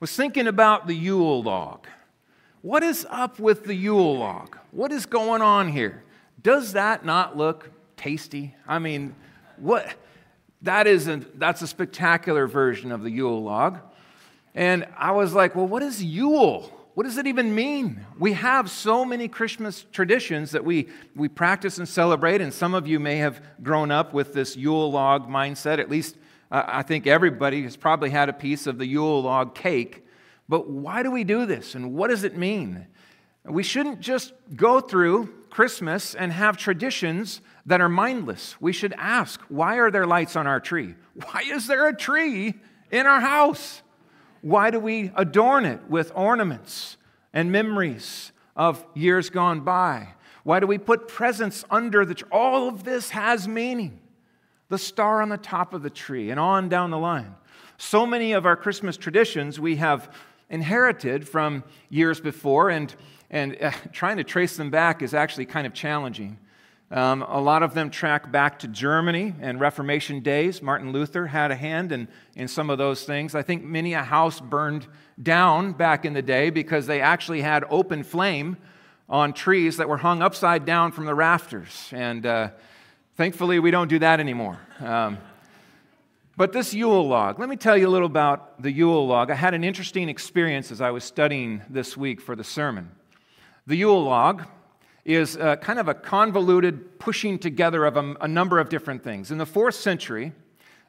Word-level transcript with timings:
was 0.00 0.14
thinking 0.14 0.46
about 0.46 0.86
the 0.86 0.94
Yule 0.94 1.42
log. 1.42 1.86
What 2.62 2.82
is 2.82 3.06
up 3.10 3.38
with 3.38 3.64
the 3.64 3.74
Yule 3.74 4.18
log? 4.18 4.56
What 4.70 4.92
is 4.92 5.06
going 5.06 5.40
on 5.40 5.68
here? 5.68 6.02
Does 6.42 6.72
that 6.72 7.04
not 7.04 7.36
look 7.36 7.70
tasty? 7.96 8.54
I 8.66 8.78
mean, 8.78 9.14
what 9.56 9.94
that 10.62 10.86
is 10.86 11.08
a, 11.08 11.22
that's 11.36 11.62
a 11.62 11.66
spectacular 11.66 12.46
version 12.46 12.92
of 12.92 13.02
the 13.02 13.10
Yule 13.10 13.42
log. 13.42 13.78
And 14.54 14.86
I 14.96 15.12
was 15.12 15.32
like, 15.32 15.54
well, 15.54 15.66
what 15.66 15.82
is 15.82 16.02
Yule? 16.02 16.72
What 16.94 17.04
does 17.04 17.18
it 17.18 17.26
even 17.26 17.54
mean? 17.54 18.04
We 18.18 18.32
have 18.32 18.70
so 18.70 19.04
many 19.04 19.28
Christmas 19.28 19.84
traditions 19.92 20.52
that 20.52 20.64
we, 20.64 20.88
we 21.14 21.28
practice 21.28 21.78
and 21.78 21.86
celebrate, 21.86 22.40
and 22.40 22.52
some 22.52 22.74
of 22.74 22.86
you 22.86 22.98
may 22.98 23.16
have 23.16 23.40
grown 23.62 23.90
up 23.90 24.14
with 24.14 24.32
this 24.32 24.56
Yule 24.56 24.90
log 24.90 25.28
mindset. 25.28 25.78
At 25.78 25.90
least 25.90 26.16
I 26.50 26.82
think 26.82 27.06
everybody 27.06 27.62
has 27.62 27.76
probably 27.76 28.10
had 28.10 28.28
a 28.28 28.32
piece 28.32 28.66
of 28.66 28.78
the 28.78 28.86
Yule 28.86 29.22
log 29.22 29.54
cake. 29.54 30.04
But 30.48 30.70
why 30.70 31.02
do 31.02 31.10
we 31.10 31.24
do 31.24 31.44
this, 31.44 31.74
and 31.74 31.94
what 31.94 32.08
does 32.08 32.22
it 32.22 32.36
mean? 32.36 32.86
We 33.44 33.62
shouldn't 33.62 34.00
just 34.00 34.32
go 34.54 34.80
through 34.80 35.32
Christmas 35.50 36.14
and 36.14 36.32
have 36.32 36.56
traditions 36.56 37.40
that 37.64 37.80
are 37.80 37.88
mindless. 37.88 38.60
We 38.60 38.72
should 38.72 38.94
ask, 38.96 39.40
why 39.48 39.78
are 39.78 39.90
there 39.90 40.06
lights 40.06 40.36
on 40.36 40.46
our 40.46 40.60
tree? 40.60 40.94
Why 41.14 41.42
is 41.46 41.66
there 41.66 41.88
a 41.88 41.96
tree 41.96 42.54
in 42.90 43.06
our 43.06 43.20
house? 43.20 43.82
Why 44.40 44.70
do 44.70 44.78
we 44.78 45.10
adorn 45.16 45.64
it 45.64 45.88
with 45.88 46.12
ornaments 46.14 46.96
and 47.32 47.50
memories 47.50 48.30
of 48.54 48.84
years 48.94 49.30
gone 49.30 49.60
by? 49.60 50.10
Why 50.44 50.60
do 50.60 50.68
we 50.68 50.78
put 50.78 51.08
presents 51.08 51.64
under 51.70 52.04
the 52.04 52.14
tree? 52.14 52.28
All 52.30 52.68
of 52.68 52.84
this 52.84 53.10
has 53.10 53.48
meaning. 53.48 54.00
The 54.68 54.78
star 54.78 55.22
on 55.22 55.28
the 55.28 55.36
top 55.36 55.74
of 55.74 55.82
the 55.82 55.90
tree, 55.90 56.30
and 56.30 56.40
on 56.40 56.68
down 56.68 56.90
the 56.90 56.98
line. 56.98 57.34
So 57.78 58.06
many 58.06 58.32
of 58.32 58.46
our 58.46 58.56
Christmas 58.56 58.96
traditions 58.96 59.60
we 59.60 59.76
have 59.76 60.12
inherited 60.48 61.28
from 61.28 61.64
years 61.88 62.20
before, 62.20 62.70
and, 62.70 62.94
and 63.30 63.56
uh, 63.60 63.70
trying 63.92 64.16
to 64.16 64.24
trace 64.24 64.56
them 64.56 64.70
back 64.70 65.02
is 65.02 65.14
actually 65.14 65.46
kind 65.46 65.66
of 65.66 65.74
challenging. 65.74 66.38
Um, 66.90 67.22
a 67.22 67.40
lot 67.40 67.64
of 67.64 67.74
them 67.74 67.90
track 67.90 68.30
back 68.30 68.60
to 68.60 68.68
Germany 68.68 69.34
and 69.40 69.58
Reformation 69.58 70.20
days. 70.20 70.62
Martin 70.62 70.92
Luther 70.92 71.26
had 71.26 71.50
a 71.50 71.56
hand 71.56 71.90
in, 71.90 72.06
in 72.36 72.46
some 72.46 72.70
of 72.70 72.78
those 72.78 73.02
things. 73.02 73.34
I 73.34 73.42
think 73.42 73.64
many 73.64 73.94
a 73.94 74.04
house 74.04 74.40
burned 74.40 74.86
down 75.20 75.72
back 75.72 76.04
in 76.04 76.12
the 76.12 76.22
day 76.22 76.50
because 76.50 76.86
they 76.86 77.00
actually 77.00 77.40
had 77.40 77.64
open 77.70 78.04
flame 78.04 78.56
on 79.08 79.32
trees 79.32 79.78
that 79.78 79.88
were 79.88 79.96
hung 79.96 80.22
upside 80.22 80.64
down 80.64 80.92
from 80.92 81.06
the 81.06 81.14
rafters. 81.14 81.90
And 81.92 82.24
uh, 82.24 82.50
thankfully, 83.16 83.58
we 83.58 83.70
don't 83.70 83.88
do 83.88 83.98
that 83.98 84.20
anymore. 84.20 84.58
Um, 84.80 85.18
but 86.36 86.52
this 86.52 86.74
Yule 86.74 87.08
log, 87.08 87.38
let 87.38 87.48
me 87.48 87.56
tell 87.56 87.76
you 87.76 87.88
a 87.88 87.90
little 87.90 88.06
about 88.06 88.60
the 88.62 88.70
Yule 88.70 89.06
log. 89.06 89.30
I 89.30 89.34
had 89.34 89.54
an 89.54 89.64
interesting 89.64 90.10
experience 90.10 90.70
as 90.70 90.82
I 90.82 90.90
was 90.90 91.02
studying 91.02 91.62
this 91.70 91.96
week 91.96 92.20
for 92.20 92.36
the 92.36 92.44
sermon. 92.44 92.90
The 93.66 93.76
Yule 93.76 94.04
log 94.04 94.44
is 95.06 95.36
uh, 95.36 95.56
kind 95.56 95.78
of 95.78 95.88
a 95.88 95.94
convoluted 95.94 96.98
pushing 96.98 97.38
together 97.38 97.86
of 97.86 97.96
a, 97.96 98.14
a, 98.20 98.28
number 98.28 98.58
of 98.58 98.68
different 98.68 99.02
things. 99.02 99.30
In 99.30 99.38
the 99.38 99.46
fourth 99.46 99.76
century, 99.76 100.32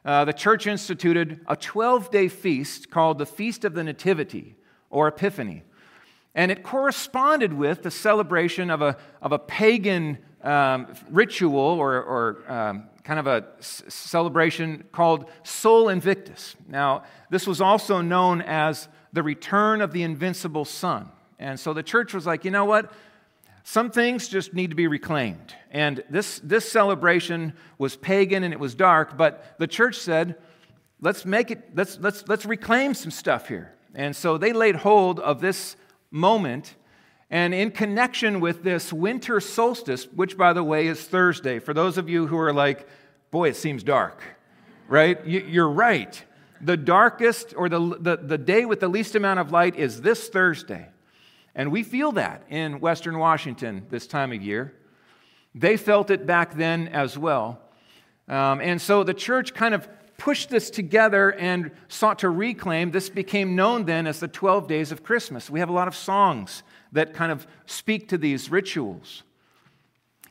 uh, 0.04 0.24
the 0.24 0.32
church 0.32 0.66
instituted 0.66 1.40
a 1.46 1.56
12 1.56 2.10
day 2.10 2.28
feast 2.28 2.90
called 2.90 3.18
the 3.18 3.26
Feast 3.26 3.64
of 3.64 3.74
the 3.74 3.84
Nativity 3.84 4.54
or 4.90 5.08
Epiphany. 5.08 5.62
And 6.34 6.50
it 6.50 6.62
corresponded 6.62 7.52
with 7.52 7.84
the 7.84 7.90
celebration 7.90 8.70
of 8.70 8.82
a, 8.82 8.96
of 9.22 9.32
a 9.32 9.38
pagan 9.38 10.18
um, 10.42 10.86
ritual 11.10 11.58
or, 11.58 12.02
or 12.02 12.52
um, 12.52 12.84
kind 13.04 13.18
of 13.18 13.26
a 13.26 13.46
celebration 13.60 14.84
called 14.92 15.30
Sol 15.42 15.88
Invictus. 15.88 16.56
Now, 16.68 17.04
this 17.30 17.46
was 17.46 17.60
also 17.60 18.00
known 18.00 18.42
as 18.42 18.88
the 19.12 19.22
return 19.22 19.80
of 19.80 19.92
the 19.92 20.02
invincible 20.02 20.64
sun. 20.64 21.08
And 21.38 21.58
so 21.58 21.72
the 21.72 21.82
church 21.82 22.12
was 22.12 22.26
like, 22.26 22.44
you 22.44 22.50
know 22.50 22.64
what? 22.64 22.92
Some 23.64 23.90
things 23.90 24.28
just 24.28 24.54
need 24.54 24.70
to 24.70 24.76
be 24.76 24.86
reclaimed. 24.86 25.54
And 25.70 26.02
this, 26.08 26.40
this 26.42 26.70
celebration 26.70 27.52
was 27.76 27.96
pagan 27.96 28.42
and 28.42 28.52
it 28.52 28.60
was 28.60 28.74
dark, 28.74 29.16
but 29.16 29.56
the 29.58 29.66
church 29.66 29.98
said, 29.98 30.36
let's 31.00 31.24
make 31.24 31.50
it, 31.50 31.70
let's, 31.74 31.98
let's, 32.00 32.26
let's 32.28 32.46
reclaim 32.46 32.94
some 32.94 33.10
stuff 33.10 33.48
here. 33.48 33.74
And 33.94 34.14
so 34.14 34.38
they 34.38 34.52
laid 34.52 34.76
hold 34.76 35.20
of 35.20 35.40
this 35.40 35.76
moment. 36.10 36.76
And 37.30 37.52
in 37.52 37.70
connection 37.70 38.40
with 38.40 38.62
this 38.62 38.92
winter 38.92 39.40
solstice, 39.40 40.06
which 40.06 40.36
by 40.36 40.52
the 40.52 40.64
way 40.64 40.86
is 40.86 41.02
Thursday, 41.04 41.58
for 41.58 41.74
those 41.74 41.98
of 41.98 42.08
you 42.08 42.26
who 42.26 42.38
are 42.38 42.52
like, 42.52 42.88
boy, 43.30 43.50
it 43.50 43.56
seems 43.56 43.82
dark, 43.82 44.22
right? 44.88 45.24
You're 45.26 45.68
right. 45.68 46.22
The 46.60 46.76
darkest 46.76 47.54
or 47.56 47.68
the, 47.68 47.78
the, 48.00 48.16
the 48.16 48.38
day 48.38 48.64
with 48.64 48.80
the 48.80 48.88
least 48.88 49.14
amount 49.14 49.40
of 49.40 49.52
light 49.52 49.76
is 49.76 50.00
this 50.00 50.28
Thursday. 50.28 50.88
And 51.54 51.70
we 51.70 51.82
feel 51.82 52.12
that 52.12 52.44
in 52.48 52.80
Western 52.80 53.18
Washington 53.18 53.86
this 53.90 54.06
time 54.06 54.32
of 54.32 54.42
year. 54.42 54.74
They 55.54 55.76
felt 55.76 56.10
it 56.10 56.26
back 56.26 56.54
then 56.54 56.88
as 56.88 57.18
well. 57.18 57.60
Um, 58.28 58.60
and 58.60 58.80
so 58.80 59.04
the 59.04 59.14
church 59.14 59.54
kind 59.54 59.74
of 59.74 59.88
pushed 60.16 60.50
this 60.50 60.70
together 60.70 61.32
and 61.32 61.70
sought 61.88 62.20
to 62.20 62.30
reclaim. 62.30 62.90
This 62.90 63.08
became 63.08 63.54
known 63.54 63.84
then 63.84 64.06
as 64.06 64.20
the 64.20 64.28
12 64.28 64.66
days 64.66 64.92
of 64.92 65.02
Christmas. 65.02 65.50
We 65.50 65.60
have 65.60 65.68
a 65.68 65.72
lot 65.72 65.88
of 65.88 65.94
songs 65.94 66.62
that 66.92 67.14
kind 67.14 67.32
of 67.32 67.46
speak 67.66 68.08
to 68.08 68.18
these 68.18 68.50
rituals. 68.50 69.22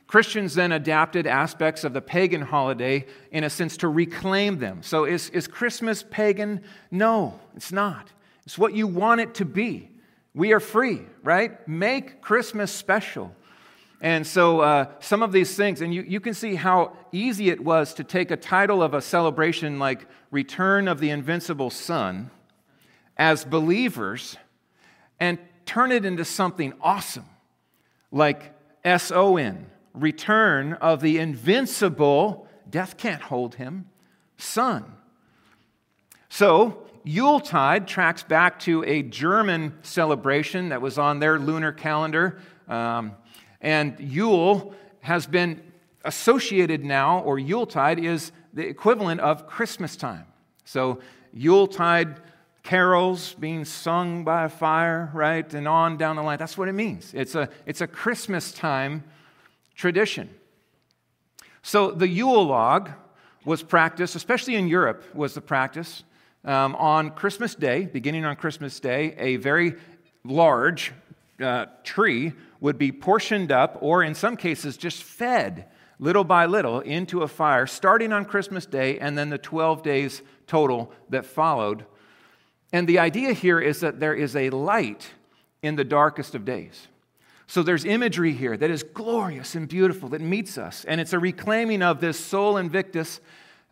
Christians 0.06 0.54
then 0.54 0.72
adapted 0.72 1.26
aspects 1.26 1.84
of 1.84 1.92
the 1.92 2.00
pagan 2.00 2.40
holiday 2.40 3.04
in 3.30 3.44
a 3.44 3.50
sense 3.50 3.76
to 3.78 3.88
reclaim 3.88 4.58
them. 4.58 4.82
So 4.82 5.04
is, 5.04 5.28
is 5.30 5.46
Christmas 5.46 6.02
pagan? 6.02 6.62
No, 6.90 7.38
it's 7.54 7.72
not. 7.72 8.10
It's 8.46 8.56
what 8.56 8.74
you 8.74 8.86
want 8.86 9.20
it 9.20 9.34
to 9.34 9.44
be. 9.44 9.90
We 10.34 10.52
are 10.54 10.60
free, 10.60 11.02
right? 11.22 11.66
Make 11.68 12.22
Christmas 12.22 12.72
special. 12.72 13.34
And 14.00 14.26
so, 14.26 14.60
uh, 14.60 14.86
some 15.00 15.22
of 15.22 15.32
these 15.32 15.56
things, 15.56 15.80
and 15.80 15.92
you, 15.92 16.02
you 16.02 16.20
can 16.20 16.32
see 16.32 16.54
how 16.54 16.96
easy 17.10 17.50
it 17.50 17.62
was 17.62 17.92
to 17.94 18.04
take 18.04 18.30
a 18.30 18.36
title 18.36 18.82
of 18.82 18.94
a 18.94 19.02
celebration 19.02 19.78
like 19.78 20.06
Return 20.30 20.86
of 20.86 21.00
the 21.00 21.10
Invincible 21.10 21.70
Sun 21.70 22.30
as 23.16 23.44
believers 23.44 24.36
and 25.18 25.38
turn 25.68 25.92
it 25.92 26.04
into 26.04 26.24
something 26.24 26.72
awesome 26.80 27.26
like 28.10 28.54
S 28.84 29.12
O 29.12 29.36
N, 29.36 29.66
Return 29.92 30.72
of 30.72 31.00
the 31.02 31.18
Invincible, 31.18 32.48
death 32.68 32.96
can't 32.96 33.20
hold 33.22 33.56
him, 33.56 33.86
Sun. 34.38 34.84
So, 36.30 36.84
Yuletide 37.04 37.86
tracks 37.86 38.22
back 38.22 38.58
to 38.60 38.82
a 38.84 39.02
German 39.02 39.74
celebration 39.82 40.70
that 40.70 40.80
was 40.80 40.98
on 40.98 41.20
their 41.20 41.38
lunar 41.38 41.72
calendar. 41.72 42.40
Um, 42.66 43.12
and 43.60 43.98
Yule 43.98 44.74
has 45.00 45.26
been 45.26 45.62
associated 46.04 46.84
now, 46.84 47.20
or 47.20 47.38
Yuletide 47.38 47.98
is 47.98 48.32
the 48.52 48.66
equivalent 48.66 49.20
of 49.20 49.46
Christmas 49.46 49.96
time. 49.96 50.26
So, 50.64 51.00
Yuletide 51.32 52.20
carols 52.68 53.32
being 53.40 53.64
sung 53.64 54.24
by 54.24 54.44
a 54.44 54.48
fire, 54.50 55.10
right? 55.14 55.54
And 55.54 55.66
on 55.66 55.96
down 55.96 56.16
the 56.16 56.22
line. 56.22 56.36
That's 56.36 56.58
what 56.58 56.68
it 56.68 56.74
means. 56.74 57.14
It's 57.14 57.34
a, 57.34 57.48
it's 57.64 57.80
a 57.80 57.86
Christmas 57.86 58.52
time 58.52 59.04
tradition. 59.74 60.28
So, 61.62 61.90
the 61.92 62.06
Yule 62.06 62.44
log 62.44 62.90
was 63.46 63.62
practiced, 63.62 64.16
especially 64.16 64.54
in 64.54 64.68
Europe, 64.68 65.02
was 65.14 65.32
the 65.32 65.40
practice 65.40 66.04
um, 66.44 66.76
on 66.76 67.12
Christmas 67.12 67.54
Day, 67.54 67.86
beginning 67.86 68.26
on 68.26 68.36
Christmas 68.36 68.78
Day, 68.80 69.14
a 69.16 69.36
very 69.36 69.74
large 70.22 70.92
uh, 71.40 71.66
tree 71.84 72.34
would 72.60 72.76
be 72.76 72.92
portioned 72.92 73.50
up, 73.50 73.78
or 73.80 74.02
in 74.02 74.14
some 74.14 74.36
cases, 74.36 74.76
just 74.76 75.02
fed 75.02 75.68
little 75.98 76.24
by 76.24 76.44
little 76.44 76.80
into 76.80 77.22
a 77.22 77.28
fire, 77.28 77.66
starting 77.66 78.12
on 78.12 78.26
Christmas 78.26 78.66
Day 78.66 78.98
and 78.98 79.16
then 79.16 79.30
the 79.30 79.38
12 79.38 79.82
days 79.82 80.20
total 80.46 80.92
that 81.08 81.24
followed. 81.24 81.86
And 82.72 82.88
the 82.88 82.98
idea 82.98 83.32
here 83.32 83.60
is 83.60 83.80
that 83.80 84.00
there 84.00 84.14
is 84.14 84.36
a 84.36 84.50
light 84.50 85.10
in 85.62 85.76
the 85.76 85.84
darkest 85.84 86.34
of 86.34 86.44
days. 86.44 86.88
So 87.46 87.62
there's 87.62 87.84
imagery 87.84 88.32
here 88.32 88.56
that 88.56 88.70
is 88.70 88.82
glorious 88.82 89.54
and 89.54 89.66
beautiful 89.66 90.10
that 90.10 90.20
meets 90.20 90.58
us. 90.58 90.84
And 90.84 91.00
it's 91.00 91.14
a 91.14 91.18
reclaiming 91.18 91.82
of 91.82 92.00
this 92.00 92.20
Sol 92.20 92.58
Invictus 92.58 93.20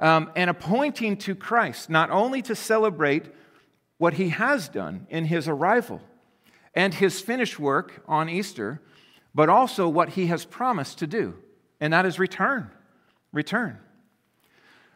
um, 0.00 0.31
and 0.35 0.49
a 0.49 0.55
pointing 0.55 1.17
to 1.19 1.35
Christ, 1.35 1.91
not 1.91 2.11
only 2.11 2.41
to 2.43 2.55
celebrate 2.55 3.26
what 3.99 4.15
he 4.15 4.31
has 4.31 4.69
done 4.69 5.06
in 5.11 5.26
his 5.26 5.49
arrival 5.49 6.00
and 6.75 6.93
his 6.94 7.20
finished 7.20 7.59
work 7.59 8.03
on 8.06 8.29
Easter, 8.29 8.81
but 9.35 9.49
also 9.49 9.88
what 9.88 10.11
he 10.11 10.26
has 10.26 10.44
promised 10.44 10.99
to 10.99 11.06
do, 11.06 11.35
and 11.81 11.93
that 11.93 12.06
is 12.06 12.19
return. 12.19 12.70
Return. 13.32 13.79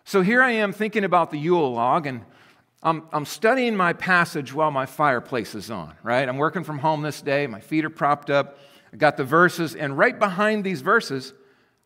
So 0.05 0.23
here 0.23 0.43
I 0.43 0.53
am 0.53 0.73
thinking 0.73 1.05
about 1.05 1.31
the 1.31 1.39
Yule 1.39 1.73
log, 1.73 2.07
and 2.07 2.23
I'm, 2.83 3.03
I'm 3.13 3.27
studying 3.27 3.77
my 3.77 3.93
passage 3.93 4.55
while 4.55 4.71
my 4.71 4.87
fireplace 4.87 5.55
is 5.55 5.71
on, 5.71 5.95
right? 6.03 6.27
I'm 6.27 6.39
working 6.39 6.65
from 6.65 6.79
home 6.79 7.03
this 7.03 7.21
day, 7.21 7.47
my 7.47 7.61
feet 7.61 7.85
are 7.85 7.91
propped 7.91 8.31
up, 8.31 8.59
I 8.93 8.97
got 8.97 9.17
the 9.17 9.25
verses, 9.25 9.75
and 9.75 9.97
right 9.97 10.19
behind 10.19 10.65
these 10.65 10.81
verses, 10.81 11.35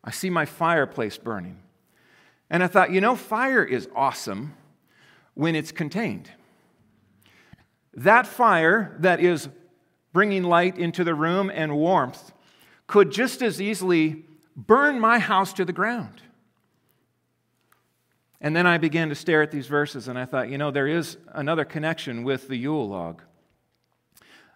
I 0.03 0.11
see 0.11 0.29
my 0.29 0.45
fireplace 0.45 1.17
burning. 1.17 1.59
And 2.49 2.63
I 2.63 2.67
thought, 2.67 2.91
you 2.91 3.01
know, 3.01 3.15
fire 3.15 3.63
is 3.63 3.89
awesome 3.95 4.53
when 5.33 5.55
it's 5.55 5.71
contained. 5.71 6.31
that 7.93 8.27
fire 8.27 8.95
that 8.99 9.19
is 9.19 9.49
bringing 10.13 10.43
light 10.43 10.77
into 10.77 11.03
the 11.03 11.15
room 11.15 11.51
and 11.53 11.75
warmth 11.75 12.31
could 12.87 13.11
just 13.11 13.41
as 13.41 13.61
easily 13.61 14.23
burn 14.55 14.99
my 14.99 15.19
house 15.19 15.51
to 15.53 15.65
the 15.65 15.73
ground. 15.73 16.21
And 18.45 18.55
then 18.55 18.67
I 18.67 18.77
began 18.77 19.09
to 19.09 19.15
stare 19.15 19.41
at 19.41 19.49
these 19.49 19.65
verses 19.65 20.07
and 20.07 20.19
I 20.19 20.25
thought, 20.25 20.51
you 20.51 20.59
know, 20.59 20.69
there 20.69 20.85
is 20.85 21.17
another 21.33 21.65
connection 21.65 22.23
with 22.23 22.47
the 22.47 22.55
Yule 22.55 22.87
log. 22.87 23.23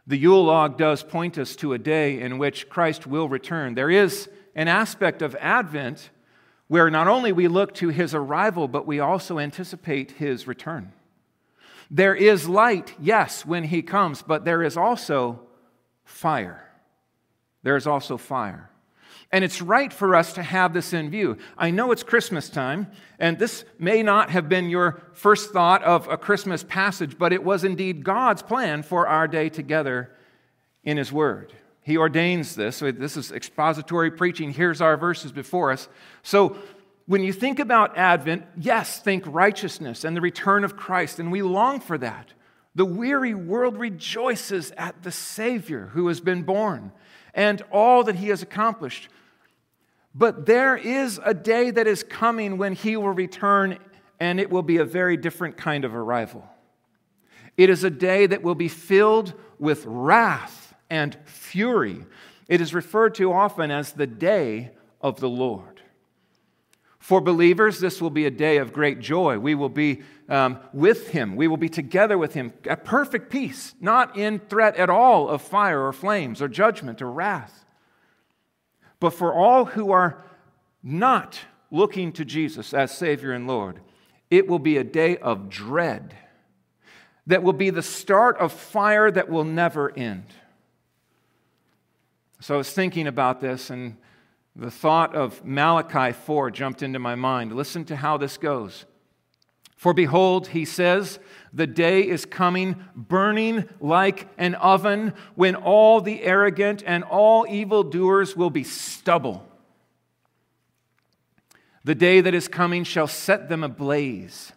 The 0.06 0.16
Yule 0.16 0.44
log 0.44 0.78
does 0.78 1.02
point 1.02 1.40
us 1.40 1.56
to 1.56 1.74
a 1.74 1.80
day 1.80 2.22
in 2.22 2.38
which 2.38 2.70
Christ 2.70 3.08
will 3.08 3.28
return. 3.28 3.74
There 3.74 3.90
is 3.90 4.30
an 4.54 4.68
aspect 4.68 5.24
of 5.24 5.36
Advent 5.40 6.12
where 6.68 6.92
not 6.92 7.08
only 7.08 7.32
we 7.32 7.48
look 7.48 7.74
to 7.76 7.90
his 7.90 8.14
arrival, 8.14 8.68
but 8.68 8.86
we 8.86 9.00
also 9.00 9.40
anticipate 9.40 10.12
his 10.12 10.46
return. 10.46 10.94
There 11.90 12.14
is 12.14 12.48
light, 12.48 12.94
yes, 13.02 13.44
when 13.44 13.64
he 13.64 13.82
comes, 13.82 14.22
but 14.22 14.46
there 14.46 14.62
is 14.62 14.78
also 14.78 15.40
fire. 16.06 16.64
There 17.64 17.76
is 17.76 17.88
also 17.88 18.18
fire. 18.18 18.70
And 19.32 19.44
it's 19.44 19.62
right 19.62 19.94
for 19.94 20.16
us 20.16 20.34
to 20.34 20.44
have 20.44 20.74
this 20.74 20.92
in 20.92 21.12
view. 21.12 21.38
I 21.58 21.70
know 21.70 21.92
it's 21.92 22.02
Christmas 22.02 22.50
time, 22.50 22.88
and 23.20 23.38
this 23.38 23.64
may 23.78 24.02
not 24.02 24.32
have 24.32 24.50
been 24.50 24.70
your 24.70 25.04
first 25.14 25.52
thought 25.52 25.84
of 25.84 26.08
a 26.08 26.18
Christmas 26.18 26.64
passage, 26.64 27.18
but 27.18 27.32
it 27.32 27.44
was 27.44 27.64
indeed 27.64 28.04
God's 28.04 28.42
plan 28.42 28.82
for 28.82 29.08
our 29.08 29.28
day 29.28 29.50
together 29.50 30.12
in 30.84 30.98
His 30.98 31.12
Word. 31.12 31.54
He 31.84 31.96
ordains 31.96 32.56
this. 32.56 32.80
This 32.80 33.18
is 33.18 33.32
expository 33.32 34.10
preaching. 34.10 34.52
Here's 34.52 34.82
our 34.82 34.98
verses 34.98 35.32
before 35.32 35.72
us. 35.72 35.88
So, 36.24 36.58
when 37.06 37.24
you 37.24 37.34
think 37.34 37.58
about 37.58 37.98
Advent, 37.98 38.46
yes, 38.56 39.00
think 39.00 39.24
righteousness 39.26 40.04
and 40.04 40.16
the 40.16 40.22
return 40.22 40.64
of 40.64 40.78
Christ, 40.78 41.18
and 41.18 41.32
we 41.32 41.42
long 41.42 41.80
for 41.80 41.98
that. 41.98 42.34
The 42.80 42.86
weary 42.86 43.34
world 43.34 43.78
rejoices 43.78 44.72
at 44.78 45.04
the 45.04 45.12
Savior 45.12 45.88
who 45.88 46.08
has 46.08 46.22
been 46.22 46.44
born 46.44 46.94
and 47.34 47.62
all 47.74 48.06
that 48.06 48.16
he 48.16 48.30
has 48.30 48.42
accomplished. 48.42 49.10
But 50.16 50.46
there 50.46 50.78
is 50.78 51.20
a 51.26 51.34
day 51.34 51.72
that 51.72 51.88
is 51.88 52.04
coming 52.04 52.58
when 52.58 52.72
he 52.72 52.96
will 52.96 53.12
return, 53.12 53.80
and 54.18 54.40
it 54.40 54.50
will 54.50 54.62
be 54.62 54.78
a 54.78 54.86
very 54.86 55.18
different 55.18 55.58
kind 55.58 55.84
of 55.84 55.94
arrival. 55.94 56.48
It 57.58 57.70
is 57.70 57.84
a 57.84 57.90
day 57.90 58.28
that 58.28 58.44
will 58.44 58.56
be 58.56 58.70
filled 58.70 59.34
with 59.60 59.84
wrath 59.86 60.74
and 60.90 61.18
fury. 61.26 62.06
It 62.48 62.62
is 62.62 62.74
referred 62.74 63.14
to 63.16 63.34
often 63.34 63.72
as 63.72 63.92
the 63.92 64.08
day 64.08 64.72
of 65.02 65.20
the 65.20 65.28
Lord. 65.28 65.79
For 67.00 67.22
believers, 67.22 67.80
this 67.80 68.02
will 68.02 68.10
be 68.10 68.26
a 68.26 68.32
day 68.32 68.58
of 68.58 68.74
great 68.74 69.00
joy. 69.00 69.40
We 69.40 69.56
will 69.56 69.70
be 69.70 70.04
um, 70.28 70.60
with 70.74 71.10
Him, 71.10 71.36
we 71.36 71.48
will 71.48 71.58
be 71.58 71.70
together 71.70 72.18
with 72.18 72.34
Him 72.34 72.54
at 72.66 72.86
perfect 72.86 73.32
peace, 73.32 73.74
not 73.80 74.16
in 74.16 74.40
threat 74.40 74.76
at 74.76 74.90
all 74.90 75.28
of 75.28 75.42
fire 75.42 75.86
or 75.86 75.94
flames 75.94 76.42
or 76.42 76.48
judgment 76.48 77.02
or 77.02 77.12
wrath. 77.12 77.66
But 79.00 79.12
for 79.12 79.34
all 79.34 79.66
who 79.66 79.92
are 79.92 80.24
not 80.84 81.40
looking 81.72 82.12
to 82.14 82.26
Jesus 82.26 82.74
as 82.74 82.96
Savior 82.96 83.32
and 83.32 83.48
Lord, 83.48 83.80
it 84.30 84.48
will 84.48 84.60
be 84.60 84.78
a 84.78 84.84
day 84.84 85.18
of 85.18 85.50
dread 85.50 86.16
that 87.28 87.44
will 87.44 87.54
be 87.54 87.70
the 87.70 87.82
start 87.82 88.38
of 88.38 88.52
fire 88.52 89.10
that 89.10 89.30
will 89.30 89.44
never 89.44 89.96
end. 89.98 90.26
So 92.40 92.56
I 92.56 92.58
was 92.58 92.72
thinking 92.72 93.08
about 93.08 93.42
this, 93.42 93.70
and 93.70 93.98
the 94.60 94.72
thought 94.72 95.16
of 95.16 95.46
Malachi 95.46 96.12
4 96.12 96.52
jumped 96.52 96.84
into 96.84 97.00
my 97.00 97.16
mind. 97.16 97.54
Listen 97.54 97.86
to 97.86 97.96
how 97.96 98.18
this 98.18 98.38
goes. 98.38 98.86
For 99.78 99.94
behold, 99.94 100.48
he 100.48 100.66
says, 100.66 101.20
the 101.54 101.66
day 101.66 102.06
is 102.06 102.26
coming, 102.26 102.84
burning 102.94 103.70
like 103.80 104.28
an 104.38 104.56
oven, 104.56 105.14
when 105.36 105.56
all 105.56 106.02
the 106.02 106.22
arrogant 106.24 106.84
and 106.86 107.06
all 107.06 107.48
evildoers 107.48 108.36
will 108.36 108.50
be 108.50 108.66
stubble. 108.66 109.46
The 111.86 111.96
day 111.96 112.20
that 112.20 112.34
is 112.34 112.50
coming 112.50 112.84
shall 112.84 113.08
set 113.08 113.48
them 113.48 113.64
ablaze, 113.64 114.52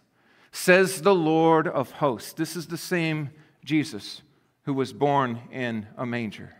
says 0.51 1.01
the 1.01 1.15
Lord 1.15 1.65
of 1.65 1.91
hosts. 1.91 2.33
This 2.33 2.57
is 2.57 2.67
the 2.67 2.77
same 2.77 3.29
Jesus 3.63 4.21
who 4.63 4.73
was 4.73 4.91
born 4.91 5.39
in 5.49 5.87
a 5.95 6.05
manger. 6.05 6.53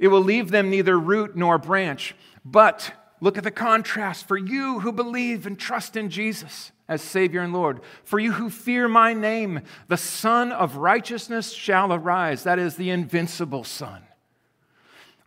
It 0.00 0.08
will 0.08 0.22
leave 0.22 0.50
them 0.50 0.68
neither 0.68 0.98
root 0.98 1.36
nor 1.36 1.58
branch, 1.58 2.16
but 2.44 2.92
Look 3.20 3.36
at 3.36 3.44
the 3.44 3.50
contrast 3.50 4.26
for 4.26 4.36
you 4.36 4.80
who 4.80 4.92
believe 4.92 5.46
and 5.46 5.58
trust 5.58 5.96
in 5.96 6.08
Jesus 6.08 6.72
as 6.88 7.02
Savior 7.02 7.42
and 7.42 7.52
Lord. 7.52 7.80
For 8.02 8.18
you 8.18 8.32
who 8.32 8.48
fear 8.48 8.88
my 8.88 9.12
name, 9.12 9.60
the 9.88 9.98
Sun 9.98 10.52
of 10.52 10.76
righteousness 10.76 11.52
shall 11.52 11.92
arise. 11.92 12.44
That 12.44 12.58
is 12.58 12.76
the 12.76 12.90
invincible 12.90 13.64
Sun, 13.64 14.02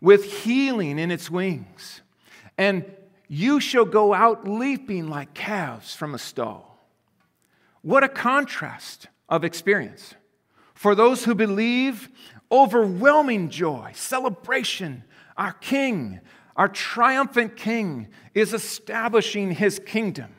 with 0.00 0.24
healing 0.24 0.98
in 0.98 1.10
its 1.12 1.30
wings. 1.30 2.02
And 2.58 2.84
you 3.28 3.60
shall 3.60 3.84
go 3.84 4.12
out 4.12 4.46
leaping 4.46 5.08
like 5.08 5.32
calves 5.32 5.94
from 5.94 6.14
a 6.14 6.18
stall. 6.18 6.88
What 7.82 8.02
a 8.02 8.08
contrast 8.08 9.06
of 9.28 9.44
experience. 9.44 10.14
For 10.74 10.96
those 10.96 11.24
who 11.24 11.34
believe, 11.34 12.08
overwhelming 12.50 13.50
joy, 13.50 13.92
celebration, 13.94 15.04
our 15.36 15.52
King 15.52 16.20
our 16.56 16.68
triumphant 16.68 17.56
King 17.56 18.08
is 18.32 18.54
establishing 18.54 19.52
his 19.52 19.80
kingdom. 19.84 20.34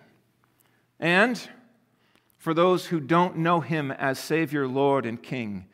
And 1.00 1.42
for 2.38 2.54
those 2.54 2.86
who 2.86 3.00
don't 3.00 3.38
know 3.38 3.60
him 3.60 3.92
as 3.92 4.18
Savior, 4.18 4.68
Lord, 4.68 5.06
and 5.06 5.22
King, 5.22 5.66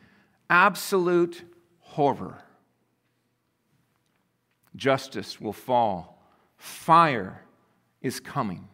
absolute 0.50 1.44
horror. 1.78 2.42
Justice 4.74 5.40
will 5.40 5.52
fall, 5.52 6.18
fire 6.56 7.42
is 8.00 8.18
coming. 8.18 8.68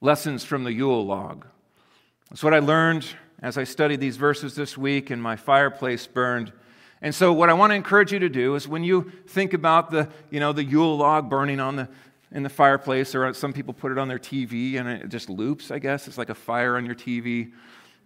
Lessons 0.00 0.44
from 0.44 0.64
the 0.64 0.72
Yule 0.72 1.04
log. 1.04 1.44
That's 2.30 2.42
what 2.42 2.54
I 2.54 2.60
learned 2.60 3.06
as 3.42 3.56
I 3.56 3.64
studied 3.64 4.00
these 4.00 4.16
verses 4.16 4.54
this 4.54 4.76
week 4.76 5.10
and 5.10 5.22
my 5.22 5.36
fireplace 5.36 6.06
burned. 6.06 6.52
And 7.02 7.14
so, 7.14 7.32
what 7.32 7.48
I 7.48 7.54
want 7.54 7.70
to 7.70 7.74
encourage 7.74 8.12
you 8.12 8.18
to 8.18 8.28
do 8.28 8.54
is 8.54 8.68
when 8.68 8.84
you 8.84 9.10
think 9.26 9.54
about 9.54 9.90
the, 9.90 10.08
you 10.30 10.40
know, 10.40 10.52
the 10.52 10.64
Yule 10.64 10.96
log 10.96 11.30
burning 11.30 11.58
on 11.58 11.76
the, 11.76 11.88
in 12.30 12.42
the 12.42 12.50
fireplace, 12.50 13.14
or 13.14 13.32
some 13.32 13.52
people 13.52 13.72
put 13.72 13.90
it 13.90 13.98
on 13.98 14.08
their 14.08 14.18
TV 14.18 14.78
and 14.78 14.88
it 14.88 15.08
just 15.08 15.30
loops, 15.30 15.70
I 15.70 15.78
guess. 15.78 16.06
It's 16.06 16.18
like 16.18 16.28
a 16.28 16.34
fire 16.34 16.76
on 16.76 16.84
your 16.84 16.94
TV. 16.94 17.52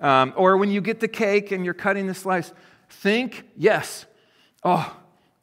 Um, 0.00 0.32
or 0.36 0.56
when 0.56 0.70
you 0.70 0.80
get 0.80 1.00
the 1.00 1.08
cake 1.08 1.50
and 1.50 1.64
you're 1.64 1.74
cutting 1.74 2.06
the 2.06 2.14
slice, 2.14 2.52
think, 2.88 3.44
yes, 3.56 4.06
oh, 4.62 4.96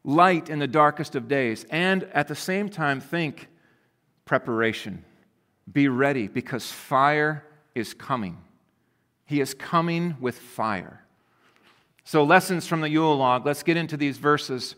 light 0.03 0.49
in 0.49 0.59
the 0.59 0.67
darkest 0.67 1.15
of 1.15 1.27
days. 1.27 1.65
And 1.69 2.03
at 2.13 2.27
the 2.27 2.35
same 2.35 2.69
time, 2.69 3.01
think 3.01 3.49
preparation. 4.25 5.03
Be 5.71 5.89
ready 5.89 6.27
because 6.27 6.71
fire 6.71 7.45
is 7.75 7.93
coming. 7.93 8.37
He 9.31 9.39
is 9.39 9.53
coming 9.53 10.17
with 10.19 10.37
fire. 10.37 11.05
So, 12.03 12.25
lessons 12.25 12.67
from 12.67 12.81
the 12.81 12.89
Yule 12.89 13.15
log. 13.15 13.45
Let's 13.45 13.63
get 13.63 13.77
into 13.77 13.95
these 13.95 14.17
verses. 14.17 14.75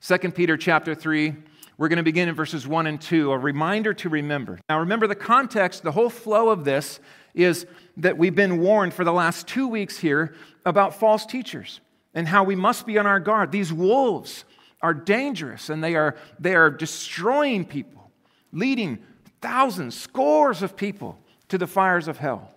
2 0.00 0.30
Peter 0.30 0.56
chapter 0.56 0.94
3. 0.94 1.34
We're 1.76 1.88
going 1.88 1.98
to 1.98 2.02
begin 2.02 2.26
in 2.26 2.34
verses 2.34 2.66
1 2.66 2.86
and 2.86 2.98
2, 2.98 3.30
a 3.30 3.36
reminder 3.36 3.92
to 3.92 4.08
remember. 4.08 4.58
Now, 4.70 4.80
remember 4.80 5.06
the 5.06 5.14
context, 5.14 5.82
the 5.82 5.92
whole 5.92 6.08
flow 6.08 6.48
of 6.48 6.64
this 6.64 6.98
is 7.34 7.66
that 7.98 8.16
we've 8.16 8.34
been 8.34 8.60
warned 8.60 8.94
for 8.94 9.04
the 9.04 9.12
last 9.12 9.46
two 9.46 9.68
weeks 9.68 9.98
here 9.98 10.32
about 10.64 10.94
false 10.94 11.26
teachers 11.26 11.82
and 12.14 12.26
how 12.26 12.42
we 12.42 12.56
must 12.56 12.86
be 12.86 12.96
on 12.96 13.06
our 13.06 13.20
guard. 13.20 13.52
These 13.52 13.70
wolves 13.70 14.46
are 14.80 14.94
dangerous 14.94 15.68
and 15.68 15.84
they 15.84 15.94
are, 15.94 16.16
they 16.38 16.54
are 16.54 16.70
destroying 16.70 17.66
people, 17.66 18.10
leading 18.50 18.98
thousands, 19.42 19.94
scores 19.94 20.62
of 20.62 20.74
people 20.74 21.18
to 21.48 21.58
the 21.58 21.66
fires 21.66 22.08
of 22.08 22.16
hell. 22.16 22.54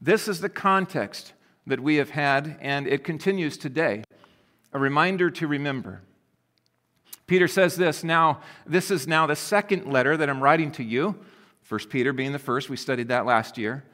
This 0.00 0.28
is 0.28 0.40
the 0.40 0.48
context 0.48 1.32
that 1.66 1.80
we 1.80 1.96
have 1.96 2.10
had, 2.10 2.58
and 2.60 2.86
it 2.86 3.04
continues 3.04 3.56
today. 3.56 4.04
A 4.72 4.78
reminder 4.78 5.30
to 5.30 5.46
remember. 5.46 6.02
Peter 7.26 7.48
says 7.48 7.76
this 7.76 8.04
now, 8.04 8.40
this 8.66 8.90
is 8.90 9.06
now 9.08 9.26
the 9.26 9.36
second 9.36 9.90
letter 9.90 10.16
that 10.16 10.28
I'm 10.28 10.42
writing 10.42 10.72
to 10.72 10.82
you. 10.82 11.16
First 11.62 11.88
Peter 11.88 12.12
being 12.12 12.32
the 12.32 12.38
first, 12.38 12.68
we 12.68 12.76
studied 12.76 13.08
that 13.08 13.24
last 13.24 13.56
year. 13.56 13.84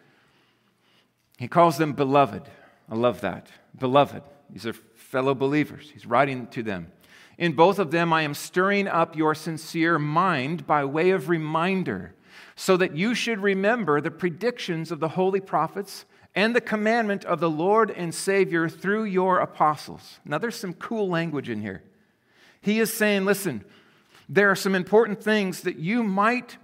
He 1.38 1.46
calls 1.46 1.78
them 1.78 1.92
beloved. 1.92 2.42
I 2.90 2.96
love 2.96 3.20
that. 3.20 3.48
Beloved. 3.78 4.22
These 4.50 4.66
are 4.66 4.72
fellow 4.72 5.34
believers. 5.34 5.90
He's 5.92 6.06
writing 6.06 6.48
to 6.48 6.62
them. 6.62 6.90
In 7.38 7.52
both 7.52 7.78
of 7.78 7.90
them, 7.90 8.12
I 8.12 8.22
am 8.22 8.34
stirring 8.34 8.88
up 8.88 9.16
your 9.16 9.34
sincere 9.34 9.98
mind 9.98 10.66
by 10.66 10.84
way 10.84 11.10
of 11.10 11.28
reminder, 11.28 12.14
so 12.56 12.76
that 12.76 12.96
you 12.96 13.14
should 13.14 13.40
remember 13.40 14.00
the 14.00 14.10
predictions 14.10 14.90
of 14.90 15.00
the 15.00 15.08
holy 15.08 15.40
prophets 15.40 16.04
and 16.34 16.54
the 16.54 16.60
commandment 16.60 17.24
of 17.24 17.40
the 17.40 17.50
Lord 17.50 17.90
and 17.90 18.14
Savior 18.14 18.68
through 18.68 19.04
your 19.04 19.40
apostles. 19.40 20.20
Now, 20.24 20.38
there's 20.38 20.56
some 20.56 20.74
cool 20.74 21.08
language 21.08 21.48
in 21.48 21.60
here. 21.60 21.82
He 22.60 22.78
is 22.78 22.92
saying, 22.92 23.24
listen, 23.24 23.64
there 24.28 24.50
are 24.50 24.56
some 24.56 24.74
important 24.74 25.22
things 25.22 25.62
that 25.62 25.76
you 25.76 26.02
might 26.02 26.56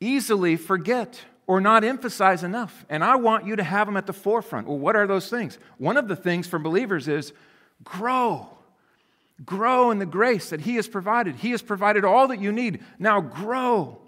easily 0.00 0.56
forget 0.56 1.20
or 1.46 1.60
not 1.60 1.84
emphasize 1.84 2.42
enough. 2.42 2.84
And 2.88 3.04
I 3.04 3.16
want 3.16 3.46
you 3.46 3.56
to 3.56 3.62
have 3.62 3.86
them 3.86 3.96
at 3.96 4.06
the 4.06 4.12
forefront. 4.12 4.66
Well, 4.66 4.78
what 4.78 4.96
are 4.96 5.06
those 5.06 5.28
things? 5.28 5.58
One 5.78 5.96
of 5.96 6.08
the 6.08 6.16
things 6.16 6.46
for 6.46 6.58
believers 6.58 7.06
is 7.06 7.32
grow. 7.84 8.48
Grow 9.44 9.90
in 9.90 9.98
the 9.98 10.06
grace 10.06 10.50
that 10.50 10.62
He 10.62 10.76
has 10.76 10.88
provided. 10.88 11.36
He 11.36 11.50
has 11.50 11.62
provided 11.62 12.04
all 12.04 12.28
that 12.28 12.40
you 12.40 12.50
need. 12.50 12.80
Now 12.98 13.20
grow. 13.20 13.98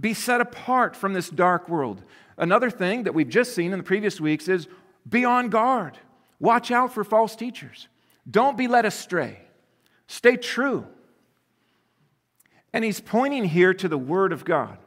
Be 0.00 0.14
set 0.14 0.40
apart 0.40 0.94
from 0.94 1.12
this 1.12 1.28
dark 1.28 1.68
world. 1.68 2.02
Another 2.36 2.70
thing 2.70 3.02
that 3.02 3.14
we've 3.14 3.28
just 3.28 3.54
seen 3.54 3.72
in 3.72 3.78
the 3.78 3.84
previous 3.84 4.20
weeks 4.20 4.48
is 4.48 4.68
be 5.08 5.24
on 5.24 5.48
guard. 5.48 5.98
Watch 6.38 6.70
out 6.70 6.92
for 6.94 7.02
false 7.02 7.34
teachers. 7.34 7.88
Don't 8.30 8.56
be 8.56 8.68
led 8.68 8.84
astray. 8.84 9.40
Stay 10.06 10.36
true. 10.36 10.86
And 12.72 12.84
he's 12.84 13.00
pointing 13.00 13.44
here 13.44 13.74
to 13.74 13.88
the 13.88 13.98
Word 13.98 14.32
of 14.32 14.44
God, 14.44 14.78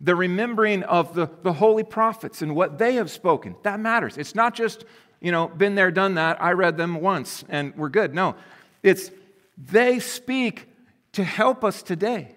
the 0.00 0.14
remembering 0.14 0.82
of 0.84 1.14
the, 1.14 1.28
the 1.42 1.52
holy 1.52 1.84
prophets 1.84 2.40
and 2.42 2.54
what 2.54 2.78
they 2.78 2.94
have 2.94 3.10
spoken. 3.10 3.56
That 3.64 3.80
matters. 3.80 4.16
It's 4.16 4.34
not 4.34 4.54
just, 4.54 4.84
you 5.20 5.32
know, 5.32 5.48
been 5.48 5.74
there, 5.74 5.90
done 5.90 6.14
that. 6.14 6.42
I 6.42 6.52
read 6.52 6.76
them 6.76 7.00
once 7.00 7.44
and 7.48 7.76
we're 7.76 7.88
good. 7.88 8.14
No, 8.14 8.36
it's 8.82 9.10
they 9.58 9.98
speak 9.98 10.68
to 11.12 11.24
help 11.24 11.64
us 11.64 11.82
today. 11.82 12.34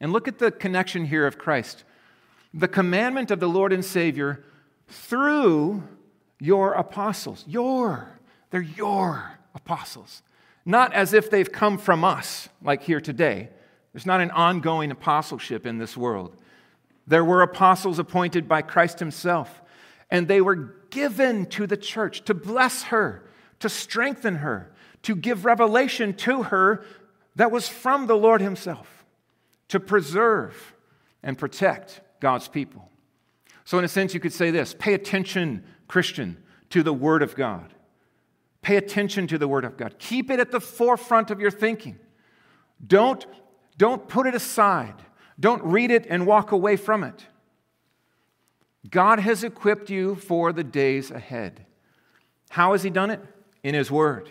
And 0.00 0.12
look 0.12 0.28
at 0.28 0.38
the 0.38 0.50
connection 0.50 1.06
here 1.06 1.26
of 1.26 1.38
Christ. 1.38 1.84
The 2.54 2.68
commandment 2.68 3.30
of 3.30 3.40
the 3.40 3.48
Lord 3.48 3.72
and 3.72 3.84
Savior 3.84 4.44
through 4.88 5.82
your 6.40 6.72
apostles. 6.72 7.44
Your, 7.46 8.08
they're 8.50 8.60
your 8.60 9.38
apostles. 9.54 10.22
Not 10.64 10.92
as 10.92 11.12
if 11.12 11.30
they've 11.30 11.50
come 11.50 11.78
from 11.78 12.04
us, 12.04 12.48
like 12.62 12.82
here 12.82 13.00
today. 13.00 13.50
There's 13.92 14.06
not 14.06 14.20
an 14.20 14.30
ongoing 14.30 14.90
apostleship 14.90 15.66
in 15.66 15.78
this 15.78 15.96
world. 15.96 16.36
There 17.06 17.24
were 17.24 17.42
apostles 17.42 17.98
appointed 17.98 18.48
by 18.48 18.62
Christ 18.62 18.98
Himself, 18.98 19.62
and 20.10 20.28
they 20.28 20.40
were 20.40 20.74
given 20.90 21.46
to 21.46 21.66
the 21.66 21.76
church 21.76 22.24
to 22.26 22.34
bless 22.34 22.84
her, 22.84 23.28
to 23.58 23.68
strengthen 23.68 24.36
her, 24.36 24.72
to 25.02 25.16
give 25.16 25.44
revelation 25.44 26.14
to 26.14 26.44
her 26.44 26.84
that 27.36 27.50
was 27.50 27.68
from 27.68 28.06
the 28.06 28.16
Lord 28.16 28.40
Himself, 28.40 28.99
to 29.70 29.80
preserve 29.80 30.74
and 31.22 31.38
protect 31.38 32.00
God's 32.20 32.48
people. 32.48 32.88
So, 33.64 33.78
in 33.78 33.84
a 33.84 33.88
sense, 33.88 34.14
you 34.14 34.20
could 34.20 34.32
say 34.32 34.50
this 34.50 34.74
pay 34.74 34.94
attention, 34.94 35.64
Christian, 35.88 36.36
to 36.70 36.82
the 36.82 36.92
Word 36.92 37.22
of 37.22 37.34
God. 37.34 37.72
Pay 38.62 38.76
attention 38.76 39.26
to 39.28 39.38
the 39.38 39.48
Word 39.48 39.64
of 39.64 39.76
God. 39.76 39.96
Keep 39.98 40.30
it 40.30 40.40
at 40.40 40.50
the 40.50 40.60
forefront 40.60 41.30
of 41.30 41.40
your 41.40 41.50
thinking. 41.50 41.98
Don't, 42.84 43.24
don't 43.78 44.08
put 44.08 44.26
it 44.26 44.34
aside. 44.34 44.94
Don't 45.38 45.62
read 45.62 45.90
it 45.90 46.04
and 46.08 46.26
walk 46.26 46.52
away 46.52 46.76
from 46.76 47.04
it. 47.04 47.26
God 48.90 49.20
has 49.20 49.44
equipped 49.44 49.88
you 49.88 50.16
for 50.16 50.52
the 50.52 50.64
days 50.64 51.10
ahead. 51.10 51.64
How 52.50 52.72
has 52.72 52.82
He 52.82 52.90
done 52.90 53.10
it? 53.10 53.20
In 53.62 53.74
His 53.74 53.90
Word. 53.90 54.30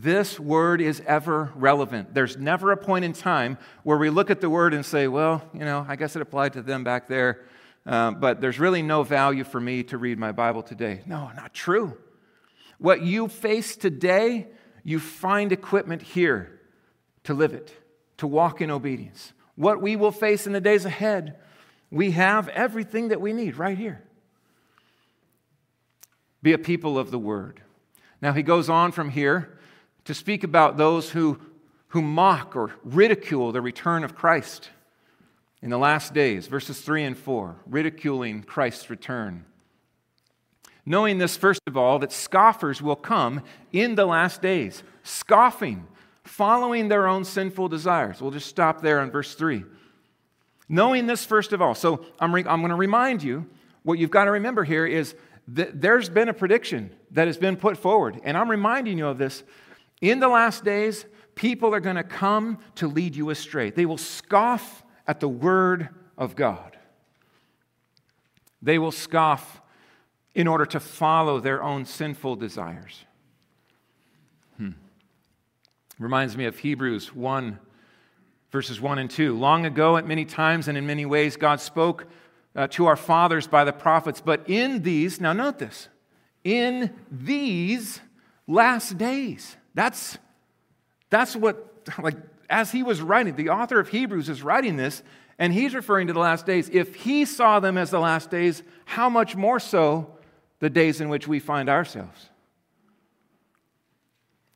This 0.00 0.38
word 0.38 0.80
is 0.80 1.02
ever 1.08 1.50
relevant. 1.56 2.14
There's 2.14 2.36
never 2.36 2.70
a 2.70 2.76
point 2.76 3.04
in 3.04 3.12
time 3.12 3.58
where 3.82 3.98
we 3.98 4.10
look 4.10 4.30
at 4.30 4.40
the 4.40 4.48
word 4.48 4.72
and 4.72 4.86
say, 4.86 5.08
well, 5.08 5.42
you 5.52 5.64
know, 5.64 5.84
I 5.88 5.96
guess 5.96 6.14
it 6.14 6.22
applied 6.22 6.52
to 6.52 6.62
them 6.62 6.84
back 6.84 7.08
there, 7.08 7.44
uh, 7.84 8.12
but 8.12 8.40
there's 8.40 8.60
really 8.60 8.80
no 8.80 9.02
value 9.02 9.42
for 9.42 9.58
me 9.58 9.82
to 9.84 9.98
read 9.98 10.16
my 10.16 10.30
Bible 10.30 10.62
today. 10.62 11.02
No, 11.04 11.32
not 11.34 11.52
true. 11.52 11.98
What 12.78 13.02
you 13.02 13.26
face 13.26 13.74
today, 13.74 14.46
you 14.84 15.00
find 15.00 15.50
equipment 15.50 16.02
here 16.02 16.60
to 17.24 17.34
live 17.34 17.52
it, 17.52 17.72
to 18.18 18.28
walk 18.28 18.60
in 18.60 18.70
obedience. 18.70 19.32
What 19.56 19.82
we 19.82 19.96
will 19.96 20.12
face 20.12 20.46
in 20.46 20.52
the 20.52 20.60
days 20.60 20.84
ahead, 20.84 21.40
we 21.90 22.12
have 22.12 22.48
everything 22.50 23.08
that 23.08 23.20
we 23.20 23.32
need 23.32 23.56
right 23.56 23.76
here. 23.76 24.04
Be 26.40 26.52
a 26.52 26.58
people 26.58 26.96
of 26.96 27.10
the 27.10 27.18
word. 27.18 27.62
Now, 28.22 28.32
he 28.32 28.44
goes 28.44 28.68
on 28.68 28.92
from 28.92 29.10
here 29.10 29.57
to 30.08 30.14
speak 30.14 30.42
about 30.42 30.78
those 30.78 31.10
who, 31.10 31.38
who 31.88 32.00
mock 32.00 32.56
or 32.56 32.72
ridicule 32.82 33.52
the 33.52 33.60
return 33.60 34.02
of 34.02 34.14
Christ 34.14 34.70
in 35.60 35.68
the 35.68 35.76
last 35.76 36.14
days, 36.14 36.46
verses 36.46 36.80
3 36.80 37.04
and 37.04 37.18
4, 37.18 37.56
ridiculing 37.66 38.42
Christ's 38.42 38.88
return. 38.88 39.44
Knowing 40.86 41.18
this, 41.18 41.36
first 41.36 41.60
of 41.66 41.76
all, 41.76 41.98
that 41.98 42.10
scoffers 42.10 42.80
will 42.80 42.96
come 42.96 43.42
in 43.70 43.96
the 43.96 44.06
last 44.06 44.40
days, 44.40 44.82
scoffing, 45.02 45.86
following 46.24 46.88
their 46.88 47.06
own 47.06 47.22
sinful 47.22 47.68
desires. 47.68 48.22
We'll 48.22 48.30
just 48.30 48.48
stop 48.48 48.80
there 48.80 49.00
on 49.00 49.10
verse 49.10 49.34
3. 49.34 49.62
Knowing 50.70 51.06
this, 51.06 51.26
first 51.26 51.52
of 51.52 51.60
all. 51.60 51.74
So 51.74 52.02
I'm, 52.18 52.34
re- 52.34 52.46
I'm 52.48 52.60
going 52.60 52.70
to 52.70 52.76
remind 52.76 53.22
you 53.22 53.44
what 53.82 53.98
you've 53.98 54.08
got 54.08 54.24
to 54.24 54.30
remember 54.30 54.64
here 54.64 54.86
is 54.86 55.14
that 55.48 55.82
there's 55.82 56.08
been 56.08 56.30
a 56.30 56.34
prediction 56.34 56.94
that 57.10 57.26
has 57.26 57.36
been 57.36 57.56
put 57.56 57.76
forward. 57.76 58.18
And 58.24 58.38
I'm 58.38 58.50
reminding 58.50 58.96
you 58.96 59.06
of 59.06 59.18
this. 59.18 59.42
In 60.00 60.20
the 60.20 60.28
last 60.28 60.64
days, 60.64 61.06
people 61.34 61.74
are 61.74 61.80
going 61.80 61.96
to 61.96 62.04
come 62.04 62.58
to 62.76 62.86
lead 62.86 63.16
you 63.16 63.30
astray. 63.30 63.70
They 63.70 63.86
will 63.86 63.98
scoff 63.98 64.82
at 65.06 65.20
the 65.20 65.28
word 65.28 65.88
of 66.16 66.36
God. 66.36 66.76
They 68.60 68.78
will 68.78 68.92
scoff 68.92 69.60
in 70.34 70.46
order 70.46 70.66
to 70.66 70.80
follow 70.80 71.40
their 71.40 71.62
own 71.62 71.84
sinful 71.84 72.36
desires. 72.36 73.04
Hmm. 74.56 74.70
Reminds 75.98 76.36
me 76.36 76.44
of 76.44 76.58
Hebrews 76.58 77.14
1, 77.14 77.58
verses 78.52 78.80
1 78.80 78.98
and 78.98 79.10
2. 79.10 79.36
Long 79.36 79.66
ago, 79.66 79.96
at 79.96 80.06
many 80.06 80.24
times 80.24 80.68
and 80.68 80.76
in 80.76 80.86
many 80.86 81.06
ways, 81.06 81.36
God 81.36 81.60
spoke 81.60 82.06
uh, 82.54 82.66
to 82.68 82.86
our 82.86 82.96
fathers 82.96 83.46
by 83.46 83.64
the 83.64 83.72
prophets, 83.72 84.20
but 84.20 84.48
in 84.48 84.82
these, 84.82 85.20
now 85.20 85.32
note 85.32 85.58
this, 85.58 85.88
in 86.44 86.94
these 87.10 88.00
last 88.46 88.98
days. 88.98 89.56
That's, 89.78 90.18
that's 91.08 91.36
what, 91.36 91.88
like, 92.02 92.16
as 92.50 92.72
he 92.72 92.82
was 92.82 93.00
writing, 93.00 93.36
the 93.36 93.50
author 93.50 93.78
of 93.78 93.90
Hebrews 93.90 94.28
is 94.28 94.42
writing 94.42 94.76
this, 94.76 95.04
and 95.38 95.52
he's 95.52 95.72
referring 95.72 96.08
to 96.08 96.12
the 96.12 96.18
last 96.18 96.46
days. 96.46 96.68
If 96.68 96.96
he 96.96 97.24
saw 97.24 97.60
them 97.60 97.78
as 97.78 97.92
the 97.92 98.00
last 98.00 98.28
days, 98.28 98.64
how 98.86 99.08
much 99.08 99.36
more 99.36 99.60
so 99.60 100.10
the 100.58 100.68
days 100.68 101.00
in 101.00 101.08
which 101.08 101.28
we 101.28 101.38
find 101.38 101.68
ourselves. 101.68 102.28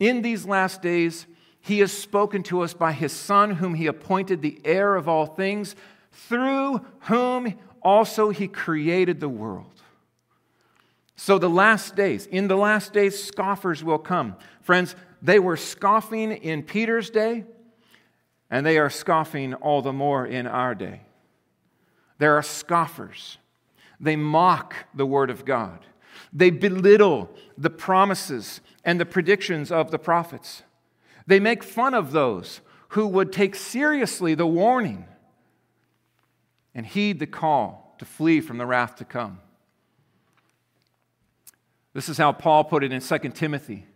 In 0.01 0.23
these 0.23 0.45
last 0.45 0.83
days, 0.83 1.27
he 1.61 1.79
has 1.79 1.93
spoken 1.93 2.43
to 2.45 2.63
us 2.63 2.75
by 2.75 2.91
his 2.91 3.13
Son, 3.13 3.53
whom 3.53 3.75
he 3.75 3.87
appointed 3.87 4.43
the 4.43 4.61
heir 4.65 4.97
of 4.97 5.09
all 5.09 5.27
things, 5.27 5.77
through 6.11 6.85
whom 7.03 7.55
also 7.81 8.31
he 8.31 8.49
created 8.49 9.21
the 9.21 9.29
world. 9.29 9.67
So, 11.15 11.39
the 11.39 11.49
last 11.49 11.95
days, 11.95 12.27
in 12.27 12.49
the 12.49 12.57
last 12.57 12.93
days, 12.93 13.23
scoffers 13.23 13.85
will 13.85 14.01
come. 14.01 14.35
Friends, 14.63 14.97
they 15.23 15.39
were 15.39 15.57
scoffing 15.57 16.33
in 16.33 16.65
Peter's 16.65 17.09
day, 17.09 17.45
and 18.51 18.67
they 18.67 18.77
are 18.77 18.91
scoffing 18.91 19.55
all 19.55 19.81
the 19.81 19.93
more 19.93 20.27
in 20.27 20.47
our 20.47 20.75
day. 20.75 21.03
There 22.19 22.37
are 22.37 22.43
scoffers. 22.43 23.39
They 24.01 24.17
mock 24.17 24.75
the 24.95 25.07
Word 25.07 25.31
of 25.31 25.45
God. 25.45 25.87
They 26.33 26.51
belittle 26.51 27.31
the 27.57 27.71
promises 27.71 28.61
and 28.85 28.99
the 28.99 29.07
predictions 29.07 29.71
of 29.71 29.91
the 29.91 29.99
prophets. 29.99 30.65
They 31.27 31.39
make 31.39 31.63
fun 31.63 31.95
of 31.95 32.11
those 32.13 32.61
who 32.89 33.07
would 33.07 33.33
take 33.33 33.55
seriously 33.55 34.35
the 34.35 34.47
warning 34.47 35.07
and 36.75 36.85
heed 36.85 37.21
the 37.21 37.27
call 37.27 37.95
to 37.99 38.05
flee 38.05 38.41
from 38.41 38.59
the 38.59 38.67
wrath 38.67 38.97
to 38.97 39.05
come. 39.05 39.41
This 41.95 42.09
is 42.09 42.19
how 42.19 42.33
Paul 42.33 42.65
put 42.65 42.83
it 42.83 42.93
in 42.93 43.01
2 43.01 43.19
Timothy. 43.31 43.87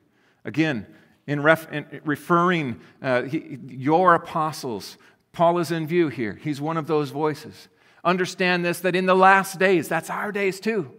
Again, 0.44 0.86
in, 1.26 1.42
ref, 1.42 1.70
in 1.72 2.00
referring 2.04 2.80
uh, 3.02 3.22
he, 3.22 3.58
your 3.68 4.14
apostles, 4.14 4.96
Paul 5.32 5.58
is 5.58 5.70
in 5.70 5.86
view 5.86 6.08
here. 6.08 6.38
He's 6.42 6.60
one 6.60 6.76
of 6.76 6.86
those 6.86 7.10
voices. 7.10 7.68
Understand 8.04 8.64
this 8.64 8.80
that 8.80 8.94
in 8.94 9.06
the 9.06 9.16
last 9.16 9.58
days, 9.58 9.88
that's 9.88 10.10
our 10.10 10.32
days 10.32 10.60
too 10.60 10.92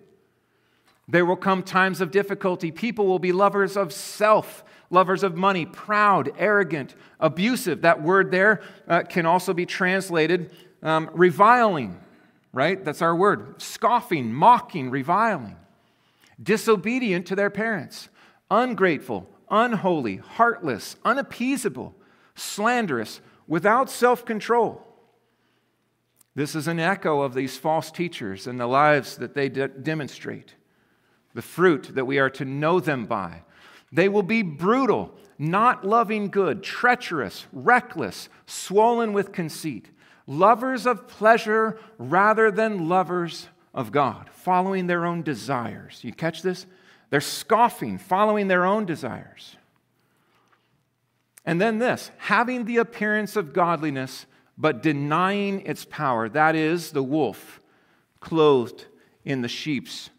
there 1.07 1.25
will 1.25 1.37
come 1.37 1.63
times 1.63 2.01
of 2.01 2.11
difficulty. 2.11 2.71
People 2.71 3.07
will 3.07 3.19
be 3.19 3.31
lovers 3.31 3.77
of 3.77 3.93
self, 3.93 4.63
lovers 4.89 5.23
of 5.23 5.35
money, 5.35 5.65
proud, 5.65 6.31
arrogant, 6.37 6.95
abusive. 7.19 7.81
That 7.81 8.01
word 8.01 8.31
there 8.31 8.61
uh, 8.87 9.03
can 9.03 9.25
also 9.25 9.53
be 9.53 9.65
translated 9.65 10.51
um, 10.83 11.09
reviling, 11.13 11.99
right? 12.51 12.83
That's 12.83 13.01
our 13.01 13.15
word. 13.15 13.61
Scoffing, 13.61 14.33
mocking, 14.33 14.89
reviling. 14.89 15.55
Disobedient 16.41 17.25
to 17.27 17.35
their 17.35 17.49
parents, 17.49 18.09
ungrateful, 18.51 19.27
unholy, 19.49 20.17
heartless, 20.17 20.95
unappeasable, 21.03 21.95
slanderous, 22.35 23.21
without 23.47 23.89
self 23.89 24.25
control. 24.25 24.83
This 26.35 26.53
is 26.53 26.67
an 26.67 26.79
echo 26.79 27.21
of 27.21 27.33
these 27.33 27.57
false 27.57 27.89
teachers 27.89 28.45
and 28.45 28.59
the 28.59 28.67
lives 28.67 29.17
that 29.17 29.33
they 29.33 29.49
de- 29.49 29.67
demonstrate 29.67 30.53
the 31.33 31.41
fruit 31.41 31.95
that 31.95 32.05
we 32.05 32.19
are 32.19 32.29
to 32.31 32.45
know 32.45 32.79
them 32.79 33.05
by. 33.05 33.43
They 33.91 34.09
will 34.09 34.23
be 34.23 34.41
brutal, 34.41 35.15
not 35.37 35.85
loving 35.85 36.29
good, 36.29 36.61
treacherous, 36.61 37.47
reckless, 37.51 38.29
swollen 38.45 39.13
with 39.13 39.31
conceit, 39.31 39.89
lovers 40.25 40.85
of 40.85 41.07
pleasure 41.07 41.79
rather 41.97 42.51
than 42.51 42.87
lovers 42.89 43.47
of 43.73 43.91
God, 43.91 44.29
following 44.31 44.87
their 44.87 45.05
own 45.05 45.23
desires. 45.23 45.99
You 46.03 46.13
catch 46.13 46.41
this? 46.41 46.65
They're 47.09 47.21
scoffing, 47.21 47.97
following 47.97 48.47
their 48.47 48.65
own 48.65 48.85
desires. 48.85 49.55
And 51.45 51.61
then 51.61 51.79
this 51.79 52.11
having 52.17 52.65
the 52.65 52.77
appearance 52.77 53.35
of 53.35 53.53
godliness, 53.53 54.25
but 54.57 54.83
denying 54.83 55.61
its 55.65 55.85
power. 55.85 56.27
That 56.27 56.55
is 56.55 56.91
the 56.91 57.03
wolf 57.03 57.61
clothed 58.19 58.85
in 59.23 59.41
the 59.41 59.47
sheep's 59.47 60.09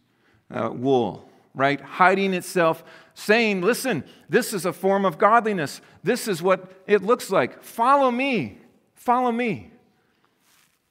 uh, 0.51 0.71
wool, 0.73 1.29
right? 1.55 1.81
Hiding 1.81 2.33
itself, 2.33 2.83
saying, 3.15 3.61
Listen, 3.61 4.05
this 4.29 4.55
is 4.55 4.65
a 4.65 4.73
form 4.73 5.05
of 5.05 5.19
godliness. 5.19 5.83
This 6.03 6.29
is 6.29 6.43
what 6.43 6.73
it 6.87 7.03
looks 7.03 7.31
like. 7.31 7.63
Follow 7.63 8.11
me. 8.11 8.59
Follow 8.95 9.33
me 9.33 9.71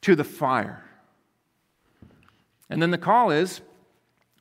to 0.02 0.16
the 0.16 0.24
fire. 0.24 0.84
And 2.70 2.82
then 2.82 2.92
the 2.92 2.98
call 2.98 3.32
is 3.32 3.62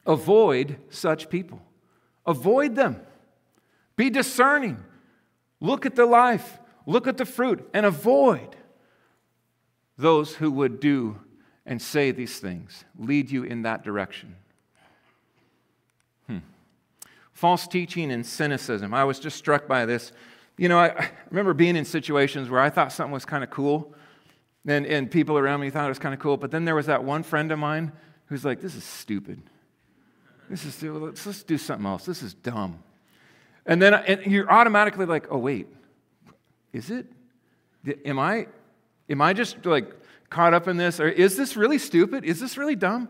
avoid 0.07 0.79
such 0.91 1.29
people. 1.29 1.61
Avoid 2.27 2.75
them. 2.75 3.01
Be 3.97 4.11
discerning. 4.11 4.83
Look 5.61 5.87
at 5.87 5.97
the 5.97 6.07
life, 6.07 6.59
look 6.85 7.07
at 7.07 7.17
the 7.17 7.25
fruit, 7.25 7.69
and 7.73 7.87
avoid 7.87 8.57
those 9.97 10.35
who 10.35 10.51
would 10.51 10.81
do 10.81 11.19
and 11.65 11.81
say 11.81 12.11
these 12.11 12.39
things, 12.39 12.85
lead 12.99 13.31
you 13.31 13.43
in 13.43 13.63
that 13.63 13.83
direction. 13.83 14.37
Hmm. 16.27 16.39
False 17.33 17.67
teaching 17.67 18.13
and 18.13 18.25
cynicism. 18.25 18.95
I 18.95 19.05
was 19.05 19.19
just 19.19 19.37
struck 19.37 19.67
by 19.67 19.87
this. 19.87 20.13
You 20.59 20.69
know, 20.69 20.79
I, 20.79 20.89
I 20.89 21.11
remember 21.31 21.55
being 21.55 21.77
in 21.77 21.85
situations 21.85 22.49
where 22.51 22.61
I 22.61 22.71
thought 22.71 22.93
something 22.93 23.13
was 23.13 23.25
kind 23.25 23.43
of 23.43 23.51
cool, 23.51 23.95
and, 24.67 24.87
and 24.87 25.11
people 25.11 25.39
around 25.39 25.61
me 25.61 25.71
thought 25.71 25.87
it 25.87 25.89
was 25.89 25.99
kind 25.99 26.15
of 26.15 26.21
cool, 26.21 26.37
but 26.37 26.51
then 26.51 26.65
there 26.65 26.75
was 26.75 26.87
that 26.87 27.03
one 27.03 27.23
friend 27.23 27.51
of 27.51 27.59
mine 27.59 27.93
who's 28.27 28.45
like, 28.45 28.61
This 28.61 28.75
is 28.75 28.85
stupid. 28.85 29.43
This 30.49 30.65
is, 30.65 30.83
let's, 30.83 31.27
let's 31.27 31.43
do 31.43 31.59
something 31.59 31.87
else. 31.87 32.05
This 32.05 32.23
is 32.23 32.35
dumb. 32.35 32.83
And 33.65 33.83
then 33.83 33.95
and 33.95 34.25
you're 34.27 34.51
automatically 34.51 35.07
like, 35.07 35.27
oh, 35.31 35.39
wait, 35.39 35.67
is 36.73 36.91
it? 36.91 37.07
Am 38.05 38.19
I, 38.19 38.47
am 39.09 39.21
I 39.21 39.33
just 39.33 39.65
like 39.65 39.93
caught 40.31 40.55
up 40.55 40.69
in 40.69 40.77
this? 40.77 41.01
Or 41.01 41.09
is 41.09 41.37
this 41.37 41.57
really 41.57 41.79
stupid? 41.79 42.25
Is 42.25 42.41
this 42.41 42.57
really 42.57 42.77
dumb? 42.77 43.09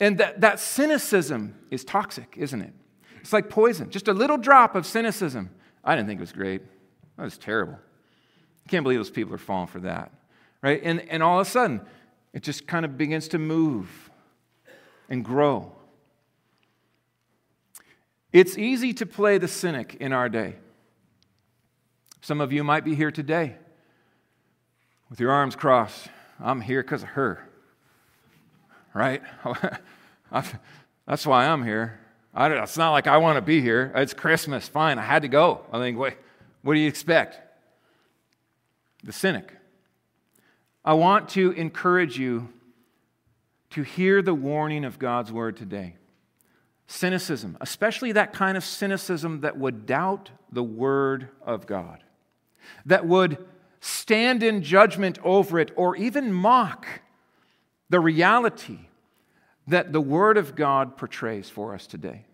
And 0.00 0.18
that, 0.18 0.40
that 0.40 0.58
cynicism 0.60 1.54
is 1.70 1.84
toxic, 1.84 2.34
isn't 2.36 2.60
it? 2.60 2.72
It's 3.20 3.32
like 3.32 3.48
poison. 3.48 3.90
Just 3.90 4.08
a 4.08 4.12
little 4.12 4.38
drop 4.38 4.74
of 4.74 4.86
cynicism. 4.86 5.50
I 5.84 5.94
didn't 5.94 6.08
think 6.08 6.18
it 6.18 6.22
was 6.22 6.32
great. 6.32 6.62
That 7.16 7.24
was 7.24 7.38
terrible. 7.38 7.78
I 8.64 8.68
can't 8.68 8.82
believe 8.82 8.98
those 8.98 9.10
people 9.10 9.34
are 9.34 9.38
falling 9.38 9.68
for 9.68 9.80
that. 9.80 10.12
Right? 10.62 10.80
And, 10.82 11.00
and 11.08 11.22
all 11.22 11.40
of 11.40 11.46
a 11.46 11.50
sudden, 11.50 11.82
it 12.32 12.42
just 12.42 12.66
kind 12.66 12.84
of 12.84 12.96
begins 12.96 13.28
to 13.28 13.38
move 13.38 14.10
and 15.08 15.24
grow. 15.24 15.72
It's 18.32 18.56
easy 18.56 18.94
to 18.94 19.06
play 19.06 19.38
the 19.38 19.48
cynic 19.48 19.96
in 20.00 20.12
our 20.12 20.28
day. 20.28 20.54
Some 22.22 22.40
of 22.40 22.52
you 22.52 22.64
might 22.64 22.84
be 22.84 22.94
here 22.94 23.10
today 23.10 23.56
with 25.10 25.20
your 25.20 25.30
arms 25.30 25.54
crossed. 25.54 26.08
I'm 26.40 26.60
here 26.60 26.82
because 26.82 27.02
of 27.02 27.10
her. 27.10 27.46
Right? 28.94 29.22
That's 31.06 31.26
why 31.26 31.46
I'm 31.46 31.62
here. 31.62 32.00
it's 32.34 32.78
not 32.78 32.92
like 32.92 33.06
I 33.06 33.18
want 33.18 33.36
to 33.36 33.42
be 33.42 33.60
here. 33.60 33.92
It's 33.94 34.14
Christmas. 34.14 34.66
Fine, 34.66 34.98
I 34.98 35.02
had 35.02 35.22
to 35.22 35.28
go. 35.28 35.66
I 35.70 35.78
think, 35.78 35.98
what, 35.98 36.16
what 36.62 36.74
do 36.74 36.80
you 36.80 36.88
expect? 36.88 37.38
The 39.04 39.12
cynic. 39.12 39.52
I 40.84 40.94
want 40.94 41.28
to 41.30 41.50
encourage 41.52 42.18
you 42.18 42.48
to 43.70 43.82
hear 43.82 44.22
the 44.22 44.34
warning 44.34 44.84
of 44.84 44.98
God's 44.98 45.30
word 45.30 45.56
today 45.56 45.96
cynicism, 46.92 47.56
especially 47.60 48.12
that 48.12 48.32
kind 48.32 48.56
of 48.56 48.64
cynicism 48.64 49.40
that 49.40 49.56
would 49.56 49.86
doubt 49.86 50.30
the 50.50 50.62
Word 50.62 51.28
of 51.44 51.66
God, 51.66 52.04
that 52.84 53.06
would 53.06 53.38
stand 53.80 54.42
in 54.42 54.62
judgment 54.62 55.18
over 55.24 55.58
it, 55.58 55.70
or 55.74 55.96
even 55.96 56.32
mock 56.32 56.86
the 57.88 57.98
reality 57.98 58.78
that 59.66 59.92
the 59.92 60.00
Word 60.00 60.36
of 60.36 60.54
God 60.54 60.96
portrays 60.96 61.48
for 61.48 61.74
us 61.74 61.86
today. 61.86 62.26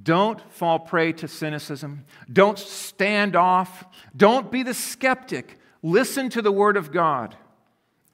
Don't 0.00 0.40
fall 0.52 0.78
prey 0.78 1.12
to 1.14 1.28
cynicism. 1.28 2.04
Don't 2.32 2.58
stand 2.58 3.36
off. 3.36 3.84
Don't 4.16 4.50
be 4.50 4.62
the 4.62 4.74
skeptic. 4.74 5.58
Listen 5.82 6.30
to 6.30 6.42
the 6.42 6.52
Word 6.52 6.76
of 6.76 6.92
God 6.92 7.36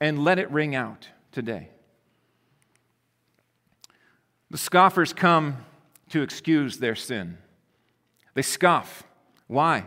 and 0.01 0.25
let 0.25 0.39
it 0.39 0.51
ring 0.51 0.75
out 0.75 1.09
today. 1.31 1.71
The 4.51 4.59
scoffers 4.59 5.13
come 5.13 5.65
to 6.11 6.23
excuse 6.23 6.79
their 6.79 6.97
sin. 6.97 7.39
They 8.35 8.43
scoff. 8.43 9.05
Why? 9.47 9.87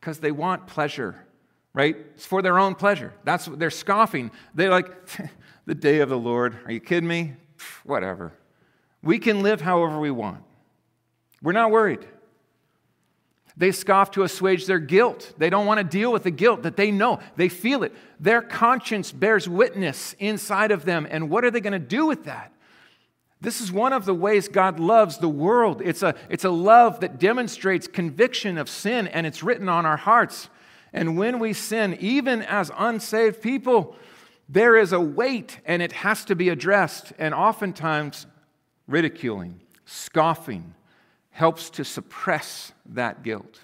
Because 0.00 0.18
they 0.18 0.32
want 0.32 0.66
pleasure, 0.66 1.24
right? 1.72 1.96
It's 2.14 2.26
for 2.26 2.42
their 2.42 2.58
own 2.58 2.74
pleasure. 2.74 3.12
That's 3.24 3.48
what 3.48 3.58
they're 3.58 3.70
scoffing. 3.70 4.30
They're 4.54 4.70
like, 4.70 4.90
the 5.66 5.74
day 5.74 6.00
of 6.00 6.08
the 6.08 6.18
Lord. 6.18 6.56
Are 6.66 6.72
you 6.72 6.80
kidding 6.80 7.08
me? 7.08 7.34
Whatever. 7.84 8.32
We 9.02 9.18
can 9.18 9.42
live 9.42 9.60
however 9.60 9.98
we 9.98 10.10
want. 10.10 10.42
We're 11.42 11.52
not 11.52 11.70
worried. 11.70 12.06
They 13.56 13.70
scoff 13.70 14.10
to 14.12 14.22
assuage 14.24 14.66
their 14.66 14.78
guilt. 14.78 15.32
They 15.38 15.48
don't 15.48 15.66
want 15.66 15.78
to 15.78 15.84
deal 15.84 16.10
with 16.10 16.24
the 16.24 16.30
guilt 16.30 16.62
that 16.64 16.76
they 16.76 16.90
know. 16.90 17.20
They 17.36 17.48
feel 17.48 17.84
it. 17.84 17.94
Their 18.18 18.42
conscience 18.42 19.12
bears 19.12 19.48
witness 19.48 20.16
inside 20.18 20.72
of 20.72 20.84
them. 20.84 21.06
And 21.08 21.30
what 21.30 21.44
are 21.44 21.50
they 21.50 21.60
going 21.60 21.74
to 21.74 21.78
do 21.78 22.06
with 22.06 22.24
that? 22.24 22.52
This 23.40 23.60
is 23.60 23.70
one 23.70 23.92
of 23.92 24.04
the 24.04 24.14
ways 24.14 24.48
God 24.48 24.80
loves 24.80 25.18
the 25.18 25.28
world. 25.28 25.82
It's 25.84 26.02
a, 26.02 26.14
it's 26.28 26.44
a 26.44 26.50
love 26.50 27.00
that 27.00 27.18
demonstrates 27.18 27.86
conviction 27.86 28.56
of 28.56 28.68
sin, 28.68 29.06
and 29.08 29.26
it's 29.26 29.42
written 29.42 29.68
on 29.68 29.84
our 29.84 29.98
hearts. 29.98 30.48
And 30.92 31.18
when 31.18 31.40
we 31.40 31.52
sin, 31.52 31.96
even 32.00 32.42
as 32.42 32.70
unsaved 32.76 33.42
people, 33.42 33.96
there 34.48 34.76
is 34.76 34.92
a 34.92 35.00
weight 35.00 35.60
and 35.64 35.82
it 35.82 35.92
has 35.92 36.24
to 36.26 36.36
be 36.36 36.48
addressed. 36.48 37.12
And 37.18 37.34
oftentimes, 37.34 38.26
ridiculing, 38.86 39.60
scoffing 39.84 40.74
helps 41.30 41.70
to 41.70 41.84
suppress 41.84 42.72
that 42.86 43.22
guilt, 43.22 43.60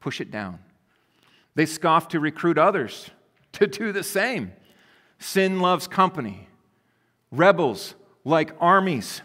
push 0.00 0.20
it 0.20 0.30
down. 0.30 0.58
They 1.54 1.66
scoff 1.66 2.08
to 2.08 2.20
recruit 2.20 2.58
others 2.58 3.10
to 3.52 3.66
do 3.66 3.92
the 3.92 4.02
same. 4.02 4.52
Sin 5.18 5.60
loves 5.60 5.86
company. 5.86 6.48
Rebels 7.30 7.94
like 8.24 8.54
armies. 8.60 9.22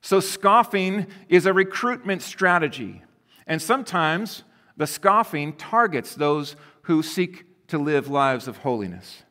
So, 0.00 0.20
scoffing 0.20 1.06
is 1.28 1.46
a 1.46 1.52
recruitment 1.52 2.22
strategy. 2.22 3.02
And 3.46 3.60
sometimes 3.60 4.44
the 4.76 4.86
scoffing 4.86 5.52
targets 5.54 6.14
those 6.14 6.56
who 6.82 7.02
seek 7.02 7.44
to 7.68 7.78
live 7.78 8.08
lives 8.08 8.48
of 8.48 8.58
holiness, 8.58 9.22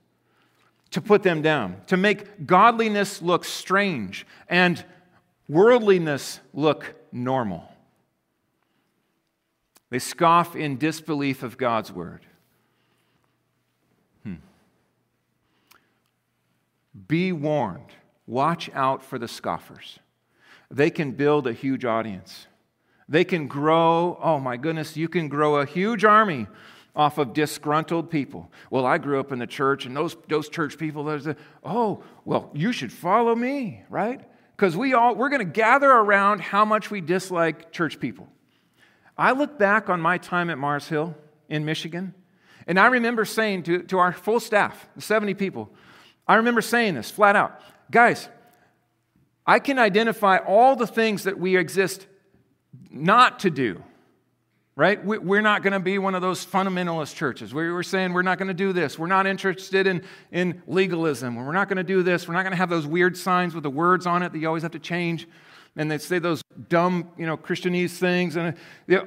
to 0.91 1.01
put 1.01 1.23
them 1.23 1.41
down, 1.41 1.77
to 1.87 1.97
make 1.97 2.45
godliness 2.45 3.21
look 3.21 3.45
strange 3.45 4.25
and 4.47 4.83
worldliness 5.47 6.39
look 6.53 6.95
normal. 7.11 7.69
They 9.89 9.99
scoff 9.99 10.55
in 10.55 10.77
disbelief 10.77 11.43
of 11.43 11.57
God's 11.57 11.91
word. 11.91 12.25
Hmm. 14.23 14.35
Be 17.07 17.33
warned. 17.33 17.91
Watch 18.27 18.69
out 18.73 19.03
for 19.03 19.19
the 19.19 19.27
scoffers. 19.27 19.99
They 20.69 20.89
can 20.89 21.11
build 21.11 21.47
a 21.47 21.53
huge 21.53 21.85
audience. 21.85 22.47
They 23.09 23.25
can 23.25 23.47
grow, 23.47 24.17
oh 24.21 24.39
my 24.39 24.55
goodness, 24.55 24.95
you 24.95 25.09
can 25.09 25.27
grow 25.27 25.57
a 25.57 25.65
huge 25.65 26.05
army 26.05 26.47
off 26.95 27.17
of 27.17 27.33
disgruntled 27.33 28.09
people. 28.09 28.49
Well, 28.69 28.85
I 28.85 28.97
grew 28.97 29.19
up 29.19 29.31
in 29.31 29.39
the 29.39 29.47
church, 29.47 29.85
and 29.85 29.95
those, 29.95 30.15
those 30.27 30.49
church 30.49 30.77
people, 30.77 31.03
those, 31.03 31.27
oh, 31.63 32.03
well, 32.25 32.51
you 32.53 32.71
should 32.71 32.91
follow 32.91 33.35
me, 33.35 33.81
right? 33.89 34.21
Because 34.55 34.77
we 34.77 34.93
all, 34.93 35.15
we're 35.15 35.29
going 35.29 35.45
to 35.45 35.51
gather 35.51 35.89
around 35.89 36.41
how 36.41 36.65
much 36.65 36.91
we 36.91 37.01
dislike 37.01 37.71
church 37.71 37.99
people. 37.99 38.27
I 39.17 39.31
look 39.31 39.57
back 39.57 39.89
on 39.89 40.01
my 40.01 40.17
time 40.17 40.49
at 40.49 40.57
Mars 40.57 40.87
Hill 40.87 41.15
in 41.49 41.65
Michigan, 41.65 42.13
and 42.67 42.79
I 42.79 42.87
remember 42.87 43.25
saying 43.25 43.63
to, 43.63 43.83
to 43.83 43.99
our 43.99 44.13
full 44.13 44.39
staff, 44.39 44.87
70 44.97 45.33
people, 45.33 45.69
I 46.27 46.35
remember 46.35 46.61
saying 46.61 46.95
this 46.95 47.11
flat 47.11 47.35
out 47.35 47.59
Guys, 47.91 48.29
I 49.45 49.59
can 49.59 49.77
identify 49.77 50.37
all 50.37 50.75
the 50.75 50.87
things 50.87 51.23
that 51.23 51.37
we 51.37 51.57
exist 51.57 52.07
not 52.89 53.39
to 53.39 53.49
do, 53.49 53.83
right? 54.77 55.03
We're 55.03 55.41
not 55.41 55.61
going 55.61 55.73
to 55.73 55.79
be 55.79 55.97
one 55.97 56.15
of 56.15 56.21
those 56.21 56.45
fundamentalist 56.45 57.15
churches 57.15 57.53
where 57.53 57.73
we're 57.73 57.83
saying 57.83 58.13
we're 58.13 58.21
not 58.21 58.37
going 58.37 58.47
to 58.47 58.53
do 58.53 58.71
this. 58.71 58.97
We're 58.97 59.07
not 59.07 59.27
interested 59.27 59.87
in, 59.87 60.03
in 60.31 60.61
legalism. 60.67 61.35
We're 61.35 61.51
not 61.51 61.67
going 61.67 61.77
to 61.77 61.83
do 61.83 62.01
this. 62.01 62.29
We're 62.29 62.33
not 62.33 62.43
going 62.43 62.51
to 62.51 62.57
have 62.57 62.69
those 62.69 62.87
weird 62.87 63.17
signs 63.17 63.53
with 63.53 63.63
the 63.63 63.69
words 63.69 64.07
on 64.07 64.23
it 64.23 64.31
that 64.31 64.39
you 64.39 64.47
always 64.47 64.63
have 64.63 64.71
to 64.71 64.79
change. 64.79 65.27
And 65.75 65.91
they 65.91 65.97
say 65.97 66.19
those 66.19 66.43
dumb, 66.69 67.11
you 67.17 67.25
know, 67.25 67.35
Christianese 67.35 67.91
things. 67.91 68.37
And 68.37 68.55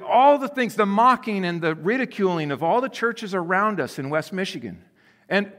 all 0.07 0.37
the 0.37 0.47
things, 0.47 0.75
the 0.75 0.85
mocking 0.85 1.43
and 1.43 1.59
the 1.59 1.73
ridiculing 1.73 2.51
of 2.51 2.61
all 2.61 2.81
the 2.81 2.89
churches 2.89 3.33
around 3.33 3.79
us 3.79 3.97
in 3.97 4.09
West 4.09 4.31
Michigan. 4.31 4.83
And 5.27 5.51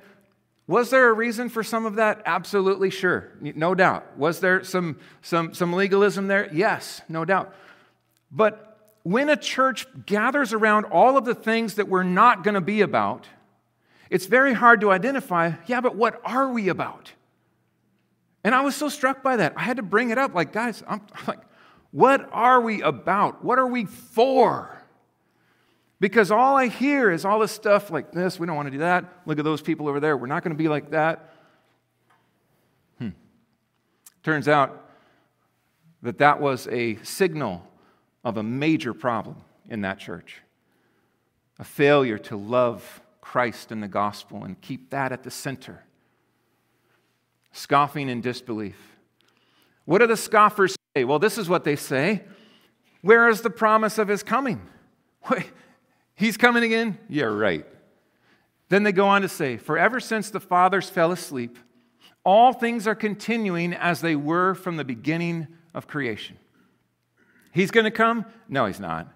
was 0.66 0.90
there 0.90 1.08
a 1.08 1.12
reason 1.12 1.48
for 1.48 1.62
some 1.62 1.86
of 1.86 1.96
that? 1.96 2.22
Absolutely 2.26 2.90
sure. 2.90 3.30
No 3.40 3.74
doubt. 3.74 4.16
Was 4.18 4.40
there 4.40 4.64
some, 4.64 4.98
some, 5.22 5.54
some 5.54 5.72
legalism 5.72 6.26
there? 6.26 6.52
Yes, 6.52 7.02
no 7.08 7.24
doubt. 7.24 7.54
But 8.32 8.96
when 9.04 9.28
a 9.28 9.36
church 9.36 9.86
gathers 10.06 10.52
around 10.52 10.86
all 10.86 11.16
of 11.16 11.24
the 11.24 11.34
things 11.34 11.74
that 11.74 11.88
we're 11.88 12.02
not 12.02 12.42
going 12.42 12.56
to 12.56 12.60
be 12.60 12.80
about, 12.80 13.28
it's 14.10 14.26
very 14.26 14.54
hard 14.54 14.80
to 14.80 14.90
identify, 14.90 15.52
yeah, 15.66 15.80
but 15.80 15.94
what 15.94 16.20
are 16.24 16.48
we 16.50 16.68
about? 16.68 17.12
And 18.42 18.54
I 18.54 18.62
was 18.62 18.74
so 18.74 18.88
struck 18.88 19.22
by 19.22 19.36
that. 19.36 19.54
I 19.56 19.62
had 19.62 19.76
to 19.76 19.82
bring 19.82 20.10
it 20.10 20.18
up. 20.18 20.34
Like, 20.34 20.52
guys, 20.52 20.82
I'm 20.88 21.00
like, 21.28 21.40
what 21.92 22.28
are 22.32 22.60
we 22.60 22.82
about? 22.82 23.44
What 23.44 23.58
are 23.58 23.66
we 23.66 23.84
for? 23.84 24.75
Because 25.98 26.30
all 26.30 26.56
I 26.56 26.68
hear 26.68 27.10
is 27.10 27.24
all 27.24 27.38
this 27.38 27.52
stuff 27.52 27.90
like 27.90 28.12
this. 28.12 28.38
We 28.38 28.46
don't 28.46 28.56
want 28.56 28.66
to 28.66 28.72
do 28.72 28.78
that. 28.78 29.04
Look 29.24 29.38
at 29.38 29.44
those 29.44 29.62
people 29.62 29.88
over 29.88 29.98
there. 29.98 30.16
We're 30.16 30.26
not 30.26 30.42
going 30.42 30.54
to 30.54 30.62
be 30.62 30.68
like 30.68 30.90
that. 30.90 31.32
Hmm. 32.98 33.10
Turns 34.22 34.46
out 34.46 34.90
that 36.02 36.18
that 36.18 36.40
was 36.40 36.68
a 36.68 36.96
signal 37.02 37.66
of 38.24 38.36
a 38.36 38.42
major 38.42 38.92
problem 38.92 39.36
in 39.68 39.80
that 39.82 39.98
church 39.98 40.42
a 41.58 41.64
failure 41.64 42.18
to 42.18 42.36
love 42.36 43.00
Christ 43.20 43.72
and 43.72 43.82
the 43.82 43.88
gospel 43.88 44.44
and 44.44 44.60
keep 44.60 44.90
that 44.90 45.12
at 45.12 45.22
the 45.22 45.30
center. 45.30 45.82
Scoffing 47.52 48.10
and 48.10 48.22
disbelief. 48.22 48.76
What 49.84 49.98
do 49.98 50.06
the 50.06 50.16
scoffers 50.16 50.76
say? 50.94 51.04
Well, 51.04 51.18
this 51.18 51.38
is 51.38 51.48
what 51.48 51.64
they 51.64 51.76
say 51.76 52.24
Where 53.02 53.28
is 53.28 53.40
the 53.40 53.50
promise 53.50 53.98
of 53.98 54.08
his 54.08 54.22
coming? 54.22 54.60
Wait, 55.30 55.50
he's 56.16 56.36
coming 56.36 56.64
again? 56.64 56.98
Yeah, 57.08 57.24
right. 57.24 57.64
Then 58.68 58.82
they 58.82 58.92
go 58.92 59.06
on 59.06 59.22
to 59.22 59.28
say, 59.28 59.56
For 59.56 59.78
ever 59.78 60.00
since 60.00 60.30
the 60.30 60.40
fathers 60.40 60.90
fell 60.90 61.12
asleep, 61.12 61.58
all 62.24 62.52
things 62.52 62.88
are 62.88 62.96
continuing 62.96 63.72
as 63.72 64.00
they 64.00 64.16
were 64.16 64.54
from 64.54 64.76
the 64.76 64.84
beginning 64.84 65.46
of 65.72 65.86
creation. 65.86 66.36
He's 67.52 67.70
going 67.70 67.84
to 67.84 67.90
come? 67.90 68.26
No, 68.48 68.66
he's 68.66 68.80
not. 68.80 69.08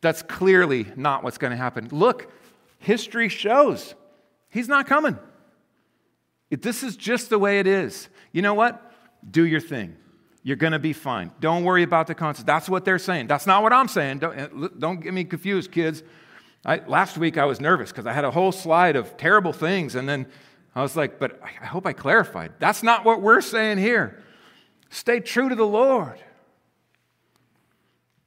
That's 0.00 0.22
clearly 0.22 0.86
not 0.96 1.24
what's 1.24 1.38
going 1.38 1.50
to 1.50 1.56
happen. 1.56 1.88
Look, 1.90 2.30
history 2.78 3.28
shows 3.28 3.94
he's 4.50 4.68
not 4.68 4.86
coming. 4.86 5.18
This 6.50 6.82
is 6.82 6.96
just 6.96 7.30
the 7.30 7.38
way 7.38 7.58
it 7.58 7.66
is. 7.66 8.08
You 8.30 8.42
know 8.42 8.54
what? 8.54 8.92
Do 9.28 9.44
your 9.44 9.60
thing. 9.60 9.96
You're 10.42 10.56
going 10.56 10.74
to 10.74 10.78
be 10.78 10.92
fine. 10.92 11.32
Don't 11.40 11.64
worry 11.64 11.82
about 11.82 12.06
the 12.06 12.14
consequences. 12.14 12.44
That's 12.44 12.68
what 12.68 12.84
they're 12.84 12.98
saying. 12.98 13.26
That's 13.26 13.46
not 13.46 13.62
what 13.62 13.72
I'm 13.72 13.88
saying. 13.88 14.18
Don't, 14.18 14.38
eh, 14.38 14.68
don't 14.78 15.00
get 15.00 15.14
me 15.14 15.24
confused, 15.24 15.72
kids. 15.72 16.02
I, 16.64 16.76
last 16.86 17.18
week 17.18 17.36
I 17.36 17.44
was 17.44 17.60
nervous 17.60 17.90
because 17.90 18.06
I 18.06 18.12
had 18.12 18.24
a 18.24 18.30
whole 18.30 18.52
slide 18.52 18.96
of 18.96 19.16
terrible 19.16 19.52
things, 19.52 19.94
and 19.94 20.08
then 20.08 20.26
I 20.74 20.82
was 20.82 20.96
like, 20.96 21.18
but 21.18 21.40
I 21.42 21.66
hope 21.66 21.86
I 21.86 21.92
clarified. 21.92 22.52
That's 22.58 22.82
not 22.82 23.04
what 23.04 23.20
we're 23.20 23.40
saying 23.40 23.78
here. 23.78 24.22
Stay 24.88 25.20
true 25.20 25.48
to 25.48 25.54
the 25.54 25.66
Lord. 25.66 26.18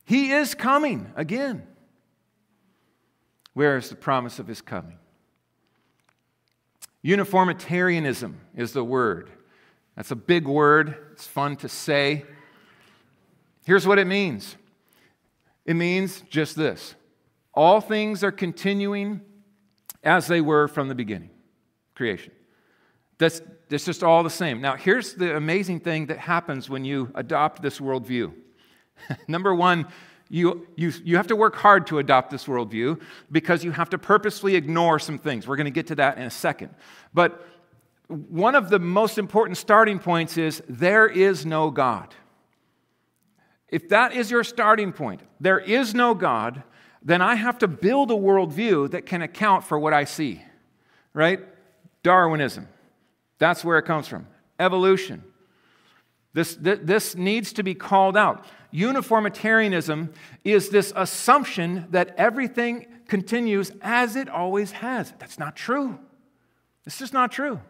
He 0.06 0.32
is 0.32 0.54
coming 0.54 1.12
again. 1.16 1.68
Where 3.54 3.76
is 3.78 3.90
the 3.90 3.96
promise 3.96 4.40
of 4.40 4.48
his 4.48 4.62
coming? 4.62 5.00
Uniformitarianism 7.02 8.40
is 8.56 8.74
the 8.74 8.84
word. 8.84 9.32
That's 9.96 10.12
a 10.12 10.16
big 10.16 10.48
word, 10.48 10.96
it's 11.14 11.26
fun 11.26 11.56
to 11.58 11.70
say. 11.70 12.24
Here's 13.66 13.88
what 13.88 13.98
it 13.98 14.06
means 14.06 14.56
it 15.66 15.74
means 15.74 16.22
just 16.30 16.56
this 16.56 16.96
all 17.58 17.82
things 17.82 18.24
are 18.24 18.32
continuing 18.32 19.20
as 20.04 20.28
they 20.28 20.42
were 20.42 20.68
from 20.68 20.88
the 20.88 20.96
beginning, 20.96 21.32
creation. 21.96 22.32
That's, 23.18 23.42
that's 23.68 23.84
just 23.84 24.04
all 24.04 24.22
the 24.22 24.30
same. 24.30 24.62
Now, 24.62 24.76
here's 24.76 25.16
the 25.16 25.36
amazing 25.36 25.80
thing 25.80 26.06
that 26.06 26.20
happens 26.20 26.70
when 26.70 26.86
you 26.86 27.12
adopt 27.16 27.64
this 27.64 27.80
worldview. 27.80 28.32
Number 29.28 29.56
one, 29.56 29.88
you, 30.30 30.68
you, 30.76 30.94
you 31.04 31.18
have 31.18 31.28
to 31.28 31.36
work 31.36 31.56
hard 31.56 31.88
to 31.88 31.98
adopt 31.98 32.30
this 32.30 32.46
worldview 32.46 33.02
because 33.32 33.64
you 33.64 33.72
have 33.72 33.90
to 33.90 33.98
purposely 33.98 34.56
ignore 34.56 35.00
some 35.00 35.18
things. 35.18 35.48
We're 35.48 35.56
going 35.56 35.66
to 35.66 35.72
get 35.72 35.88
to 35.88 35.96
that 35.96 36.20
in 36.20 36.26
a 36.26 36.30
second. 36.30 36.76
But 37.12 37.44
one 38.08 38.54
of 38.54 38.70
the 38.70 38.78
most 38.78 39.18
important 39.18 39.58
starting 39.58 39.98
points 39.98 40.38
is 40.38 40.62
there 40.70 41.08
is 41.08 41.44
no 41.44 41.72
God. 41.72 42.14
If 43.70 43.90
that 43.90 44.14
is 44.14 44.30
your 44.30 44.44
starting 44.44 44.94
point, 44.94 45.22
there 45.40 45.60
is 45.60 45.96
no 45.96 46.14
God, 46.14 46.62
then 47.08 47.22
I 47.22 47.36
have 47.36 47.60
to 47.60 47.70
build 47.70 48.12
a 48.12 48.16
worldview 48.16 48.92
that 48.92 49.06
can 49.06 49.22
account 49.22 49.64
for 49.64 49.80
what 49.80 49.94
I 49.94 50.04
see, 50.04 50.42
right? 51.14 51.40
Darwinism, 52.04 52.68
that's 53.40 53.64
where 53.64 53.78
it 53.78 53.84
comes 53.84 54.10
from. 54.10 54.28
Evolution. 54.60 55.24
This, 56.34 56.58
this 56.60 57.16
needs 57.16 57.54
to 57.54 57.64
be 57.64 57.74
called 57.76 58.18
out. 58.18 58.46
Uniformitarianism 58.72 60.12
is 60.44 60.68
this 60.68 60.92
assumption 60.98 61.88
that 61.92 62.14
everything 62.18 62.88
continues 63.08 63.72
as 63.82 64.18
it 64.18 64.28
always 64.28 64.72
has. 64.72 65.14
That's 65.18 65.40
not 65.40 65.56
true. 65.56 65.98
It's 66.86 67.00
just 67.00 67.14
not 67.14 67.32
true. 67.32 67.62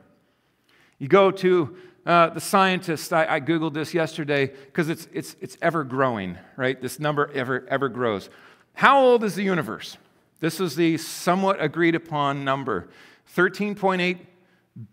You 0.98 1.10
go 1.10 1.30
to 1.30 1.78
uh, 2.08 2.30
the 2.30 2.42
scientists, 2.42 3.12
I, 3.12 3.36
I, 3.36 3.40
Googled 3.40 3.74
this 3.74 3.94
yesterday 3.94 4.48
because 4.48 4.90
it's, 4.90 5.08
it's, 5.14 5.36
it's 5.42 5.58
ever 5.62 5.84
growing, 5.84 6.38
right? 6.56 6.82
This 6.82 7.00
number 7.00 7.30
ever, 7.34 7.68
ever 7.70 7.88
grows. 7.88 8.30
How 8.78 9.02
old 9.02 9.24
is 9.24 9.34
the 9.34 9.42
universe? 9.42 9.98
This 10.40 10.60
is 10.60 10.76
the 10.76 10.98
somewhat 10.98 11.60
agreed 11.60 11.96
upon 11.96 12.44
number 12.44 12.90
13.8 13.36 14.20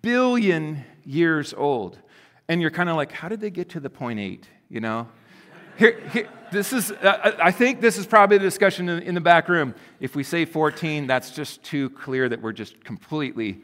billion 0.00 0.86
years 1.04 1.52
old. 1.52 1.98
And 2.48 2.62
you're 2.62 2.70
kind 2.70 2.88
of 2.88 2.96
like, 2.96 3.12
how 3.12 3.28
did 3.28 3.42
they 3.42 3.50
get 3.50 3.68
to 3.70 3.80
the 3.80 3.90
point 3.90 4.18
eight? 4.18 4.48
You 4.70 4.80
know? 4.80 5.06
Here, 5.76 6.00
here, 6.14 6.30
this 6.50 6.72
is, 6.72 6.92
uh, 6.92 7.36
I 7.38 7.50
think 7.50 7.82
this 7.82 7.98
is 7.98 8.06
probably 8.06 8.38
the 8.38 8.44
discussion 8.44 8.88
in, 8.88 9.02
in, 9.02 9.14
the 9.14 9.20
back 9.20 9.50
room. 9.50 9.74
If 10.00 10.16
we 10.16 10.22
say 10.22 10.46
14, 10.46 11.06
that's 11.06 11.32
just 11.32 11.62
too 11.62 11.90
clear 11.90 12.26
that 12.30 12.40
we're 12.40 12.52
just 12.52 12.82
completely, 12.84 13.60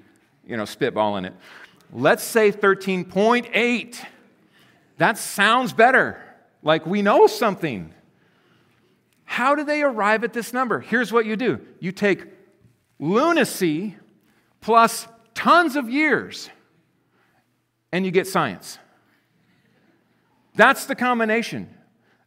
you 0.47 0.59
know, 0.59 0.65
spitballing 0.65 1.25
it. 1.29 1.35
Let's 1.95 2.25
say 2.25 2.53
13.8. 2.53 4.05
That 4.99 5.17
sounds 5.17 5.73
better, 5.73 6.23
like 6.63 6.85
we 6.85 7.01
know 7.01 7.27
something. 7.27 7.95
How 9.31 9.55
do 9.55 9.63
they 9.63 9.83
arrive 9.83 10.25
at 10.25 10.33
this 10.33 10.53
number? 10.53 10.81
Here's 10.81 11.13
what 11.13 11.25
you 11.25 11.37
do 11.37 11.61
you 11.79 11.93
take 11.93 12.25
lunacy 12.99 13.95
plus 14.61 15.07
tons 15.35 15.77
of 15.77 15.89
years, 15.89 16.51
and 17.93 18.05
you 18.05 18.11
get 18.11 18.27
science. 18.27 18.81
That's 20.57 20.87
the 20.87 20.97
combination 20.97 21.73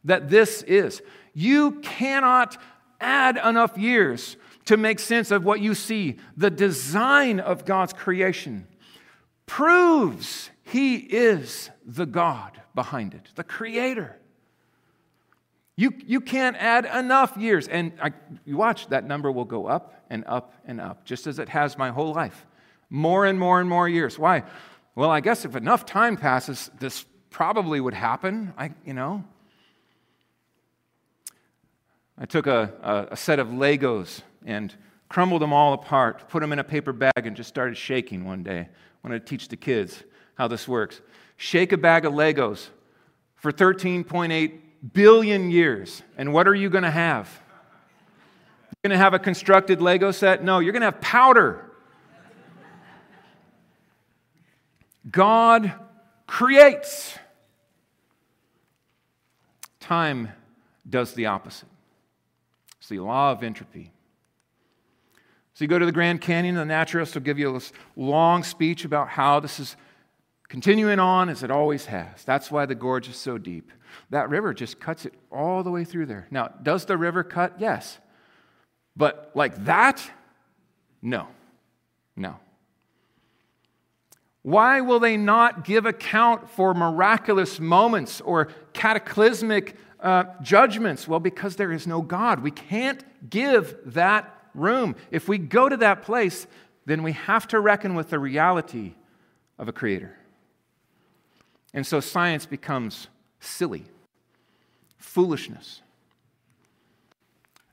that 0.04 0.30
this 0.30 0.62
is. 0.62 1.02
You 1.34 1.72
cannot 1.82 2.56
add 3.02 3.36
enough 3.36 3.76
years 3.76 4.38
to 4.64 4.78
make 4.78 4.98
sense 4.98 5.30
of 5.30 5.44
what 5.44 5.60
you 5.60 5.74
see. 5.74 6.16
The 6.38 6.50
design 6.50 7.38
of 7.38 7.66
God's 7.66 7.92
creation 7.92 8.66
proves 9.44 10.48
He 10.62 10.96
is 10.96 11.68
the 11.84 12.06
God 12.06 12.62
behind 12.74 13.12
it, 13.12 13.28
the 13.34 13.44
Creator. 13.44 14.18
You, 15.76 15.92
you 16.06 16.20
can't 16.20 16.56
add 16.56 16.84
enough 16.84 17.36
years. 17.36 17.66
And 17.66 17.92
I, 18.00 18.12
you 18.44 18.56
watch, 18.56 18.88
that 18.88 19.04
number 19.04 19.30
will 19.32 19.44
go 19.44 19.66
up 19.66 20.04
and 20.08 20.24
up 20.26 20.54
and 20.64 20.80
up, 20.80 21.04
just 21.04 21.26
as 21.26 21.38
it 21.38 21.48
has 21.48 21.76
my 21.76 21.90
whole 21.90 22.12
life. 22.14 22.46
More 22.90 23.26
and 23.26 23.38
more 23.38 23.60
and 23.60 23.68
more 23.68 23.88
years. 23.88 24.18
Why? 24.18 24.44
Well, 24.94 25.10
I 25.10 25.20
guess 25.20 25.44
if 25.44 25.56
enough 25.56 25.84
time 25.84 26.16
passes, 26.16 26.70
this 26.78 27.04
probably 27.30 27.80
would 27.80 27.94
happen. 27.94 28.54
I, 28.56 28.70
you 28.84 28.94
know, 28.94 29.24
I 32.16 32.26
took 32.26 32.46
a, 32.46 32.72
a, 32.80 33.14
a 33.14 33.16
set 33.16 33.40
of 33.40 33.48
Legos 33.48 34.20
and 34.46 34.72
crumbled 35.08 35.42
them 35.42 35.52
all 35.52 35.72
apart, 35.72 36.28
put 36.28 36.40
them 36.40 36.52
in 36.52 36.60
a 36.60 36.64
paper 36.64 36.92
bag, 36.92 37.12
and 37.16 37.36
just 37.36 37.48
started 37.48 37.76
shaking 37.76 38.24
one 38.24 38.44
day. 38.44 38.60
I 38.60 38.68
wanted 39.02 39.26
to 39.26 39.30
teach 39.30 39.48
the 39.48 39.56
kids 39.56 40.04
how 40.36 40.46
this 40.46 40.68
works. 40.68 41.00
Shake 41.36 41.72
a 41.72 41.76
bag 41.76 42.04
of 42.04 42.12
Legos 42.12 42.68
for 43.34 43.50
13.8 43.50 44.60
billion 44.92 45.50
years, 45.50 46.02
and 46.16 46.32
what 46.32 46.46
are 46.46 46.54
you 46.54 46.68
going 46.68 46.84
to 46.84 46.90
have? 46.90 47.30
You're 48.82 48.90
going 48.90 48.98
to 48.98 49.02
have 49.02 49.14
a 49.14 49.18
constructed 49.18 49.80
Lego 49.80 50.10
set? 50.10 50.44
No, 50.44 50.58
you're 50.58 50.72
going 50.72 50.82
to 50.82 50.86
have 50.86 51.00
powder. 51.00 51.70
God 55.10 55.72
creates. 56.26 57.16
Time 59.80 60.30
does 60.88 61.14
the 61.14 61.26
opposite. 61.26 61.68
It's 62.78 62.88
the 62.88 63.00
law 63.00 63.32
of 63.32 63.42
entropy. 63.42 63.90
So 65.54 65.64
you 65.64 65.68
go 65.68 65.78
to 65.78 65.86
the 65.86 65.92
Grand 65.92 66.20
Canyon, 66.20 66.56
the 66.56 66.64
naturalist 66.64 67.14
will 67.14 67.22
give 67.22 67.38
you 67.38 67.52
this 67.52 67.72
long 67.96 68.42
speech 68.42 68.84
about 68.84 69.08
how 69.08 69.40
this 69.40 69.60
is 69.60 69.76
continuing 70.48 70.98
on 70.98 71.28
as 71.28 71.42
it 71.42 71.50
always 71.50 71.86
has. 71.86 72.24
That's 72.24 72.50
why 72.50 72.66
the 72.66 72.74
gorge 72.74 73.08
is 73.08 73.16
so 73.16 73.38
deep. 73.38 73.70
That 74.10 74.28
river 74.30 74.54
just 74.54 74.80
cuts 74.80 75.06
it 75.06 75.14
all 75.30 75.62
the 75.62 75.70
way 75.70 75.84
through 75.84 76.06
there. 76.06 76.26
Now, 76.30 76.48
does 76.62 76.84
the 76.84 76.96
river 76.96 77.24
cut? 77.24 77.54
Yes. 77.58 77.98
But 78.96 79.32
like 79.34 79.64
that? 79.64 80.08
No. 81.02 81.28
No. 82.16 82.36
Why 84.42 84.82
will 84.82 85.00
they 85.00 85.16
not 85.16 85.64
give 85.64 85.86
account 85.86 86.50
for 86.50 86.74
miraculous 86.74 87.58
moments 87.58 88.20
or 88.20 88.48
cataclysmic 88.74 89.76
uh, 90.00 90.24
judgments? 90.42 91.08
Well, 91.08 91.20
because 91.20 91.56
there 91.56 91.72
is 91.72 91.86
no 91.86 92.02
God. 92.02 92.42
We 92.42 92.50
can't 92.50 93.02
give 93.30 93.76
that 93.86 94.30
room. 94.54 94.96
If 95.10 95.28
we 95.28 95.38
go 95.38 95.68
to 95.68 95.78
that 95.78 96.02
place, 96.02 96.46
then 96.84 97.02
we 97.02 97.12
have 97.12 97.48
to 97.48 97.60
reckon 97.60 97.94
with 97.94 98.10
the 98.10 98.18
reality 98.18 98.94
of 99.58 99.68
a 99.68 99.72
creator. 99.72 100.16
And 101.72 101.86
so 101.86 102.00
science 102.00 102.46
becomes 102.46 103.08
silly, 103.44 103.84
foolishness. 104.96 105.82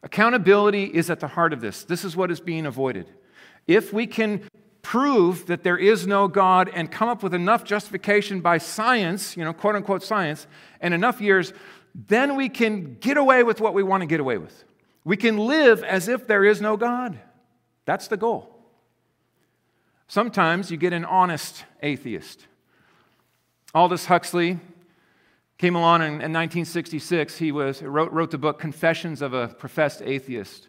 Accountability 0.03 0.85
is 0.85 1.09
at 1.09 1.19
the 1.19 1.27
heart 1.27 1.53
of 1.53 1.61
this. 1.61 1.83
This 1.83 2.03
is 2.03 2.15
what 2.15 2.31
is 2.31 2.39
being 2.39 2.65
avoided. 2.65 3.07
If 3.67 3.93
we 3.93 4.07
can 4.07 4.43
prove 4.81 5.45
that 5.45 5.63
there 5.63 5.77
is 5.77 6.07
no 6.07 6.27
God 6.27 6.69
and 6.73 6.91
come 6.91 7.07
up 7.07 7.21
with 7.21 7.33
enough 7.33 7.63
justification 7.63 8.41
by 8.41 8.57
science, 8.57 9.37
you 9.37 9.43
know, 9.43 9.53
quote 9.53 9.75
unquote 9.75 10.03
science, 10.03 10.47
and 10.79 10.93
enough 10.93 11.21
years, 11.21 11.53
then 11.93 12.35
we 12.35 12.49
can 12.49 12.95
get 12.95 13.17
away 13.17 13.43
with 13.43 13.61
what 13.61 13.73
we 13.73 13.83
want 13.83 14.01
to 14.01 14.07
get 14.07 14.19
away 14.19 14.37
with. 14.37 14.63
We 15.03 15.17
can 15.17 15.37
live 15.37 15.83
as 15.83 16.07
if 16.07 16.27
there 16.27 16.43
is 16.43 16.61
no 16.61 16.77
God. 16.77 17.19
That's 17.85 18.07
the 18.07 18.17
goal. 18.17 18.55
Sometimes 20.07 20.71
you 20.71 20.77
get 20.77 20.93
an 20.93 21.05
honest 21.05 21.63
atheist. 21.81 22.47
Aldous 23.73 24.05
Huxley 24.05 24.59
came 25.61 25.75
along 25.75 26.01
in, 26.01 26.07
in 26.07 26.33
1966. 26.33 27.37
He 27.37 27.51
was, 27.51 27.83
wrote, 27.83 28.11
wrote 28.11 28.31
the 28.31 28.39
book 28.39 28.57
Confessions 28.57 29.21
of 29.21 29.35
a 29.35 29.47
Professed 29.47 30.01
Atheist. 30.01 30.67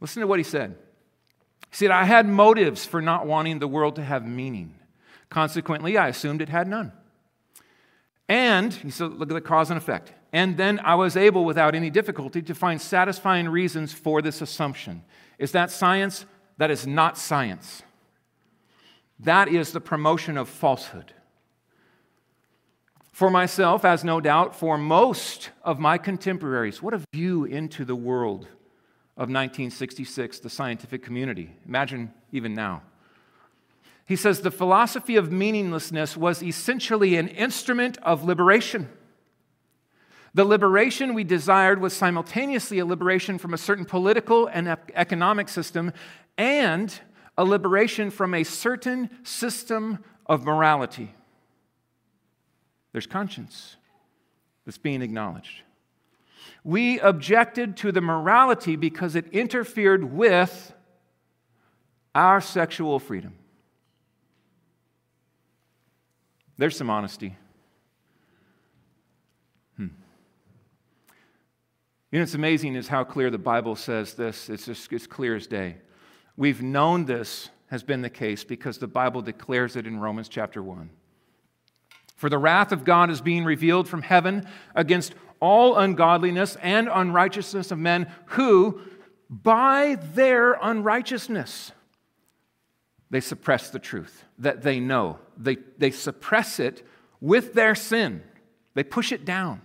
Listen 0.00 0.22
to 0.22 0.26
what 0.26 0.38
he 0.38 0.42
said. 0.42 0.74
He 1.70 1.76
said, 1.76 1.90
I 1.90 2.04
had 2.04 2.26
motives 2.26 2.86
for 2.86 3.02
not 3.02 3.26
wanting 3.26 3.58
the 3.58 3.68
world 3.68 3.96
to 3.96 4.02
have 4.02 4.26
meaning. 4.26 4.74
Consequently, 5.28 5.98
I 5.98 6.08
assumed 6.08 6.40
it 6.40 6.48
had 6.48 6.66
none. 6.66 6.92
And, 8.26 8.72
he 8.72 8.88
said, 8.88 9.12
look 9.12 9.30
at 9.30 9.34
the 9.34 9.42
cause 9.42 9.70
and 9.70 9.76
effect. 9.76 10.14
And 10.32 10.56
then 10.56 10.80
I 10.82 10.94
was 10.94 11.14
able, 11.14 11.44
without 11.44 11.74
any 11.74 11.90
difficulty, 11.90 12.40
to 12.40 12.54
find 12.54 12.80
satisfying 12.80 13.50
reasons 13.50 13.92
for 13.92 14.22
this 14.22 14.40
assumption. 14.40 15.04
Is 15.38 15.52
that 15.52 15.70
science? 15.70 16.24
That 16.56 16.70
is 16.70 16.86
not 16.86 17.18
science. 17.18 17.82
That 19.20 19.48
is 19.48 19.72
the 19.72 19.80
promotion 19.80 20.38
of 20.38 20.48
falsehood. 20.48 21.12
For 23.22 23.30
myself, 23.30 23.84
as 23.84 24.02
no 24.02 24.20
doubt 24.20 24.52
for 24.52 24.76
most 24.76 25.50
of 25.62 25.78
my 25.78 25.96
contemporaries, 25.96 26.82
what 26.82 26.92
a 26.92 27.04
view 27.12 27.44
into 27.44 27.84
the 27.84 27.94
world 27.94 28.48
of 29.16 29.28
1966, 29.30 30.40
the 30.40 30.50
scientific 30.50 31.04
community. 31.04 31.54
Imagine 31.64 32.12
even 32.32 32.52
now. 32.52 32.82
He 34.06 34.16
says 34.16 34.40
the 34.40 34.50
philosophy 34.50 35.14
of 35.14 35.30
meaninglessness 35.30 36.16
was 36.16 36.42
essentially 36.42 37.14
an 37.14 37.28
instrument 37.28 37.96
of 37.98 38.24
liberation. 38.24 38.88
The 40.34 40.44
liberation 40.44 41.14
we 41.14 41.22
desired 41.22 41.80
was 41.80 41.92
simultaneously 41.92 42.80
a 42.80 42.84
liberation 42.84 43.38
from 43.38 43.54
a 43.54 43.58
certain 43.58 43.84
political 43.84 44.48
and 44.48 44.76
economic 44.94 45.48
system 45.48 45.92
and 46.36 46.92
a 47.38 47.44
liberation 47.44 48.10
from 48.10 48.34
a 48.34 48.42
certain 48.42 49.10
system 49.22 50.00
of 50.26 50.42
morality. 50.44 51.14
There's 52.92 53.06
conscience 53.06 53.76
that's 54.64 54.78
being 54.78 55.02
acknowledged. 55.02 55.62
We 56.64 57.00
objected 57.00 57.76
to 57.78 57.92
the 57.92 58.00
morality 58.00 58.76
because 58.76 59.16
it 59.16 59.26
interfered 59.32 60.12
with 60.12 60.72
our 62.14 62.40
sexual 62.40 62.98
freedom. 62.98 63.34
There's 66.58 66.76
some 66.76 66.90
honesty. 66.90 67.36
Hmm. 69.76 69.88
You 72.10 72.18
know, 72.18 72.22
it's 72.22 72.34
amazing 72.34 72.76
is 72.76 72.88
how 72.88 73.04
clear 73.04 73.30
the 73.30 73.38
Bible 73.38 73.74
says 73.74 74.14
this. 74.14 74.50
It's 74.50 74.66
just 74.66 74.92
as 74.92 75.06
clear 75.06 75.34
as 75.34 75.46
day. 75.46 75.76
We've 76.36 76.62
known 76.62 77.06
this 77.06 77.48
has 77.68 77.82
been 77.82 78.02
the 78.02 78.10
case 78.10 78.44
because 78.44 78.78
the 78.78 78.86
Bible 78.86 79.22
declares 79.22 79.76
it 79.76 79.86
in 79.86 79.98
Romans 79.98 80.28
chapter 80.28 80.62
1. 80.62 80.90
For 82.22 82.30
the 82.30 82.38
wrath 82.38 82.70
of 82.70 82.84
God 82.84 83.10
is 83.10 83.20
being 83.20 83.44
revealed 83.44 83.88
from 83.88 84.02
heaven 84.02 84.46
against 84.76 85.12
all 85.40 85.76
ungodliness 85.76 86.56
and 86.62 86.88
unrighteousness 86.88 87.72
of 87.72 87.80
men 87.80 88.06
who, 88.26 88.80
by 89.28 89.96
their 89.96 90.52
unrighteousness, 90.52 91.72
they 93.10 93.18
suppress 93.18 93.70
the 93.70 93.80
truth 93.80 94.22
that 94.38 94.62
they 94.62 94.78
know. 94.78 95.18
They, 95.36 95.56
they 95.78 95.90
suppress 95.90 96.60
it 96.60 96.86
with 97.20 97.54
their 97.54 97.74
sin, 97.74 98.22
they 98.74 98.84
push 98.84 99.10
it 99.10 99.24
down. 99.24 99.60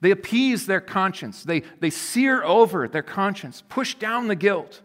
They 0.00 0.12
appease 0.12 0.64
their 0.64 0.80
conscience. 0.80 1.42
They, 1.42 1.60
they 1.80 1.90
sear 1.90 2.42
over 2.42 2.88
their 2.88 3.02
conscience, 3.02 3.62
push 3.68 3.96
down 3.96 4.28
the 4.28 4.34
guilt. 4.34 4.80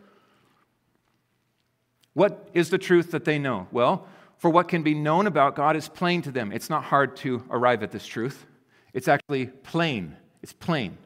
What 2.12 2.50
is 2.54 2.70
the 2.70 2.78
truth 2.78 3.12
that 3.12 3.24
they 3.24 3.40
know? 3.40 3.68
Well, 3.72 4.10
for 4.38 4.50
what 4.50 4.68
can 4.68 4.84
be 4.84 4.94
known 4.94 5.28
about 5.28 5.56
God 5.56 5.76
is 5.76 5.88
plain 5.88 6.22
to 6.24 6.32
them. 6.32 6.52
It's 6.52 6.70
not 6.70 6.84
hard 6.84 7.16
to 7.18 7.44
arrive 7.50 7.84
at 7.84 7.92
this 7.92 8.06
truth. 8.06 8.46
It's 8.94 9.08
actually 9.08 9.48
plain. 9.48 10.16
It's 10.42 10.54
plain. 10.54 10.98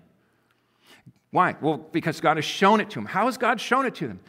Why? 1.32 1.56
Well, 1.62 1.78
because 1.78 2.20
God 2.20 2.38
has 2.38 2.46
shown 2.46 2.82
it 2.82 2.90
to 2.92 2.96
them. 2.96 3.06
How 3.06 3.26
has 3.26 3.38
God 3.38 3.62
shown 3.62 3.86
it 3.86 3.96
to 3.96 4.08
them? 4.08 4.20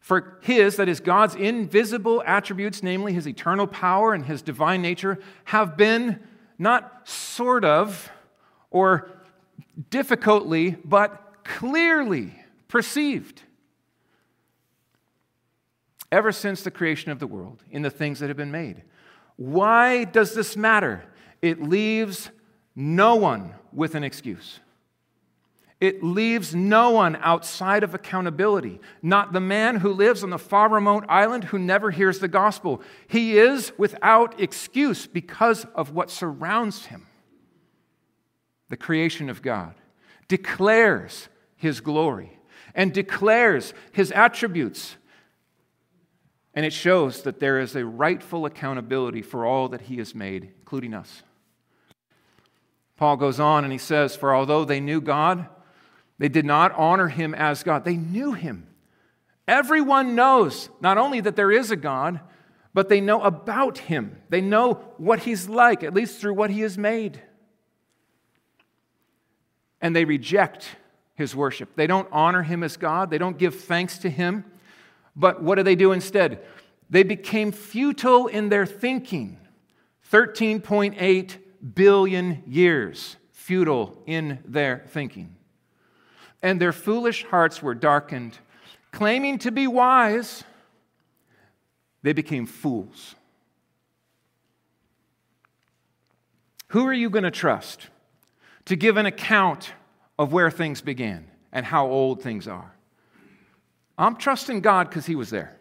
For 0.00 0.38
his, 0.40 0.76
that 0.76 0.88
is 0.88 1.00
God's 1.00 1.34
invisible 1.34 2.22
attributes, 2.26 2.82
namely 2.82 3.12
his 3.12 3.28
eternal 3.28 3.66
power 3.66 4.14
and 4.14 4.24
his 4.24 4.42
divine 4.42 4.82
nature, 4.82 5.18
have 5.44 5.76
been 5.76 6.20
not 6.58 7.08
sort 7.08 7.64
of 7.64 8.10
or 8.70 9.10
difficultly, 9.90 10.76
but 10.84 11.44
clearly 11.44 12.34
perceived 12.66 13.42
ever 16.10 16.32
since 16.32 16.62
the 16.62 16.70
creation 16.70 17.10
of 17.10 17.18
the 17.18 17.26
world 17.26 17.62
in 17.70 17.82
the 17.82 17.90
things 17.90 18.20
that 18.20 18.28
have 18.28 18.36
been 18.36 18.50
made. 18.50 18.82
Why 19.36 20.04
does 20.04 20.34
this 20.34 20.56
matter? 20.56 21.04
It 21.42 21.62
leaves 21.62 22.30
no 22.74 23.16
one 23.16 23.54
with 23.72 23.94
an 23.94 24.04
excuse. 24.04 24.60
It 25.80 26.02
leaves 26.02 26.54
no 26.54 26.90
one 26.90 27.16
outside 27.16 27.84
of 27.84 27.94
accountability. 27.94 28.80
Not 29.00 29.32
the 29.32 29.40
man 29.40 29.76
who 29.76 29.92
lives 29.92 30.24
on 30.24 30.30
the 30.30 30.38
far 30.38 30.68
remote 30.68 31.04
island 31.08 31.44
who 31.44 31.58
never 31.58 31.92
hears 31.92 32.18
the 32.18 32.26
gospel. 32.26 32.82
He 33.06 33.38
is 33.38 33.72
without 33.78 34.40
excuse 34.40 35.06
because 35.06 35.66
of 35.76 35.92
what 35.92 36.10
surrounds 36.10 36.86
him. 36.86 37.06
The 38.70 38.76
creation 38.76 39.30
of 39.30 39.40
God 39.40 39.74
declares 40.26 41.28
his 41.56 41.80
glory 41.80 42.38
and 42.74 42.92
declares 42.92 43.72
his 43.92 44.10
attributes 44.12 44.96
and 46.54 46.64
it 46.66 46.72
shows 46.72 47.22
that 47.22 47.40
there 47.40 47.60
is 47.60 47.76
a 47.76 47.84
rightful 47.84 48.46
accountability 48.46 49.22
for 49.22 49.44
all 49.44 49.68
that 49.68 49.82
he 49.82 49.98
has 49.98 50.14
made, 50.14 50.50
including 50.58 50.94
us. 50.94 51.22
Paul 52.96 53.16
goes 53.16 53.38
on 53.38 53.64
and 53.64 53.72
he 53.72 53.78
says, 53.78 54.16
For 54.16 54.34
although 54.34 54.64
they 54.64 54.80
knew 54.80 55.00
God, 55.00 55.46
they 56.18 56.28
did 56.28 56.44
not 56.44 56.72
honor 56.72 57.08
him 57.08 57.34
as 57.34 57.62
God. 57.62 57.84
They 57.84 57.96
knew 57.96 58.32
him. 58.32 58.66
Everyone 59.46 60.14
knows 60.14 60.68
not 60.80 60.98
only 60.98 61.20
that 61.20 61.36
there 61.36 61.52
is 61.52 61.70
a 61.70 61.76
God, 61.76 62.20
but 62.74 62.88
they 62.88 63.00
know 63.00 63.22
about 63.22 63.78
him. 63.78 64.20
They 64.28 64.40
know 64.40 64.74
what 64.98 65.20
he's 65.20 65.48
like, 65.48 65.82
at 65.82 65.94
least 65.94 66.20
through 66.20 66.34
what 66.34 66.50
he 66.50 66.60
has 66.60 66.76
made. 66.76 67.22
And 69.80 69.94
they 69.94 70.04
reject 70.04 70.76
his 71.14 71.34
worship. 71.34 71.70
They 71.76 71.86
don't 71.86 72.08
honor 72.12 72.42
him 72.42 72.62
as 72.62 72.76
God, 72.76 73.10
they 73.10 73.18
don't 73.18 73.38
give 73.38 73.60
thanks 73.60 73.98
to 73.98 74.10
him. 74.10 74.44
But 75.16 75.42
what 75.42 75.56
do 75.56 75.62
they 75.62 75.74
do 75.74 75.92
instead? 75.92 76.44
They 76.90 77.02
became 77.02 77.52
futile 77.52 78.26
in 78.26 78.48
their 78.48 78.66
thinking. 78.66 79.38
13.8 80.10 81.36
billion 81.74 82.42
years 82.46 83.16
futile 83.32 84.02
in 84.06 84.38
their 84.44 84.84
thinking. 84.88 85.34
And 86.42 86.60
their 86.60 86.72
foolish 86.72 87.24
hearts 87.24 87.62
were 87.62 87.74
darkened. 87.74 88.38
Claiming 88.92 89.38
to 89.38 89.50
be 89.50 89.66
wise, 89.66 90.44
they 92.02 92.12
became 92.12 92.46
fools. 92.46 93.14
Who 96.68 96.86
are 96.86 96.92
you 96.92 97.10
going 97.10 97.24
to 97.24 97.30
trust 97.30 97.88
to 98.66 98.76
give 98.76 98.96
an 98.96 99.06
account 99.06 99.72
of 100.18 100.32
where 100.32 100.50
things 100.50 100.80
began 100.80 101.26
and 101.52 101.64
how 101.64 101.86
old 101.86 102.22
things 102.22 102.46
are? 102.46 102.74
I'm 103.98 104.16
trusting 104.16 104.60
God 104.60 104.88
because 104.88 105.06
He 105.06 105.16
was 105.16 105.30
there, 105.30 105.56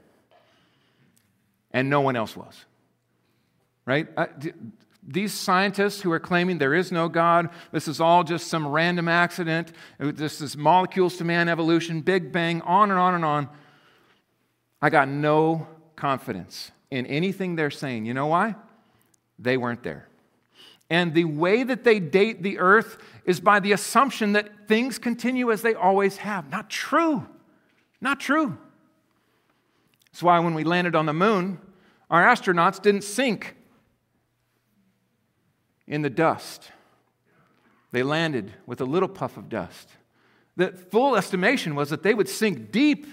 and 1.71 1.89
no 1.89 2.01
one 2.01 2.15
else 2.15 2.37
was. 2.37 2.65
Right? 3.85 4.07
I, 4.15 4.27
these 5.07 5.33
scientists 5.33 6.01
who 6.01 6.11
are 6.11 6.19
claiming 6.19 6.57
there 6.57 6.73
is 6.73 6.91
no 6.91 7.07
God, 7.07 7.49
this 7.71 7.87
is 7.87 8.01
all 8.01 8.25
just 8.25 8.47
some 8.47 8.67
random 8.67 9.07
accident, 9.07 9.71
this 9.97 10.41
is 10.41 10.57
molecules 10.57 11.15
to 11.17 11.23
man 11.23 11.47
evolution, 11.47 12.01
Big 12.01 12.31
Bang, 12.33 12.61
on 12.61 12.91
and 12.91 12.99
on 12.99 13.15
and 13.15 13.23
on. 13.23 13.49
I 14.81 14.89
got 14.89 15.07
no 15.07 15.67
confidence 15.95 16.71
in 16.91 17.05
anything 17.05 17.55
they're 17.55 17.71
saying. 17.71 18.05
You 18.05 18.13
know 18.13 18.27
why? 18.27 18.55
They 19.39 19.55
weren't 19.55 19.83
there. 19.83 20.07
And 20.89 21.13
the 21.13 21.25
way 21.25 21.63
that 21.63 21.83
they 21.83 21.99
date 21.99 22.43
the 22.43 22.59
earth 22.59 22.97
is 23.25 23.39
by 23.39 23.59
the 23.59 23.71
assumption 23.71 24.33
that 24.33 24.67
things 24.67 24.97
continue 24.97 25.51
as 25.51 25.61
they 25.61 25.73
always 25.73 26.17
have. 26.17 26.49
Not 26.49 26.69
true. 26.69 27.27
Not 27.99 28.19
true. 28.19 28.57
That's 30.11 30.23
why 30.23 30.39
when 30.39 30.53
we 30.53 30.63
landed 30.63 30.95
on 30.95 31.05
the 31.05 31.13
moon, 31.13 31.59
our 32.09 32.23
astronauts 32.23 32.81
didn't 32.81 33.03
sink 33.03 33.55
in 35.87 36.01
the 36.01 36.09
dust. 36.09 36.71
They 37.91 38.03
landed 38.03 38.53
with 38.65 38.81
a 38.81 38.85
little 38.85 39.09
puff 39.09 39.37
of 39.37 39.49
dust. 39.49 39.89
The 40.55 40.71
full 40.71 41.15
estimation 41.15 41.75
was 41.75 41.89
that 41.89 42.03
they 42.03 42.13
would 42.13 42.27
sink 42.27 42.71
deep 42.71 43.05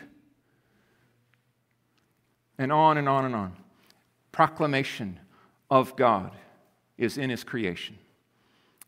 and 2.59 2.73
on 2.73 2.97
and 2.97 3.09
on 3.09 3.25
and 3.25 3.35
on. 3.35 3.57
Proclamation 4.33 5.20
of 5.70 5.97
God 5.97 6.33
is 6.97 7.18
in 7.18 7.31
his 7.31 7.44
creation. 7.44 7.99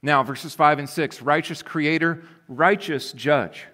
Now, 0.02 0.22
verses 0.22 0.54
5 0.54 0.78
and 0.78 0.88
6 0.88 1.22
righteous 1.22 1.62
creator, 1.62 2.24
righteous 2.48 3.12
judge. 3.12 3.66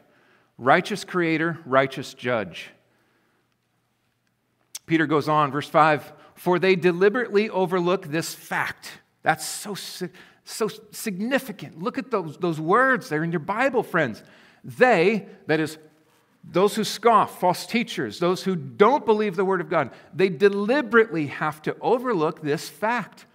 Righteous 0.62 1.03
creator, 1.03 1.59
righteous 1.66 2.14
judge. 2.14 2.70
Peter 4.87 5.09
goes 5.09 5.29
on, 5.29 5.51
verse 5.51 5.68
5 5.68 6.12
For 6.37 6.61
they 6.61 6.77
deliberately 6.77 7.51
overlook 7.51 8.07
this 8.07 8.33
fact. 8.33 8.92
That's 9.25 9.44
so, 9.44 9.75
so 10.44 10.68
significant. 10.92 11.83
Look 11.83 11.98
at 11.98 12.12
those, 12.12 12.37
those 12.37 12.61
words, 12.61 13.09
they're 13.09 13.25
in 13.25 13.33
your 13.33 13.40
Bible, 13.40 13.83
friends. 13.83 14.22
They, 14.62 15.27
that 15.48 15.59
is, 15.59 15.79
those 16.44 16.77
who 16.77 16.85
scoff, 16.85 17.40
false 17.40 17.66
teachers, 17.66 18.20
those 18.20 18.44
who 18.44 18.55
don't 18.55 19.05
believe 19.05 19.35
the 19.35 19.44
Word 19.44 19.61
of 19.61 19.68
God, 19.68 19.90
they 20.14 20.29
deliberately 20.29 21.27
have 21.27 21.61
to 21.62 21.77
overlook 21.81 22.40
this 22.40 22.68
fact 22.68 23.27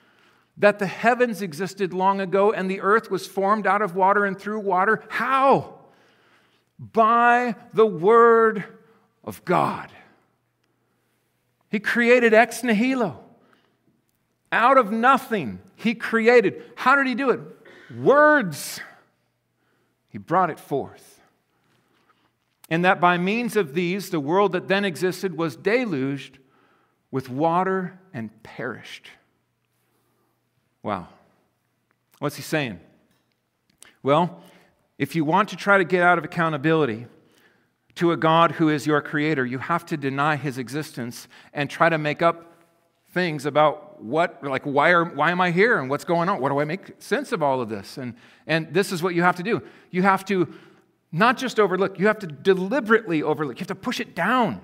that 0.56 0.80
the 0.80 0.88
heavens 0.88 1.42
existed 1.42 1.94
long 1.94 2.22
ago 2.22 2.54
and 2.54 2.72
the 2.72 2.80
earth 2.80 3.12
was 3.12 3.28
formed 3.28 3.68
out 3.68 3.82
of 3.82 3.98
water 3.98 4.24
and 4.24 4.40
through 4.40 4.62
water. 4.62 5.04
How? 5.10 5.77
By 6.80 7.56
the 7.74 7.86
Word 7.86 8.64
of 9.24 9.44
God. 9.46 9.92
He 11.70 11.80
created 11.80 12.34
ex 12.34 12.64
nihilo. 12.64 13.24
Out 14.52 14.78
of 14.78 14.92
nothing, 14.92 15.60
He 15.76 15.94
created. 15.94 16.64
How 16.76 16.96
did 16.96 17.08
He 17.08 17.16
do 17.16 17.32
it? 17.32 17.40
Words. 17.98 18.80
He 20.10 20.18
brought 20.18 20.50
it 20.50 20.60
forth 20.60 21.18
and 22.70 22.84
that 22.84 23.00
by 23.00 23.18
means 23.18 23.56
of 23.56 23.74
these, 23.74 24.10
the 24.10 24.20
world 24.20 24.52
that 24.52 24.68
then 24.68 24.84
existed 24.84 25.38
was 25.38 25.56
deluged 25.56 26.38
with 27.12 27.30
water 27.30 28.00
and 28.14 28.44
perished. 28.44 29.10
Wow. 30.84 31.08
What's 32.20 32.36
he 32.36 32.42
saying? 32.42 32.80
Well, 34.04 34.42
if 34.98 35.16
you 35.16 35.24
want 35.24 35.50
to 35.50 35.56
try 35.56 35.78
to 35.78 35.84
get 35.84 36.02
out 36.04 36.18
of 36.18 36.24
accountability 36.24 37.08
to 37.96 38.12
a 38.12 38.18
God 38.18 38.54
who 38.54 38.70
is 38.70 38.86
your 38.86 39.02
creator, 39.02 39.46
you 39.46 39.58
have 39.58 39.86
to 39.88 39.98
deny 39.98 40.36
his 40.36 40.58
existence 40.58 41.28
and 41.54 41.70
try 41.70 41.90
to 41.90 41.98
make 41.98 42.22
up 42.22 42.54
things 43.12 43.46
about 43.46 44.02
what, 44.02 44.44
like, 44.44 44.64
why, 44.64 44.92
are, 44.92 45.06
why 45.06 45.32
am 45.32 45.42
I 45.42 45.52
here 45.52 45.80
and 45.80 45.90
what's 45.90 46.04
going 46.04 46.30
on? 46.30 46.40
What 46.40 46.50
do 46.50 46.60
I 46.60 46.66
make 46.66 47.02
sense 47.02 47.32
of 47.32 47.42
all 47.42 47.62
of 47.62 47.70
this? 47.70 47.98
And, 47.98 48.14
and 48.46 48.72
this 48.74 48.92
is 48.92 49.02
what 49.02 49.16
you 49.16 49.24
have 49.24 49.36
to 49.38 49.44
do. 49.44 49.62
You 49.90 50.04
have 50.04 50.24
to 50.26 50.54
not 51.12 51.38
just 51.38 51.60
overlook, 51.60 52.00
you 52.00 52.08
have 52.08 52.20
to 52.20 52.28
deliberately 52.28 53.24
overlook, 53.24 53.58
you 53.58 53.62
have 53.62 53.68
to 53.68 53.76
push 53.76 54.00
it 54.00 54.16
down. 54.16 54.62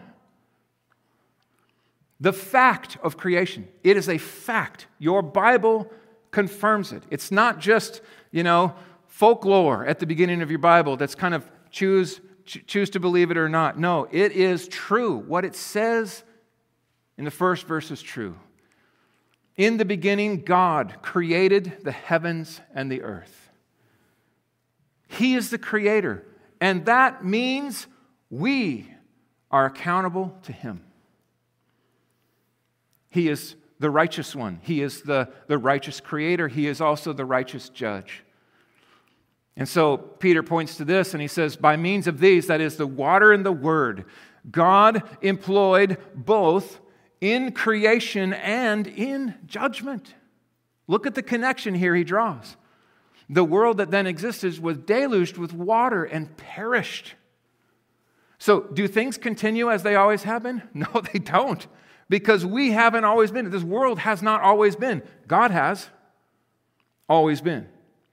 The 2.19 2.33
fact 2.33 2.97
of 3.01 3.17
creation, 3.17 3.67
it 3.83 3.97
is 3.97 4.07
a 4.07 4.17
fact. 4.17 4.87
Your 4.99 5.21
Bible 5.21 5.91
confirms 6.31 6.91
it. 6.91 7.03
It's 7.09 7.31
not 7.31 7.59
just, 7.59 8.01
you 8.31 8.43
know, 8.43 8.75
folklore 9.13 9.85
at 9.85 9.99
the 9.99 10.07
beginning 10.07 10.41
of 10.41 10.49
your 10.49 10.57
Bible 10.57 10.97
that's 10.97 11.13
kind 11.13 11.35
of 11.35 11.47
choose, 11.69 12.19
choose 12.45 12.89
to 12.89 12.99
believe 12.99 13.29
it 13.29 13.37
or 13.37 13.47
not. 13.47 13.77
No, 13.77 14.07
it 14.09 14.31
is 14.31 14.67
true. 14.67 15.17
What 15.17 15.45
it 15.45 15.55
says 15.55 16.23
in 17.15 17.23
the 17.23 17.31
first 17.31 17.67
verse 17.67 17.91
is 17.91 18.01
true. 18.01 18.35
In 19.55 19.77
the 19.77 19.85
beginning, 19.85 20.41
God 20.41 20.95
created 21.03 21.77
the 21.83 21.91
heavens 21.91 22.59
and 22.73 22.91
the 22.91 23.03
earth. 23.03 23.51
He 25.07 25.35
is 25.35 25.51
the 25.51 25.59
creator. 25.59 26.25
And 26.59 26.87
that 26.87 27.23
means 27.23 27.85
we 28.31 28.91
are 29.51 29.67
accountable 29.67 30.35
to 30.41 30.51
Him. 30.51 30.83
He 33.11 33.29
is 33.29 33.55
the 33.77 33.91
righteous 33.91 34.35
one, 34.35 34.59
He 34.63 34.81
is 34.81 35.03
the, 35.03 35.29
the 35.45 35.59
righteous 35.59 35.99
creator, 35.99 36.47
He 36.47 36.65
is 36.65 36.81
also 36.81 37.13
the 37.13 37.25
righteous 37.25 37.69
judge. 37.69 38.23
And 39.55 39.69
so 39.69 39.97
Peter 39.97 40.41
points 40.41 40.77
to 40.77 40.85
this 40.85 41.13
and 41.13 41.21
he 41.21 41.27
says, 41.27 41.55
By 41.55 41.77
means 41.77 42.07
of 42.07 42.19
these, 42.19 42.47
that 42.47 42.61
is 42.61 42.77
the 42.77 42.87
water 42.87 43.31
and 43.31 43.45
the 43.45 43.51
word, 43.51 44.05
God 44.49 45.03
employed 45.21 45.97
both 46.15 46.79
in 47.21 47.51
creation 47.51 48.33
and 48.33 48.87
in 48.87 49.35
judgment. 49.45 50.15
Look 50.87 51.07
at 51.07 51.15
the 51.15 51.23
connection 51.23 51.75
here 51.75 51.95
he 51.95 52.03
draws. 52.03 52.57
The 53.29 53.43
world 53.43 53.77
that 53.77 53.91
then 53.91 54.05
existed 54.05 54.59
was 54.59 54.77
deluged 54.77 55.37
with 55.37 55.53
water 55.53 56.03
and 56.03 56.35
perished. 56.35 57.15
So, 58.37 58.61
do 58.61 58.89
things 58.89 59.17
continue 59.17 59.71
as 59.71 59.83
they 59.83 59.95
always 59.95 60.23
have 60.23 60.43
been? 60.43 60.63
No, 60.73 61.01
they 61.13 61.19
don't, 61.19 61.65
because 62.09 62.45
we 62.45 62.71
haven't 62.71 63.05
always 63.05 63.31
been. 63.31 63.49
This 63.49 63.63
world 63.63 63.99
has 63.99 64.21
not 64.21 64.41
always 64.41 64.75
been. 64.75 65.01
God 65.27 65.51
has 65.51 65.89
always 67.07 67.39
been, 67.39 67.69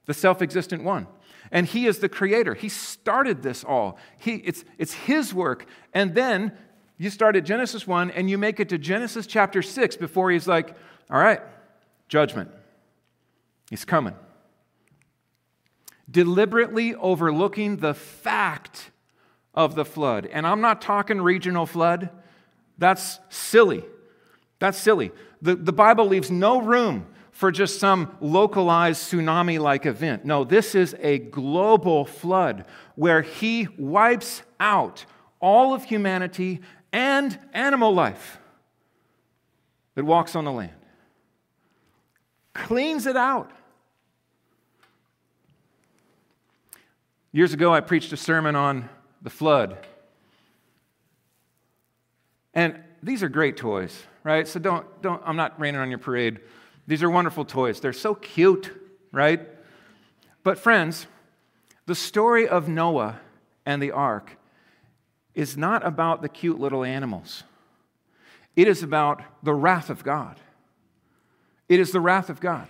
the 0.07 0.15
self 0.15 0.41
existent 0.41 0.85
one. 0.85 1.09
And 1.51 1.67
He 1.67 1.87
is 1.87 1.99
the 1.99 2.09
creator. 2.09 2.55
He 2.55 2.69
started 2.69 3.43
this 3.43 3.65
all. 3.65 3.99
He, 4.19 4.37
it's, 4.37 4.65
it's 4.79 4.95
His 4.95 5.35
work. 5.35 5.67
And 5.93 6.15
then 6.15 6.53
you 6.99 7.11
start 7.11 7.37
at 7.37 7.45
Genesis 7.45 7.87
1 7.87 8.11
and 8.11 8.29
you 8.29 8.39
make 8.39 8.61
it 8.61 8.69
to 8.71 8.79
Genesis 8.79 9.27
chapter 9.27 9.63
6 9.63 9.97
before 9.97 10.31
He's 10.31 10.47
like, 10.47 10.77
all 11.11 11.19
right, 11.19 11.41
judgment. 12.09 12.51
He's 13.71 13.85
coming 13.85 14.15
deliberately 16.11 16.95
overlooking 16.95 17.77
the 17.77 17.95
fact 17.95 18.91
of 19.55 19.75
the 19.75 19.85
flood. 19.85 20.27
And 20.27 20.47
I'm 20.47 20.61
not 20.61 20.81
talking 20.81 21.21
regional 21.21 21.67
flood, 21.67 22.11
that's 22.79 23.21
silly. 23.29 23.85
That's 24.59 24.79
silly. 24.79 25.13
The, 25.43 25.55
the 25.55 25.73
Bible 25.73 26.07
leaves 26.07 26.31
no 26.31 26.61
room 26.61 27.07
for 27.41 27.51
just 27.51 27.81
some 27.81 28.15
localized 28.21 29.11
tsunami 29.11 29.59
like 29.59 29.87
event. 29.87 30.27
No, 30.27 30.45
this 30.45 30.75
is 30.75 30.95
a 31.01 31.17
global 31.17 32.05
flood 32.05 32.67
where 32.97 33.23
He 33.23 33.67
wipes 33.79 34.43
out 34.61 35.07
all 35.41 35.73
of 35.73 35.83
humanity 35.85 36.61
and 36.93 37.39
animal 37.55 37.95
life 37.95 38.39
that 39.95 40.05
walks 40.05 40.37
on 40.37 40.45
the 40.45 40.53
land, 40.53 40.77
cleans 42.53 43.07
it 43.07 43.17
out. 43.17 43.51
Years 47.33 47.55
ago, 47.55 47.73
I 47.73 47.81
preached 47.81 48.13
a 48.13 48.19
sermon 48.19 48.55
on 48.55 48.91
the 49.23 49.31
flood. 49.31 49.79
And 52.53 52.79
these 53.03 53.23
are 53.23 53.31
great 53.31 53.57
toys, 53.57 53.99
right? 54.25 54.47
So 54.47 54.61
don't, 54.61 54.85
don't, 55.01 55.23
I'm 55.25 55.37
not 55.37 55.59
raining 55.59 55.81
on 55.81 55.89
your 55.89 56.01
parade. 56.01 56.41
These 56.91 57.05
are 57.05 57.11
wonderful 57.11 57.45
toys. 57.45 57.79
They're 57.79 57.93
so 57.93 58.17
cute, 58.17 58.73
right? 59.13 59.49
But, 60.43 60.59
friends, 60.59 61.07
the 61.87 61.95
story 61.95 62.49
of 62.49 62.69
Noah 62.69 63.21
and 63.65 63.81
the 63.81 63.93
ark 63.93 64.37
is 65.33 65.57
not 65.57 65.87
about 65.87 66.21
the 66.21 66.29
cute 66.29 66.59
little 66.59 66.83
animals, 66.83 67.45
it 68.57 68.67
is 68.67 68.83
about 68.83 69.23
the 69.45 69.55
wrath 69.55 69.89
of 69.89 70.03
God. 70.03 70.41
It 71.69 71.79
is 71.79 71.93
the 71.93 72.01
wrath 72.01 72.29
of 72.29 72.41
God. 72.41 72.67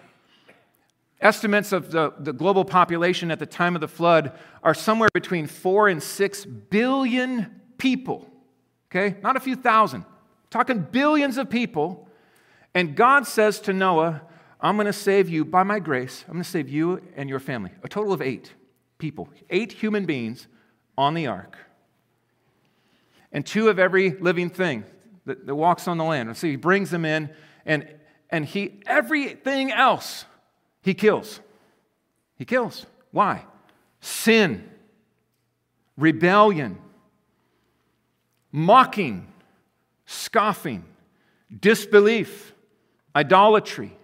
Estimates 1.23 1.73
of 1.73 1.91
the, 1.91 2.13
the 2.19 2.35
global 2.35 2.67
population 2.67 3.31
at 3.31 3.39
the 3.39 3.47
time 3.47 3.75
of 3.75 3.81
the 3.81 3.89
flood 3.89 4.39
are 4.63 4.75
somewhere 4.75 5.09
between 5.15 5.47
four 5.47 5.89
and 5.89 6.03
six 6.03 6.45
billion 6.45 7.59
people. 7.79 8.29
Okay? 8.91 9.17
Not 9.23 9.39
a 9.39 9.41
few 9.41 9.57
thousand. 9.57 10.05
talking 10.51 10.81
billions 10.81 11.39
of 11.39 11.49
people. 11.49 12.07
And 12.75 12.95
God 12.95 13.27
says 13.27 13.61
to 13.61 13.73
Noah, 13.73 14.23
I'm 14.61 14.77
going 14.77 14.87
to 14.87 14.93
save 14.93 15.29
you 15.29 15.45
by 15.45 15.63
my 15.63 15.79
grace. 15.79 16.25
I'm 16.29 16.35
going 16.35 16.45
to 16.45 16.49
save 16.51 16.69
you 16.69 17.03
and 17.17 17.29
your 17.29 17.41
family. 17.41 17.73
A 17.83 17.89
total 17.89 18.13
of 18.13 18.23
eight 18.23 18.53
people, 18.99 19.29
eight 19.49 19.73
human 19.73 20.05
beings 20.05 20.47
on 20.97 21.15
the 21.15 21.27
ark. 21.27 21.57
And 23.33 23.47
two 23.47 23.69
of 23.69 23.79
every 23.79 24.11
living 24.11 24.51
thing 24.51 24.85
that, 25.25 25.47
that 25.47 25.55
walks 25.55 25.89
on 25.89 25.99
the 25.99 26.05
land. 26.05 26.29
And 26.29 26.37
so 26.37 26.47
he 26.47 26.57
brings 26.57 26.91
them 26.91 27.05
in, 27.05 27.31
and, 27.65 27.89
and 28.29 28.45
he, 28.45 28.81
everything 28.87 29.73
else 29.73 30.25
he 30.83 30.95
kills. 30.95 31.41
He 32.37 32.45
kills. 32.45 32.87
Why? 33.13 33.45
Sin, 34.01 34.69
rebellion, 35.97 36.79
mocking, 38.51 39.33
scoffing, 40.07 40.85
disbelief, 41.61 42.55
idolatry, 43.15 43.97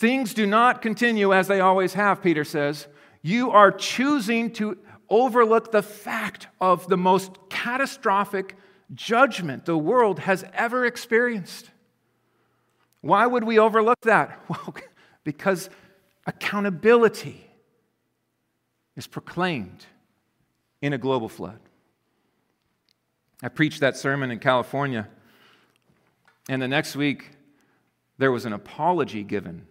Things 0.00 0.32
do 0.32 0.46
not 0.46 0.80
continue 0.80 1.34
as 1.34 1.46
they 1.46 1.60
always 1.60 1.92
have, 1.92 2.22
Peter 2.22 2.42
says. 2.42 2.88
You 3.20 3.50
are 3.50 3.70
choosing 3.70 4.50
to 4.54 4.78
overlook 5.10 5.72
the 5.72 5.82
fact 5.82 6.46
of 6.58 6.88
the 6.88 6.96
most 6.96 7.32
catastrophic 7.50 8.56
judgment 8.94 9.66
the 9.66 9.76
world 9.76 10.20
has 10.20 10.42
ever 10.54 10.86
experienced. 10.86 11.70
Why 13.02 13.26
would 13.26 13.44
we 13.44 13.58
overlook 13.58 14.00
that? 14.04 14.40
Well, 14.48 14.74
because 15.22 15.68
accountability 16.26 17.46
is 18.96 19.06
proclaimed 19.06 19.84
in 20.80 20.94
a 20.94 20.98
global 20.98 21.28
flood. 21.28 21.58
I 23.42 23.48
preached 23.48 23.80
that 23.80 23.98
sermon 23.98 24.30
in 24.30 24.38
California, 24.38 25.08
and 26.48 26.60
the 26.60 26.68
next 26.68 26.96
week 26.96 27.30
there 28.18 28.32
was 28.32 28.44
an 28.44 28.52
apology 28.52 29.22
given 29.22 29.66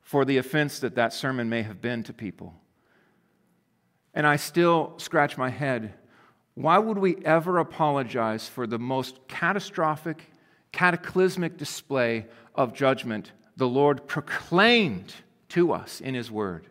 for 0.00 0.24
the 0.24 0.38
offense 0.38 0.78
that 0.80 0.94
that 0.94 1.12
sermon 1.12 1.48
may 1.48 1.62
have 1.62 1.80
been 1.80 2.02
to 2.04 2.12
people. 2.12 2.54
And 4.14 4.26
I 4.26 4.36
still 4.36 4.94
scratch 4.98 5.36
my 5.36 5.50
head. 5.50 5.94
Why 6.54 6.78
would 6.78 6.96
we 6.96 7.16
ever 7.24 7.58
apologize 7.58 8.48
for 8.48 8.66
the 8.66 8.78
most 8.78 9.18
catastrophic, 9.28 10.30
cataclysmic 10.72 11.56
display 11.56 12.26
of 12.54 12.72
judgment 12.72 13.32
the 13.56 13.68
Lord 13.68 14.06
proclaimed 14.06 15.12
to 15.50 15.72
us 15.72 16.00
in 16.00 16.14
His 16.14 16.30
Word? 16.30 16.68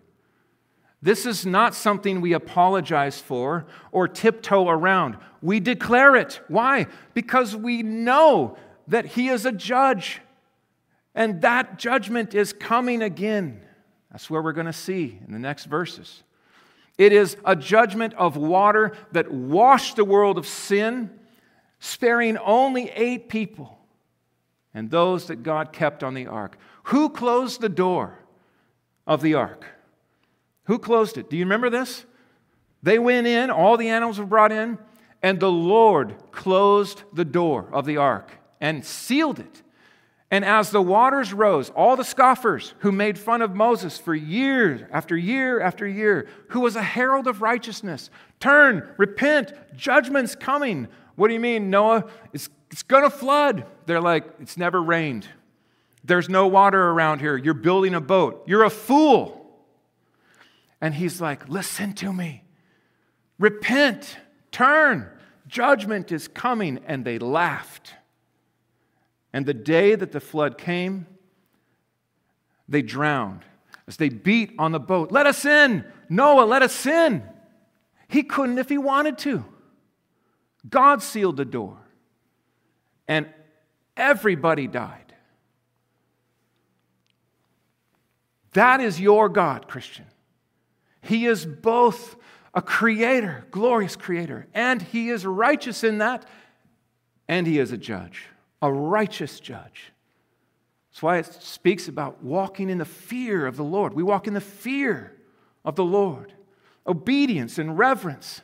This 1.01 1.25
is 1.25 1.45
not 1.45 1.75
something 1.75 2.19
we 2.19 2.33
apologize 2.33 3.19
for 3.19 3.67
or 3.91 4.07
tiptoe 4.07 4.67
around. 4.67 5.17
We 5.41 5.59
declare 5.59 6.15
it. 6.15 6.39
Why? 6.47 6.87
Because 7.13 7.55
we 7.55 7.83
know 7.83 8.57
that 8.87 9.05
He 9.05 9.29
is 9.29 9.45
a 9.45 9.51
judge 9.51 10.21
and 11.15 11.41
that 11.41 11.79
judgment 11.79 12.35
is 12.35 12.51
coming 12.51 13.01
again. 13.01 13.61
That's 14.11 14.29
where 14.29 14.41
we're 14.41 14.51
going 14.51 14.65
to 14.67 14.73
see 14.73 15.17
in 15.25 15.31
the 15.31 15.39
next 15.39 15.65
verses. 15.65 16.23
It 16.97 17.13
is 17.13 17.37
a 17.45 17.55
judgment 17.55 18.13
of 18.13 18.37
water 18.37 18.93
that 19.13 19.31
washed 19.31 19.95
the 19.95 20.05
world 20.05 20.37
of 20.37 20.45
sin, 20.45 21.09
sparing 21.79 22.37
only 22.37 22.89
eight 22.89 23.29
people 23.29 23.77
and 24.73 24.91
those 24.91 25.27
that 25.27 25.41
God 25.41 25.71
kept 25.71 26.03
on 26.03 26.13
the 26.13 26.27
ark. 26.27 26.57
Who 26.83 27.09
closed 27.09 27.61
the 27.61 27.69
door 27.69 28.19
of 29.07 29.21
the 29.21 29.33
ark? 29.33 29.65
Who 30.65 30.79
closed 30.79 31.17
it? 31.17 31.29
Do 31.29 31.37
you 31.37 31.45
remember 31.45 31.69
this? 31.69 32.05
They 32.83 32.99
went 32.99 33.25
in, 33.25 33.49
all 33.49 33.77
the 33.77 33.89
animals 33.89 34.19
were 34.19 34.25
brought 34.25 34.51
in, 34.51 34.77
and 35.23 35.39
the 35.39 35.51
Lord 35.51 36.15
closed 36.31 37.03
the 37.13 37.25
door 37.25 37.69
of 37.71 37.85
the 37.85 37.97
ark 37.97 38.31
and 38.59 38.85
sealed 38.85 39.39
it. 39.39 39.61
And 40.31 40.43
as 40.43 40.71
the 40.71 40.81
waters 40.81 41.33
rose, 41.33 41.69
all 41.69 41.95
the 41.95 42.03
scoffers 42.03 42.73
who 42.79 42.91
made 42.91 43.17
fun 43.17 43.41
of 43.41 43.55
Moses 43.55 43.97
for 43.97 44.15
year 44.15 44.89
after 44.91 45.15
year 45.15 45.61
after 45.61 45.87
year, 45.87 46.27
who 46.49 46.61
was 46.61 46.75
a 46.75 46.81
herald 46.81 47.27
of 47.27 47.41
righteousness, 47.41 48.09
turn, 48.39 48.89
repent, 48.97 49.53
judgment's 49.75 50.35
coming. 50.35 50.87
What 51.15 51.27
do 51.27 51.33
you 51.35 51.39
mean, 51.39 51.69
Noah? 51.69 52.05
It's, 52.33 52.49
it's 52.71 52.83
going 52.83 53.03
to 53.03 53.09
flood. 53.09 53.65
They're 53.85 54.01
like, 54.01 54.25
it's 54.39 54.57
never 54.57 54.81
rained. 54.81 55.27
There's 56.03 56.29
no 56.29 56.47
water 56.47 56.89
around 56.89 57.19
here. 57.19 57.37
You're 57.37 57.53
building 57.53 57.95
a 57.95 58.01
boat. 58.01 58.43
You're 58.47 58.63
a 58.63 58.69
fool. 58.69 59.41
And 60.81 60.93
he's 60.93 61.19
like, 61.19 61.49
Listen 61.49 61.93
to 61.93 62.13
me. 62.13 62.43
Repent. 63.39 64.17
Turn. 64.51 65.09
Judgment 65.47 66.11
is 66.11 66.27
coming. 66.27 66.79
And 66.85 67.05
they 67.05 67.17
laughed. 67.17 67.95
And 69.35 69.45
the 69.45 69.53
day 69.53 69.95
that 69.95 70.13
the 70.13 70.21
flood 70.21 70.57
came, 70.57 71.07
they 72.69 72.81
drowned 72.81 73.41
as 73.85 73.97
they 73.97 74.07
beat 74.07 74.53
on 74.57 74.71
the 74.71 74.79
boat. 74.79 75.11
Let 75.11 75.27
us 75.27 75.43
in. 75.43 75.83
Noah, 76.07 76.45
let 76.45 76.61
us 76.61 76.85
in. 76.85 77.21
He 78.07 78.23
couldn't 78.23 78.59
if 78.59 78.69
he 78.69 78.77
wanted 78.77 79.17
to. 79.19 79.43
God 80.69 81.03
sealed 81.03 81.35
the 81.35 81.43
door. 81.43 81.77
And 83.09 83.27
everybody 83.97 84.67
died. 84.67 85.13
That 88.53 88.79
is 88.79 89.01
your 89.01 89.27
God, 89.27 89.67
Christian. 89.67 90.05
He 91.01 91.25
is 91.25 91.45
both 91.45 92.15
a 92.53 92.61
creator, 92.61 93.45
glorious 93.51 93.97
creator, 93.97 94.47
and 94.53 94.81
he 94.81 95.09
is 95.09 95.25
righteous 95.25 95.83
in 95.83 95.97
that, 95.97 96.25
and 97.27 97.45
he 97.45 97.59
is 97.59 97.73
a 97.73 97.77
judge, 97.77 98.29
a 98.65 98.71
righteous 98.71 99.39
judge. 99.39 99.93
That's 100.89 101.03
why 101.03 101.17
it 101.17 101.25
speaks 101.25 101.87
about 101.87 102.23
walking 102.23 102.69
in 102.69 102.79
the 102.79 102.85
fear 102.85 103.45
of 103.45 103.57
the 103.57 103.63
Lord. 103.63 103.93
We 103.93 104.01
walk 104.01 104.27
in 104.27 104.33
the 104.33 104.41
fear 104.41 105.15
of 105.63 105.75
the 105.75 105.83
Lord, 105.83 106.33
obedience 106.87 107.59
and 107.59 107.77
reverence. 107.77 108.41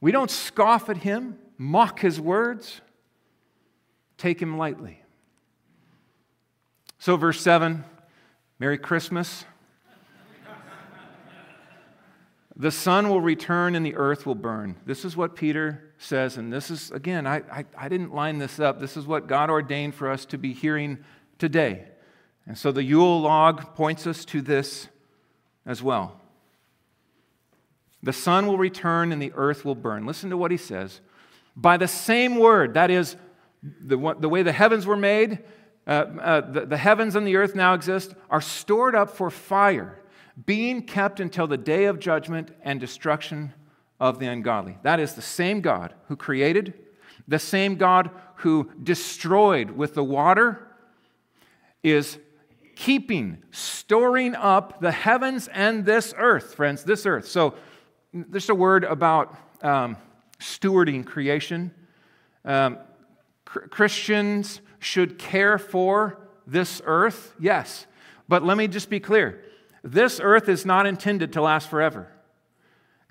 We 0.00 0.10
don't 0.10 0.30
scoff 0.30 0.90
at 0.90 0.98
him, 0.98 1.38
mock 1.56 2.00
his 2.00 2.20
words, 2.20 2.80
take 4.18 4.42
him 4.42 4.58
lightly. 4.58 5.02
So, 6.98 7.16
verse 7.16 7.40
7 7.40 7.84
Merry 8.58 8.78
Christmas. 8.78 9.44
The 12.56 12.70
sun 12.70 13.08
will 13.08 13.20
return 13.20 13.74
and 13.74 13.84
the 13.84 13.96
earth 13.96 14.26
will 14.26 14.36
burn. 14.36 14.76
This 14.86 15.04
is 15.04 15.16
what 15.16 15.34
Peter 15.36 15.92
says, 16.04 16.36
and 16.36 16.52
this 16.52 16.70
is, 16.70 16.90
again, 16.90 17.26
I, 17.26 17.38
I, 17.50 17.64
I, 17.76 17.88
didn't 17.88 18.14
line 18.14 18.38
this 18.38 18.60
up. 18.60 18.78
This 18.78 18.96
is 18.96 19.06
what 19.06 19.26
God 19.26 19.50
ordained 19.50 19.94
for 19.94 20.10
us 20.10 20.24
to 20.26 20.38
be 20.38 20.52
hearing 20.52 20.98
today. 21.38 21.86
And 22.46 22.56
so 22.56 22.72
the 22.72 22.82
Yule 22.82 23.20
log 23.20 23.74
points 23.74 24.06
us 24.06 24.24
to 24.26 24.42
this 24.42 24.88
as 25.64 25.82
well. 25.82 26.20
The 28.02 28.12
sun 28.12 28.46
will 28.46 28.58
return 28.58 29.12
and 29.12 29.20
the 29.20 29.32
earth 29.34 29.64
will 29.64 29.74
burn. 29.74 30.04
Listen 30.04 30.30
to 30.30 30.36
what 30.36 30.50
he 30.50 30.56
says. 30.58 31.00
By 31.56 31.76
the 31.76 31.88
same 31.88 32.36
word, 32.36 32.74
that 32.74 32.90
is, 32.90 33.16
the, 33.62 33.96
the 34.18 34.28
way 34.28 34.42
the 34.42 34.52
heavens 34.52 34.86
were 34.86 34.96
made, 34.96 35.38
uh, 35.86 35.90
uh, 35.90 36.40
the, 36.50 36.66
the 36.66 36.76
heavens 36.76 37.16
and 37.16 37.26
the 37.26 37.36
earth 37.36 37.54
now 37.54 37.74
exist, 37.74 38.14
are 38.28 38.42
stored 38.42 38.94
up 38.94 39.16
for 39.16 39.30
fire 39.30 40.00
being 40.46 40.82
kept 40.82 41.20
until 41.20 41.46
the 41.46 41.56
day 41.56 41.84
of 41.84 41.98
judgment 41.98 42.50
and 42.62 42.80
destruction 42.80 43.54
of 44.04 44.18
the 44.18 44.26
ungodly. 44.26 44.76
That 44.82 45.00
is 45.00 45.14
the 45.14 45.22
same 45.22 45.62
God 45.62 45.94
who 46.08 46.16
created, 46.16 46.74
the 47.26 47.38
same 47.38 47.76
God 47.76 48.10
who 48.36 48.70
destroyed 48.82 49.70
with 49.70 49.94
the 49.94 50.04
water, 50.04 50.68
is 51.82 52.18
keeping, 52.76 53.42
storing 53.50 54.34
up 54.34 54.78
the 54.82 54.92
heavens 54.92 55.48
and 55.48 55.86
this 55.86 56.12
earth, 56.18 56.54
friends, 56.54 56.84
this 56.84 57.06
earth. 57.06 57.26
So, 57.26 57.54
there's 58.12 58.50
a 58.50 58.54
word 58.54 58.84
about 58.84 59.34
um, 59.62 59.96
stewarding 60.38 61.06
creation. 61.06 61.72
Um, 62.44 62.76
Christians 63.46 64.60
should 64.80 65.18
care 65.18 65.56
for 65.56 66.28
this 66.46 66.82
earth, 66.84 67.32
yes. 67.40 67.86
But 68.28 68.44
let 68.44 68.58
me 68.58 68.68
just 68.68 68.90
be 68.90 69.00
clear 69.00 69.42
this 69.82 70.20
earth 70.22 70.50
is 70.50 70.66
not 70.66 70.86
intended 70.86 71.32
to 71.32 71.40
last 71.40 71.70
forever. 71.70 72.10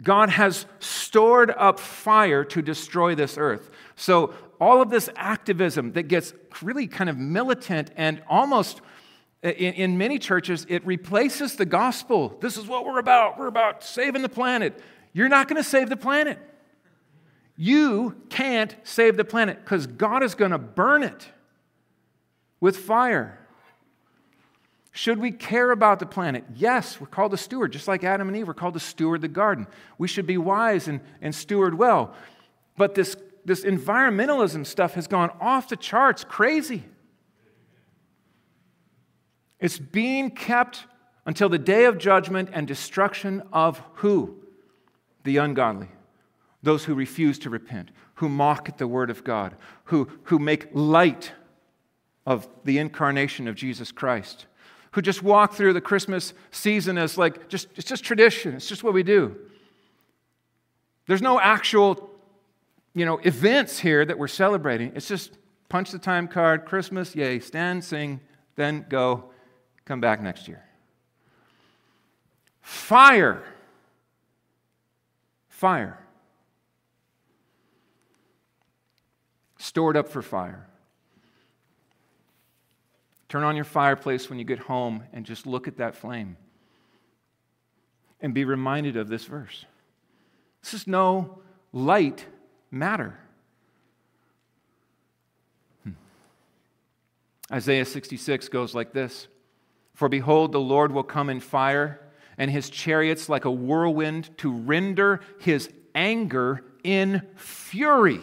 God 0.01 0.29
has 0.29 0.65
stored 0.79 1.51
up 1.51 1.79
fire 1.79 2.43
to 2.45 2.61
destroy 2.61 3.15
this 3.15 3.37
earth. 3.37 3.69
So, 3.95 4.33
all 4.59 4.81
of 4.81 4.89
this 4.89 5.09
activism 5.15 5.91
that 5.93 6.03
gets 6.03 6.33
really 6.61 6.87
kind 6.87 7.09
of 7.09 7.17
militant 7.17 7.91
and 7.97 8.23
almost 8.29 8.81
in, 9.43 9.97
many 9.97 10.19
churches, 10.19 10.65
it 10.69 10.85
replaces 10.85 11.57
the 11.57 11.65
gospel. 11.65 12.37
This 12.39 12.55
is 12.55 12.65
what 12.65 12.85
we're 12.85 12.99
about. 12.99 13.37
We're 13.37 13.47
about 13.47 13.83
saving 13.83 14.21
the 14.21 14.29
planet. 14.29 14.81
You're 15.11 15.29
not 15.29 15.49
going 15.49 15.61
to 15.61 15.67
save 15.67 15.89
the 15.89 15.97
planet. 15.97 16.39
You 17.57 18.15
can't 18.29 18.75
save 18.83 19.17
the 19.17 19.25
planet 19.25 19.59
because 19.63 19.85
God 19.85 20.23
is 20.23 20.33
going 20.33 20.51
to 20.51 20.57
burn 20.57 21.03
it 21.03 21.27
with 22.61 22.77
fire. 22.77 23.42
Should 24.95 25.17
we 25.17 25.31
care 25.31 25.71
about 25.71 25.97
the 25.97 26.05
planet? 26.05 26.45
Yes, 26.55 27.01
we're 27.01 27.07
called 27.07 27.31
to 27.31 27.37
steward. 27.37 27.73
Just 27.73 27.87
like 27.87 28.03
Adam 28.03 28.27
and 28.27 28.37
Eve, 28.37 28.47
we're 28.47 28.53
called 28.53 28.75
to 28.75 28.79
steward 28.79 29.21
the 29.21 29.27
garden. 29.27 29.65
We 29.97 30.07
should 30.07 30.27
be 30.27 30.37
wise 30.37 30.87
and, 30.87 31.01
and 31.19 31.33
steward 31.33 31.73
well. 31.73 32.13
But 32.77 32.93
this, 32.93 33.15
this 33.43 33.63
environmentalism 33.63 34.67
stuff 34.67 34.93
has 34.93 35.07
gone 35.07 35.31
off 35.41 35.67
the 35.67 35.75
charts 35.75 36.23
crazy. 36.23 36.83
It's 39.59 39.79
being 39.79 40.29
kept 40.29 40.85
until 41.25 41.49
the 41.49 41.57
day 41.57 41.85
of 41.85 41.97
judgment 41.97 42.49
and 42.53 42.67
destruction 42.67 43.41
of 43.51 43.81
who? 43.95 44.43
The 45.23 45.37
ungodly. 45.37 45.89
Those 46.61 46.85
who 46.85 46.93
refuse 46.93 47.39
to 47.39 47.49
repent, 47.49 47.89
who 48.15 48.29
mock 48.29 48.69
at 48.69 48.77
the 48.77 48.87
word 48.87 49.09
of 49.09 49.23
God, 49.23 49.55
who, 49.85 50.07
who 50.25 50.37
make 50.37 50.67
light 50.71 51.31
of 52.27 52.47
the 52.63 52.77
incarnation 52.77 53.47
of 53.47 53.55
Jesus 53.55 53.91
Christ 53.91 54.45
who 54.93 55.01
just 55.01 55.23
walk 55.23 55.53
through 55.53 55.73
the 55.73 55.81
Christmas 55.81 56.33
season 56.51 56.97
as 56.97 57.17
like 57.17 57.49
just 57.49 57.67
it's 57.75 57.87
just 57.87 58.03
tradition. 58.03 58.55
It's 58.55 58.67
just 58.67 58.83
what 58.83 58.93
we 58.93 59.03
do. 59.03 59.35
There's 61.07 61.21
no 61.21 61.39
actual, 61.39 62.09
you 62.93 63.05
know, 63.05 63.17
events 63.23 63.79
here 63.79 64.05
that 64.05 64.17
we're 64.17 64.27
celebrating. 64.27 64.93
It's 64.95 65.07
just 65.07 65.37
punch 65.67 65.91
the 65.91 65.99
time 65.99 66.27
card, 66.27 66.65
Christmas, 66.65 67.15
yay, 67.15 67.39
stand, 67.39 67.83
sing, 67.83 68.21
then 68.55 68.85
go, 68.87 69.31
come 69.85 69.99
back 69.99 70.21
next 70.21 70.47
year. 70.47 70.63
Fire. 72.61 73.43
Fire. 75.49 75.99
Stored 79.57 79.97
up 79.97 80.07
for 80.07 80.21
fire. 80.21 80.67
Turn 83.33 83.41
on 83.41 83.55
your 83.55 83.65
fireplace 83.65 84.29
when 84.29 84.37
you 84.37 84.45
get 84.45 84.59
home 84.59 85.05
and 85.11 85.25
just 85.25 85.47
look 85.47 85.67
at 85.67 85.77
that 85.77 85.95
flame 85.95 86.37
and 88.21 88.31
be 88.31 88.45
reminded 88.45 88.95
of 88.95 89.07
this 89.07 89.25
verse. 89.25 89.65
This 90.61 90.75
is 90.75 90.85
no 90.85 91.39
light 91.71 92.27
matter. 92.69 93.17
Hmm. 95.83 95.93
Isaiah 97.51 97.85
66 97.85 98.49
goes 98.49 98.75
like 98.75 98.93
this 98.93 99.27
For 99.95 100.07
behold, 100.09 100.51
the 100.51 100.59
Lord 100.59 100.91
will 100.91 101.01
come 101.01 101.31
in 101.31 101.39
fire, 101.39 101.99
and 102.37 102.51
his 102.51 102.69
chariots 102.69 103.29
like 103.29 103.45
a 103.45 103.51
whirlwind 103.51 104.29
to 104.37 104.51
render 104.51 105.21
his 105.39 105.71
anger 105.95 106.63
in 106.83 107.23
fury. 107.35 108.21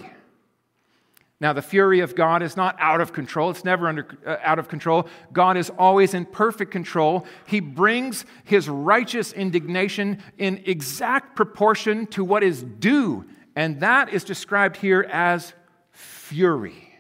Now, 1.41 1.55
the 1.55 1.63
fury 1.63 2.01
of 2.01 2.15
God 2.15 2.43
is 2.43 2.55
not 2.55 2.77
out 2.79 3.01
of 3.01 3.15
control. 3.15 3.49
It's 3.51 3.65
never 3.65 3.89
under, 3.89 4.07
uh, 4.27 4.37
out 4.43 4.59
of 4.59 4.69
control. 4.69 5.09
God 5.33 5.57
is 5.57 5.71
always 5.79 6.13
in 6.13 6.27
perfect 6.27 6.71
control. 6.71 7.25
He 7.47 7.61
brings 7.61 8.27
his 8.45 8.69
righteous 8.69 9.33
indignation 9.33 10.23
in 10.37 10.63
exact 10.67 11.37
proportion 11.37 12.07
to 12.09 12.23
what 12.23 12.43
is 12.43 12.63
due, 12.63 13.25
and 13.57 13.81
that 13.81 14.11
is 14.11 14.23
described 14.23 14.77
here 14.77 15.09
as 15.11 15.55
fury. 15.93 16.95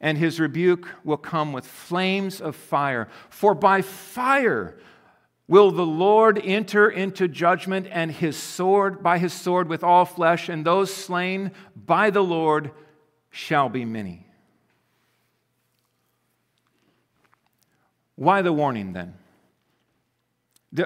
And 0.00 0.16
his 0.16 0.40
rebuke 0.40 0.88
will 1.04 1.16
come 1.18 1.52
with 1.52 1.66
flames 1.66 2.40
of 2.40 2.56
fire. 2.56 3.08
For 3.28 3.54
by 3.54 3.82
fire 3.82 4.78
Will 5.48 5.70
the 5.70 5.86
Lord 5.86 6.40
enter 6.42 6.88
into 6.88 7.28
judgment 7.28 7.86
and 7.90 8.10
his 8.10 8.36
sword 8.36 9.02
by 9.02 9.18
his 9.18 9.32
sword 9.32 9.68
with 9.68 9.84
all 9.84 10.04
flesh, 10.04 10.48
and 10.48 10.64
those 10.64 10.92
slain 10.92 11.52
by 11.76 12.10
the 12.10 12.22
Lord 12.22 12.72
shall 13.30 13.68
be 13.68 13.84
many? 13.84 14.26
Why 18.16 18.42
the 18.42 18.52
warning 18.52 18.92
then? 18.92 19.14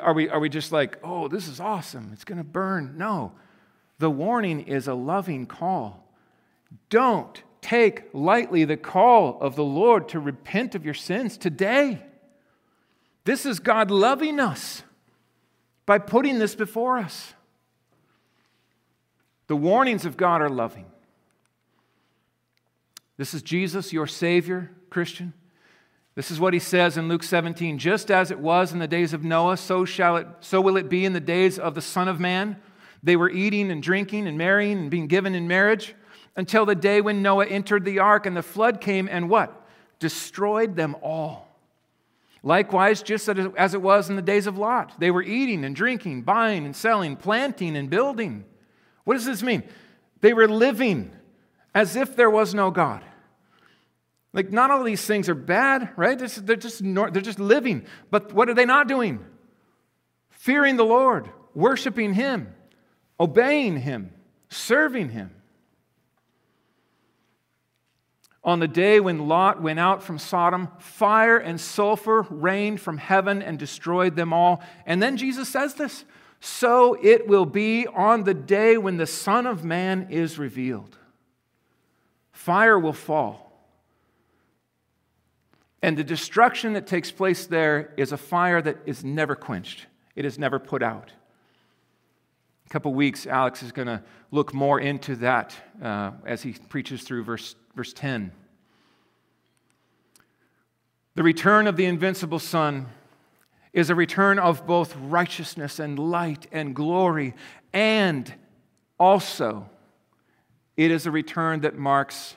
Are 0.02 0.12
we, 0.12 0.28
are 0.28 0.40
we 0.40 0.48
just 0.48 0.72
like, 0.72 0.98
oh, 1.02 1.28
this 1.28 1.48
is 1.48 1.58
awesome, 1.58 2.10
it's 2.12 2.24
going 2.24 2.38
to 2.38 2.44
burn? 2.44 2.94
No. 2.98 3.32
The 3.98 4.10
warning 4.10 4.60
is 4.60 4.88
a 4.88 4.94
loving 4.94 5.46
call. 5.46 6.06
Don't 6.90 7.42
take 7.62 8.04
lightly 8.12 8.64
the 8.64 8.76
call 8.76 9.38
of 9.40 9.56
the 9.56 9.64
Lord 9.64 10.08
to 10.10 10.20
repent 10.20 10.74
of 10.74 10.84
your 10.84 10.94
sins 10.94 11.36
today. 11.36 12.02
This 13.24 13.44
is 13.44 13.60
God 13.60 13.90
loving 13.90 14.40
us 14.40 14.82
by 15.86 15.98
putting 15.98 16.38
this 16.38 16.54
before 16.54 16.98
us. 16.98 17.34
The 19.48 19.56
warnings 19.56 20.04
of 20.04 20.16
God 20.16 20.40
are 20.40 20.48
loving. 20.48 20.86
This 23.16 23.34
is 23.34 23.42
Jesus, 23.42 23.92
your 23.92 24.06
Savior, 24.06 24.70
Christian. 24.88 25.34
This 26.14 26.30
is 26.30 26.40
what 26.40 26.54
he 26.54 26.60
says 26.60 26.96
in 26.96 27.08
Luke 27.08 27.22
17 27.22 27.78
Just 27.78 28.10
as 28.10 28.30
it 28.30 28.38
was 28.38 28.72
in 28.72 28.78
the 28.78 28.88
days 28.88 29.12
of 29.12 29.24
Noah, 29.24 29.56
so, 29.56 29.84
shall 29.84 30.16
it, 30.16 30.26
so 30.40 30.60
will 30.60 30.76
it 30.76 30.88
be 30.88 31.04
in 31.04 31.12
the 31.12 31.20
days 31.20 31.58
of 31.58 31.74
the 31.74 31.82
Son 31.82 32.08
of 32.08 32.20
Man. 32.20 32.56
They 33.02 33.16
were 33.16 33.30
eating 33.30 33.70
and 33.70 33.82
drinking 33.82 34.26
and 34.26 34.38
marrying 34.38 34.78
and 34.78 34.90
being 34.90 35.06
given 35.06 35.34
in 35.34 35.48
marriage 35.48 35.94
until 36.36 36.64
the 36.64 36.74
day 36.74 37.00
when 37.00 37.22
Noah 37.22 37.46
entered 37.46 37.84
the 37.84 37.98
ark 37.98 38.26
and 38.26 38.36
the 38.36 38.42
flood 38.42 38.80
came 38.80 39.08
and 39.10 39.28
what? 39.28 39.66
Destroyed 39.98 40.76
them 40.76 40.96
all. 41.02 41.49
Likewise, 42.42 43.02
just 43.02 43.28
as 43.28 43.74
it 43.74 43.82
was 43.82 44.08
in 44.08 44.16
the 44.16 44.22
days 44.22 44.46
of 44.46 44.56
Lot, 44.56 44.98
they 44.98 45.10
were 45.10 45.22
eating 45.22 45.64
and 45.64 45.76
drinking, 45.76 46.22
buying 46.22 46.64
and 46.64 46.74
selling, 46.74 47.16
planting 47.16 47.76
and 47.76 47.90
building. 47.90 48.44
What 49.04 49.14
does 49.14 49.26
this 49.26 49.42
mean? 49.42 49.62
They 50.20 50.32
were 50.32 50.48
living 50.48 51.12
as 51.74 51.96
if 51.96 52.16
there 52.16 52.30
was 52.30 52.54
no 52.54 52.70
God. 52.70 53.04
Like, 54.32 54.52
not 54.52 54.70
all 54.70 54.84
these 54.84 55.04
things 55.04 55.28
are 55.28 55.34
bad, 55.34 55.90
right? 55.96 56.16
They're 56.18 56.28
just, 56.56 56.84
they're 56.86 57.10
just 57.10 57.40
living. 57.40 57.84
But 58.10 58.32
what 58.32 58.48
are 58.48 58.54
they 58.54 58.64
not 58.64 58.88
doing? 58.88 59.24
Fearing 60.30 60.76
the 60.76 60.84
Lord, 60.84 61.28
worshiping 61.54 62.14
Him, 62.14 62.54
obeying 63.18 63.76
Him, 63.76 64.12
serving 64.48 65.10
Him. 65.10 65.30
On 68.42 68.58
the 68.58 68.68
day 68.68 69.00
when 69.00 69.28
Lot 69.28 69.60
went 69.60 69.78
out 69.78 70.02
from 70.02 70.18
Sodom, 70.18 70.68
fire 70.78 71.36
and 71.36 71.60
sulfur 71.60 72.22
rained 72.30 72.80
from 72.80 72.96
heaven 72.96 73.42
and 73.42 73.58
destroyed 73.58 74.16
them 74.16 74.32
all. 74.32 74.62
And 74.86 75.02
then 75.02 75.18
Jesus 75.18 75.48
says 75.48 75.74
this 75.74 76.04
So 76.40 76.94
it 77.02 77.28
will 77.28 77.44
be 77.44 77.86
on 77.86 78.24
the 78.24 78.34
day 78.34 78.78
when 78.78 78.96
the 78.96 79.06
Son 79.06 79.46
of 79.46 79.62
Man 79.62 80.06
is 80.10 80.38
revealed. 80.38 80.96
Fire 82.32 82.78
will 82.78 82.94
fall. 82.94 83.46
And 85.82 85.96
the 85.96 86.04
destruction 86.04 86.74
that 86.74 86.86
takes 86.86 87.10
place 87.10 87.46
there 87.46 87.92
is 87.96 88.12
a 88.12 88.16
fire 88.16 88.60
that 88.62 88.78
is 88.86 89.04
never 89.04 89.34
quenched, 89.34 89.86
it 90.16 90.24
is 90.24 90.38
never 90.38 90.58
put 90.58 90.82
out. 90.82 91.12
A 92.66 92.68
couple 92.70 92.94
weeks, 92.94 93.26
Alex 93.26 93.62
is 93.62 93.72
going 93.72 93.88
to 93.88 94.02
look 94.30 94.54
more 94.54 94.78
into 94.78 95.16
that 95.16 95.54
uh, 95.82 96.12
as 96.24 96.42
he 96.42 96.52
preaches 96.52 97.02
through 97.02 97.24
verse 97.24 97.56
verse 97.74 97.92
10. 97.92 98.32
The 101.14 101.22
return 101.22 101.66
of 101.66 101.76
the 101.76 101.86
invincible 101.86 102.38
Son 102.38 102.86
is 103.72 103.90
a 103.90 103.94
return 103.94 104.38
of 104.38 104.66
both 104.66 104.96
righteousness 104.96 105.78
and 105.78 105.98
light 105.98 106.46
and 106.52 106.74
glory, 106.74 107.34
and 107.72 108.32
also 108.98 109.68
it 110.76 110.90
is 110.90 111.06
a 111.06 111.10
return 111.10 111.60
that 111.60 111.76
marks 111.76 112.36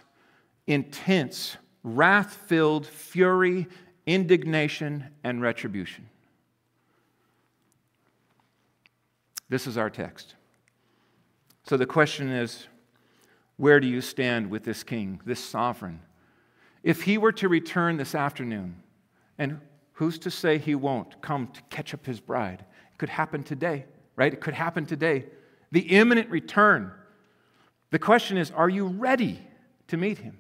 intense, 0.68 1.58
wrath 1.84 2.34
filled 2.48 2.86
fury, 2.86 3.68
indignation, 4.06 5.06
and 5.24 5.42
retribution. 5.42 6.10
This 9.50 9.68
is 9.68 9.78
our 9.78 9.90
text. 9.90 10.36
So 11.64 11.78
the 11.78 11.86
question 11.86 12.30
is 12.30 12.68
where 13.58 13.80
do 13.80 13.88
you 13.88 14.02
stand 14.02 14.50
with 14.50 14.64
this 14.64 14.84
king, 14.84 15.22
this 15.26 15.40
sovereign? 15.40 16.02
If 16.84 17.04
he 17.04 17.18
were 17.18 17.32
to 17.34 17.48
return 17.48 17.98
this 17.98 18.16
afternoon, 18.16 18.82
and 19.38 19.60
who's 19.94 20.20
to 20.20 20.32
say 20.32 20.58
he 20.58 20.76
won't 20.76 21.22
come 21.22 21.48
to 21.48 21.62
catch 21.70 21.94
up 21.94 22.06
his 22.06 22.20
bride? 22.20 22.66
It 22.94 22.98
could 22.98 23.10
happen 23.10 23.44
today, 23.44 23.86
right? 24.16 24.34
It 24.34 24.42
could 24.42 24.54
happen 24.54 24.86
today. 24.86 25.26
The 25.72 25.82
imminent 25.82 26.30
return. 26.30 26.92
The 27.92 28.00
question 28.00 28.38
is 28.38 28.52
are 28.52 28.70
you 28.70 28.88
ready 28.88 29.40
to 29.88 29.98
meet 29.98 30.18
him? 30.18 30.38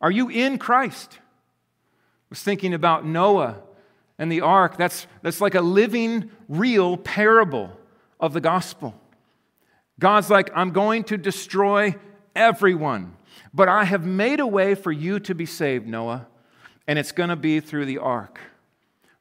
Are 0.00 0.10
you 0.10 0.28
in 0.28 0.58
Christ? 0.58 1.10
I 1.14 1.20
was 2.30 2.42
thinking 2.42 2.74
about 2.74 3.04
Noah 3.04 3.56
and 4.18 4.30
the 4.30 4.40
ark. 4.40 4.76
That's, 4.76 5.06
that's 5.22 5.40
like 5.40 5.54
a 5.54 5.60
living, 5.60 6.30
real 6.48 6.96
parable 6.96 7.70
of 8.20 8.32
the 8.32 8.40
gospel. 8.40 8.94
God's 9.98 10.30
like, 10.30 10.50
I'm 10.54 10.70
going 10.70 11.04
to 11.04 11.16
destroy 11.16 11.94
everyone, 12.34 13.16
but 13.52 13.68
I 13.68 13.84
have 13.84 14.04
made 14.04 14.40
a 14.40 14.46
way 14.46 14.74
for 14.74 14.90
you 14.90 15.20
to 15.20 15.34
be 15.34 15.46
saved, 15.46 15.86
Noah, 15.86 16.26
and 16.86 16.98
it's 16.98 17.12
going 17.12 17.28
to 17.28 17.36
be 17.36 17.60
through 17.60 17.86
the 17.86 17.98
ark. 17.98 18.40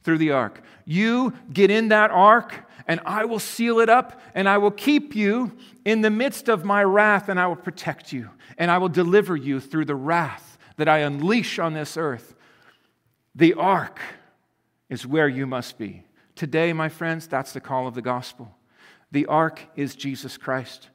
Through 0.04 0.18
the 0.18 0.32
ark. 0.32 0.62
You 0.86 1.34
get 1.52 1.72
in 1.72 1.90
that 1.90 2.12
ark, 2.12 2.56
and 2.88 3.00
I 3.06 3.26
will 3.26 3.40
seal 3.40 3.80
it 3.80 3.90
up, 3.90 4.20
and 4.36 4.50
I 4.50 4.58
will 4.58 4.72
keep 4.72 5.16
you 5.16 5.56
in 5.86 6.02
the 6.02 6.10
midst 6.10 6.50
of 6.50 6.66
my 6.66 6.84
wrath, 6.84 7.30
and 7.30 7.40
I 7.40 7.48
will 7.48 7.56
protect 7.56 8.12
you, 8.12 8.30
and 8.58 8.70
I 8.70 8.80
will 8.80 8.90
deliver 8.90 9.36
you 9.36 9.60
through 9.60 9.86
the 9.86 9.96
wrath 9.96 10.58
that 10.78 10.90
I 10.90 11.00
unleash 11.00 11.60
on 11.60 11.74
this 11.74 11.96
earth. 11.96 12.36
The 13.36 13.54
ark 13.54 14.00
is 14.90 15.08
where 15.08 15.28
you 15.28 15.48
must 15.48 15.78
be. 15.78 16.04
Today, 16.36 16.74
my 16.74 16.90
friends, 16.90 17.28
that's 17.28 17.54
the 17.54 17.62
call 17.62 17.88
of 17.88 17.94
the 17.94 18.02
gospel. 18.02 18.56
The 19.14 19.28
ark 19.28 19.62
is 19.76 19.96
Jesus 19.96 20.38
Christ. 20.38 20.90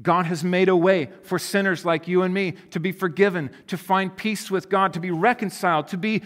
God 0.00 0.26
has 0.26 0.44
made 0.44 0.68
a 0.68 0.76
way 0.76 1.08
for 1.22 1.38
sinners 1.38 1.84
like 1.84 2.06
you 2.06 2.22
and 2.22 2.32
me 2.32 2.52
to 2.70 2.78
be 2.78 2.92
forgiven, 2.92 3.50
to 3.68 3.78
find 3.78 4.14
peace 4.14 4.50
with 4.50 4.68
God, 4.68 4.92
to 4.92 5.00
be 5.00 5.10
reconciled, 5.10 5.88
to 5.88 5.96
be 5.96 6.22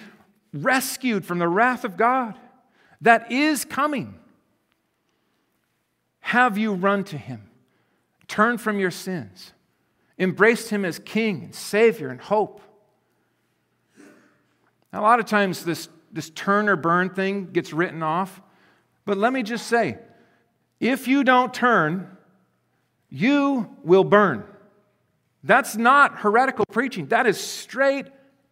rescued 0.52 1.24
from 1.24 1.38
the 1.38 1.48
wrath 1.48 1.84
of 1.84 1.96
God 1.96 2.38
that 3.00 3.30
is 3.30 3.64
coming. 3.64 4.18
Have 6.20 6.58
you 6.58 6.74
run 6.74 7.04
to 7.04 7.16
Him? 7.16 7.48
Turn 8.26 8.58
from 8.58 8.80
your 8.80 8.90
sins, 8.90 9.52
embraced 10.18 10.70
Him 10.70 10.84
as 10.84 10.98
King 10.98 11.44
and 11.44 11.54
Savior 11.54 12.08
and 12.08 12.20
hope. 12.20 12.60
Now, 14.92 15.00
a 15.00 15.02
lot 15.02 15.20
of 15.20 15.26
times 15.26 15.64
this, 15.64 15.88
this 16.12 16.30
turn 16.30 16.68
or 16.68 16.74
burn 16.74 17.10
thing 17.10 17.52
gets 17.52 17.72
written 17.72 18.02
off, 18.02 18.42
but 19.04 19.16
let 19.16 19.32
me 19.32 19.44
just 19.44 19.68
say, 19.68 19.98
if 20.82 21.06
you 21.06 21.22
don't 21.22 21.54
turn, 21.54 22.08
you 23.08 23.70
will 23.84 24.02
burn. 24.02 24.42
That's 25.44 25.76
not 25.76 26.18
heretical 26.18 26.66
preaching. 26.66 27.06
That 27.06 27.24
is 27.24 27.40
straight 27.40 28.06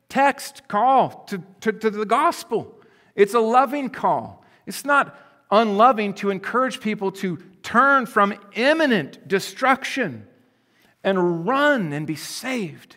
text 0.09 0.68
call 0.68 1.24
to, 1.24 1.43
to, 1.62 1.72
to 1.72 1.91
the 1.91 2.07
gospel. 2.07 2.81
It's 3.16 3.35
a 3.35 3.41
loving 3.41 3.91
call. 3.91 4.45
It's 4.64 4.85
not 4.85 5.18
unloving 5.51 6.14
to 6.14 6.31
encourage 6.31 6.81
people 6.81 7.11
to 7.12 7.39
turn 7.64 8.07
from 8.07 8.33
imminent 8.55 9.26
destruction 9.26 10.28
and 11.03 11.45
run 11.49 11.93
and 11.93 12.07
be 12.07 12.14
saved 12.14 12.97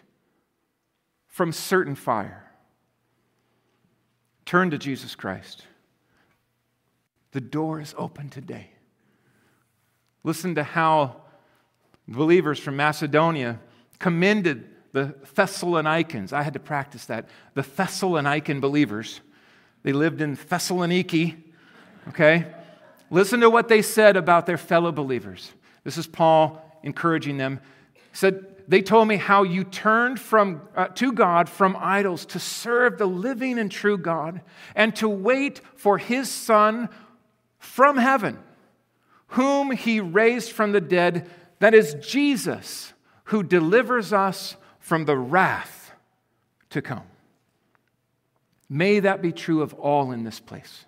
from 1.28 1.52
certain 1.52 1.96
fire. 1.96 2.52
Turn 4.46 4.70
to 4.70 4.78
Jesus 4.78 5.16
Christ. 5.16 5.66
The 7.32 7.42
door 7.42 7.82
is 7.82 7.96
open 7.98 8.30
today. 8.30 8.73
Listen 10.24 10.56
to 10.56 10.64
how 10.64 11.18
believers 12.08 12.60
from 12.60 12.76
Macedonia 12.76 13.60
commended 14.00 14.70
the 14.92 15.16
Thessalonians. 15.34 16.34
I 16.34 16.44
had 16.44 16.54
to 16.54 16.60
practice 16.60 17.06
that. 17.06 17.28
The 17.56 17.64
Thessalonican 17.64 18.62
believers. 18.62 19.22
They 19.82 19.92
lived 19.92 20.22
in 20.22 20.38
Thessaloniki, 20.38 21.36
okay? 22.10 22.48
Listen 23.10 23.42
to 23.42 23.50
what 23.50 23.68
they 23.68 23.82
said 23.82 24.16
about 24.16 24.46
their 24.46 24.58
fellow 24.58 24.92
believers. 24.92 25.52
This 25.84 25.98
is 25.98 26.08
Paul 26.08 26.64
encouraging 26.84 27.38
them. 27.38 27.60
He 27.94 28.02
said, 28.14 28.46
They 28.68 28.82
told 28.82 29.08
me 29.08 29.18
how 29.18 29.44
you 29.44 29.64
turned 29.64 30.20
from, 30.20 30.62
uh, 30.76 30.88
to 30.88 31.12
God 31.12 31.50
from 31.50 31.76
idols 31.78 32.26
to 32.28 32.40
serve 32.40 32.98
the 32.98 33.06
living 33.06 33.60
and 33.60 33.70
true 33.70 33.98
God 33.98 34.42
and 34.76 34.96
to 34.98 35.10
wait 35.10 35.60
for 35.76 35.98
his 35.98 36.30
Son 36.30 36.88
from 37.60 37.98
heaven, 37.98 38.40
whom 39.34 39.72
he 39.72 40.00
raised 40.00 40.52
from 40.52 40.72
the 40.72 40.82
dead. 40.82 41.30
That 41.60 41.74
is 41.74 41.96
Jesus, 41.96 42.94
who 43.26 43.42
delivers 43.42 44.14
us 44.14 44.56
from 44.80 45.06
the 45.06 45.18
wrath 45.18 45.92
to 46.70 46.82
come. 46.82 47.04
May 48.70 49.00
that 49.00 49.22
be 49.22 49.32
true 49.32 49.62
of 49.62 49.74
all 49.74 50.12
in 50.12 50.24
this 50.24 50.40
place. 50.40 50.86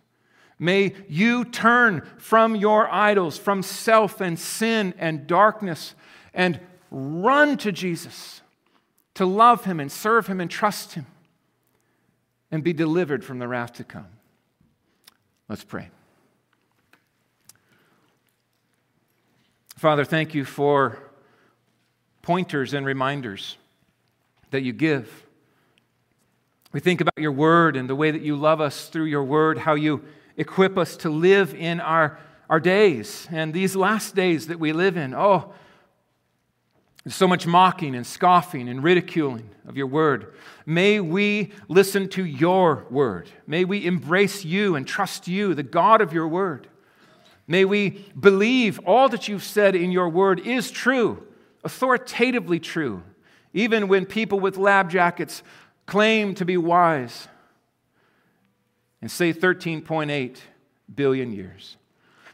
May 0.59 0.93
you 1.09 1.43
turn 1.43 2.07
from 2.17 2.55
your 2.55 2.87
idols, 2.91 3.37
from 3.37 3.63
self 3.63 4.21
and 4.21 4.37
sin 4.37 4.93
and 4.97 5.27
darkness, 5.27 5.95
and 6.33 6.59
run 6.91 7.57
to 7.57 7.71
Jesus 7.71 8.41
to 9.15 9.25
love 9.25 9.65
him 9.65 9.79
and 9.79 9.91
serve 9.91 10.27
him 10.27 10.39
and 10.39 10.51
trust 10.51 10.93
him 10.93 11.07
and 12.51 12.63
be 12.63 12.73
delivered 12.73 13.23
from 13.23 13.39
the 13.39 13.47
wrath 13.47 13.73
to 13.73 13.83
come. 13.83 14.07
Let's 15.49 15.63
pray. 15.63 15.89
Father, 19.75 20.05
thank 20.05 20.33
you 20.33 20.45
for 20.45 20.97
pointers 22.21 22.73
and 22.73 22.85
reminders 22.85 23.57
that 24.51 24.61
you 24.61 24.71
give. 24.71 25.25
We 26.71 26.79
think 26.79 27.01
about 27.01 27.17
your 27.17 27.33
word 27.33 27.75
and 27.75 27.89
the 27.89 27.95
way 27.95 28.11
that 28.11 28.21
you 28.21 28.37
love 28.37 28.61
us 28.61 28.87
through 28.87 29.05
your 29.05 29.23
word, 29.23 29.57
how 29.57 29.75
you 29.75 30.03
equip 30.37 30.77
us 30.77 30.95
to 30.97 31.09
live 31.09 31.53
in 31.53 31.81
our, 31.81 32.17
our 32.49 32.61
days 32.61 33.27
and 33.31 33.53
these 33.53 33.75
last 33.75 34.15
days 34.15 34.47
that 34.47 34.59
we 34.59 34.71
live 34.71 34.95
in. 34.95 35.13
Oh, 35.13 35.53
there's 37.03 37.15
so 37.15 37.27
much 37.27 37.45
mocking 37.45 37.95
and 37.95 38.07
scoffing 38.07 38.69
and 38.69 38.81
ridiculing 38.81 39.49
of 39.67 39.75
your 39.75 39.87
word. 39.87 40.33
May 40.65 41.01
we 41.01 41.51
listen 41.67 42.07
to 42.09 42.25
your 42.25 42.85
word. 42.89 43.29
May 43.45 43.65
we 43.65 43.85
embrace 43.85 44.45
you 44.45 44.75
and 44.75 44.87
trust 44.87 45.27
you, 45.27 45.53
the 45.53 45.63
God 45.63 45.99
of 45.99 46.13
your 46.13 46.29
word. 46.29 46.67
May 47.47 47.65
we 47.65 48.05
believe 48.19 48.79
all 48.85 49.09
that 49.09 49.27
you've 49.27 49.43
said 49.43 49.75
in 49.75 49.91
your 49.91 50.09
word 50.09 50.39
is 50.39 50.71
true, 50.71 51.25
authoritatively 51.63 52.59
true, 52.59 53.03
even 53.53 53.87
when 53.87 54.05
people 54.05 54.39
with 54.39 54.57
lab 54.57 54.89
jackets 54.89 55.43
claim 55.85 56.33
to 56.35 56.45
be 56.45 56.57
wise 56.57 57.27
and 59.01 59.11
say 59.11 59.31
13.8 59.31 60.37
billion 60.93 61.31
years. 61.31 61.77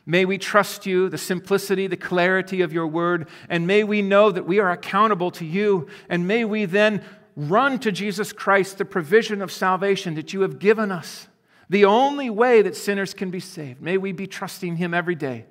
May 0.06 0.26
we 0.26 0.38
trust 0.38 0.86
you, 0.86 1.10
the 1.10 1.18
simplicity, 1.18 1.88
the 1.88 1.98
clarity 1.98 2.62
of 2.62 2.74
your 2.74 2.88
word, 2.88 3.28
and 3.50 3.68
may 3.68 3.84
we 3.84 4.02
know 4.02 4.32
that 4.32 4.48
we 4.48 4.60
are 4.60 4.72
accountable 4.72 5.32
to 5.32 5.46
you, 5.46 5.88
and 6.10 6.28
may 6.28 6.44
we 6.44 6.66
then 6.66 7.04
run 7.36 7.80
to 7.80 7.92
Jesus 7.92 8.34
Christ, 8.34 8.78
the 8.78 8.86
provision 8.86 9.42
of 9.42 9.52
salvation 9.52 10.16
that 10.16 10.34
you 10.34 10.42
have 10.42 10.60
given 10.60 10.92
us, 10.92 11.28
the 11.72 11.86
only 11.86 12.30
way 12.30 12.62
that 12.62 12.76
sinners 12.76 13.16
can 13.16 13.32
be 13.32 13.40
saved. 13.40 13.82
May 13.82 13.98
we 13.98 14.12
be 14.12 14.28
trusting 14.28 14.76
him 14.76 14.94
every 14.94 15.16
day, 15.16 15.48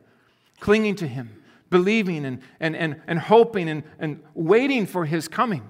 clinging 0.61 0.95
to 0.97 1.09
him 1.09 1.41
believing 1.71 2.27
and, 2.27 2.43
and, 2.59 2.77
and, 2.77 3.01
and 3.07 3.19
hoping 3.19 3.69
and, 3.69 3.85
and 3.99 4.23
waiting 4.35 4.87
for 4.87 5.07
his 5.07 5.29
coming. 5.29 5.63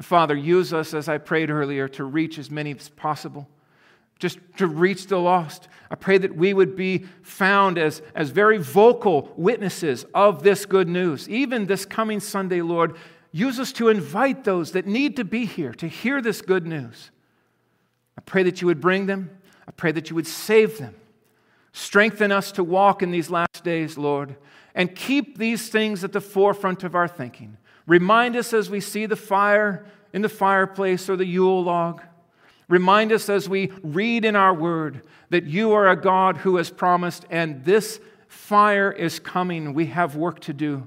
Father, 0.00 0.34
use 0.34 0.72
us, 0.72 0.92
as 0.92 1.08
I 1.08 1.18
prayed 1.18 1.50
earlier, 1.50 1.88
to 1.88 2.04
reach 2.04 2.38
as 2.38 2.50
many 2.50 2.74
as 2.74 2.88
possible, 2.88 3.48
just 4.18 4.38
to 4.56 4.66
reach 4.66 5.06
the 5.06 5.18
lost. 5.18 5.68
I 5.90 5.94
pray 5.94 6.18
that 6.18 6.36
we 6.36 6.52
would 6.52 6.74
be 6.74 7.06
found 7.22 7.78
as, 7.78 8.02
as 8.14 8.30
very 8.30 8.58
vocal 8.58 9.32
witnesses 9.36 10.04
of 10.14 10.42
this 10.42 10.66
good 10.66 10.88
news. 10.88 11.28
Even 11.28 11.66
this 11.66 11.84
coming 11.84 12.20
Sunday, 12.20 12.62
Lord, 12.62 12.96
use 13.32 13.60
us 13.60 13.72
to 13.74 13.88
invite 13.88 14.44
those 14.44 14.72
that 14.72 14.86
need 14.86 15.16
to 15.16 15.24
be 15.24 15.44
here 15.46 15.72
to 15.74 15.86
hear 15.86 16.20
this 16.20 16.42
good 16.42 16.66
news. 16.66 17.10
I 18.18 18.20
pray 18.22 18.42
that 18.44 18.60
you 18.60 18.66
would 18.66 18.80
bring 18.80 19.06
them, 19.06 19.30
I 19.68 19.72
pray 19.72 19.92
that 19.92 20.10
you 20.10 20.16
would 20.16 20.26
save 20.26 20.78
them. 20.78 20.94
Strengthen 21.72 22.32
us 22.32 22.52
to 22.52 22.64
walk 22.64 23.02
in 23.02 23.10
these 23.10 23.28
last 23.28 23.62
days, 23.62 23.98
Lord, 23.98 24.36
and 24.74 24.94
keep 24.94 25.36
these 25.36 25.68
things 25.68 26.04
at 26.04 26.12
the 26.12 26.20
forefront 26.20 26.84
of 26.84 26.94
our 26.94 27.08
thinking. 27.08 27.58
Remind 27.86 28.34
us 28.36 28.52
as 28.52 28.70
we 28.70 28.80
see 28.80 29.06
the 29.06 29.16
fire 29.16 29.84
in 30.12 30.22
the 30.22 30.28
fireplace 30.28 31.10
or 31.10 31.16
the 31.16 31.26
Yule 31.26 31.62
log. 31.62 32.02
Remind 32.68 33.12
us 33.12 33.28
as 33.28 33.48
we 33.48 33.70
read 33.82 34.24
in 34.24 34.34
our 34.34 34.54
word 34.54 35.02
that 35.30 35.44
you 35.44 35.72
are 35.72 35.88
a 35.88 36.00
God 36.00 36.38
who 36.38 36.56
has 36.56 36.70
promised, 36.70 37.26
and 37.30 37.64
this 37.64 38.00
fire 38.26 38.90
is 38.90 39.20
coming. 39.20 39.74
We 39.74 39.86
have 39.86 40.16
work 40.16 40.40
to 40.40 40.52
do. 40.52 40.86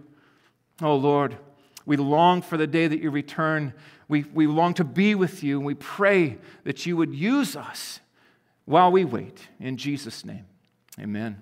Oh 0.82 0.95
Lord, 0.95 1.38
we 1.86 1.97
long 1.97 2.41
for 2.41 2.57
the 2.57 2.67
day 2.67 2.88
that 2.88 3.01
you 3.01 3.11
return. 3.11 3.73
We, 4.10 4.24
we 4.34 4.47
long 4.47 4.74
to 4.74 4.84
be 4.84 5.16
with 5.16 5.43
you, 5.43 5.57
and 5.57 5.66
we 5.66 5.76
pray 5.76 6.38
that 6.66 6.86
you 6.86 6.97
would 6.97 7.14
use 7.16 7.55
us 7.55 8.01
while 8.66 8.91
we 8.91 9.05
wait. 9.05 9.47
In 9.60 9.78
Jesus' 9.78 10.26
name. 10.26 10.45
Amen. 10.99 11.41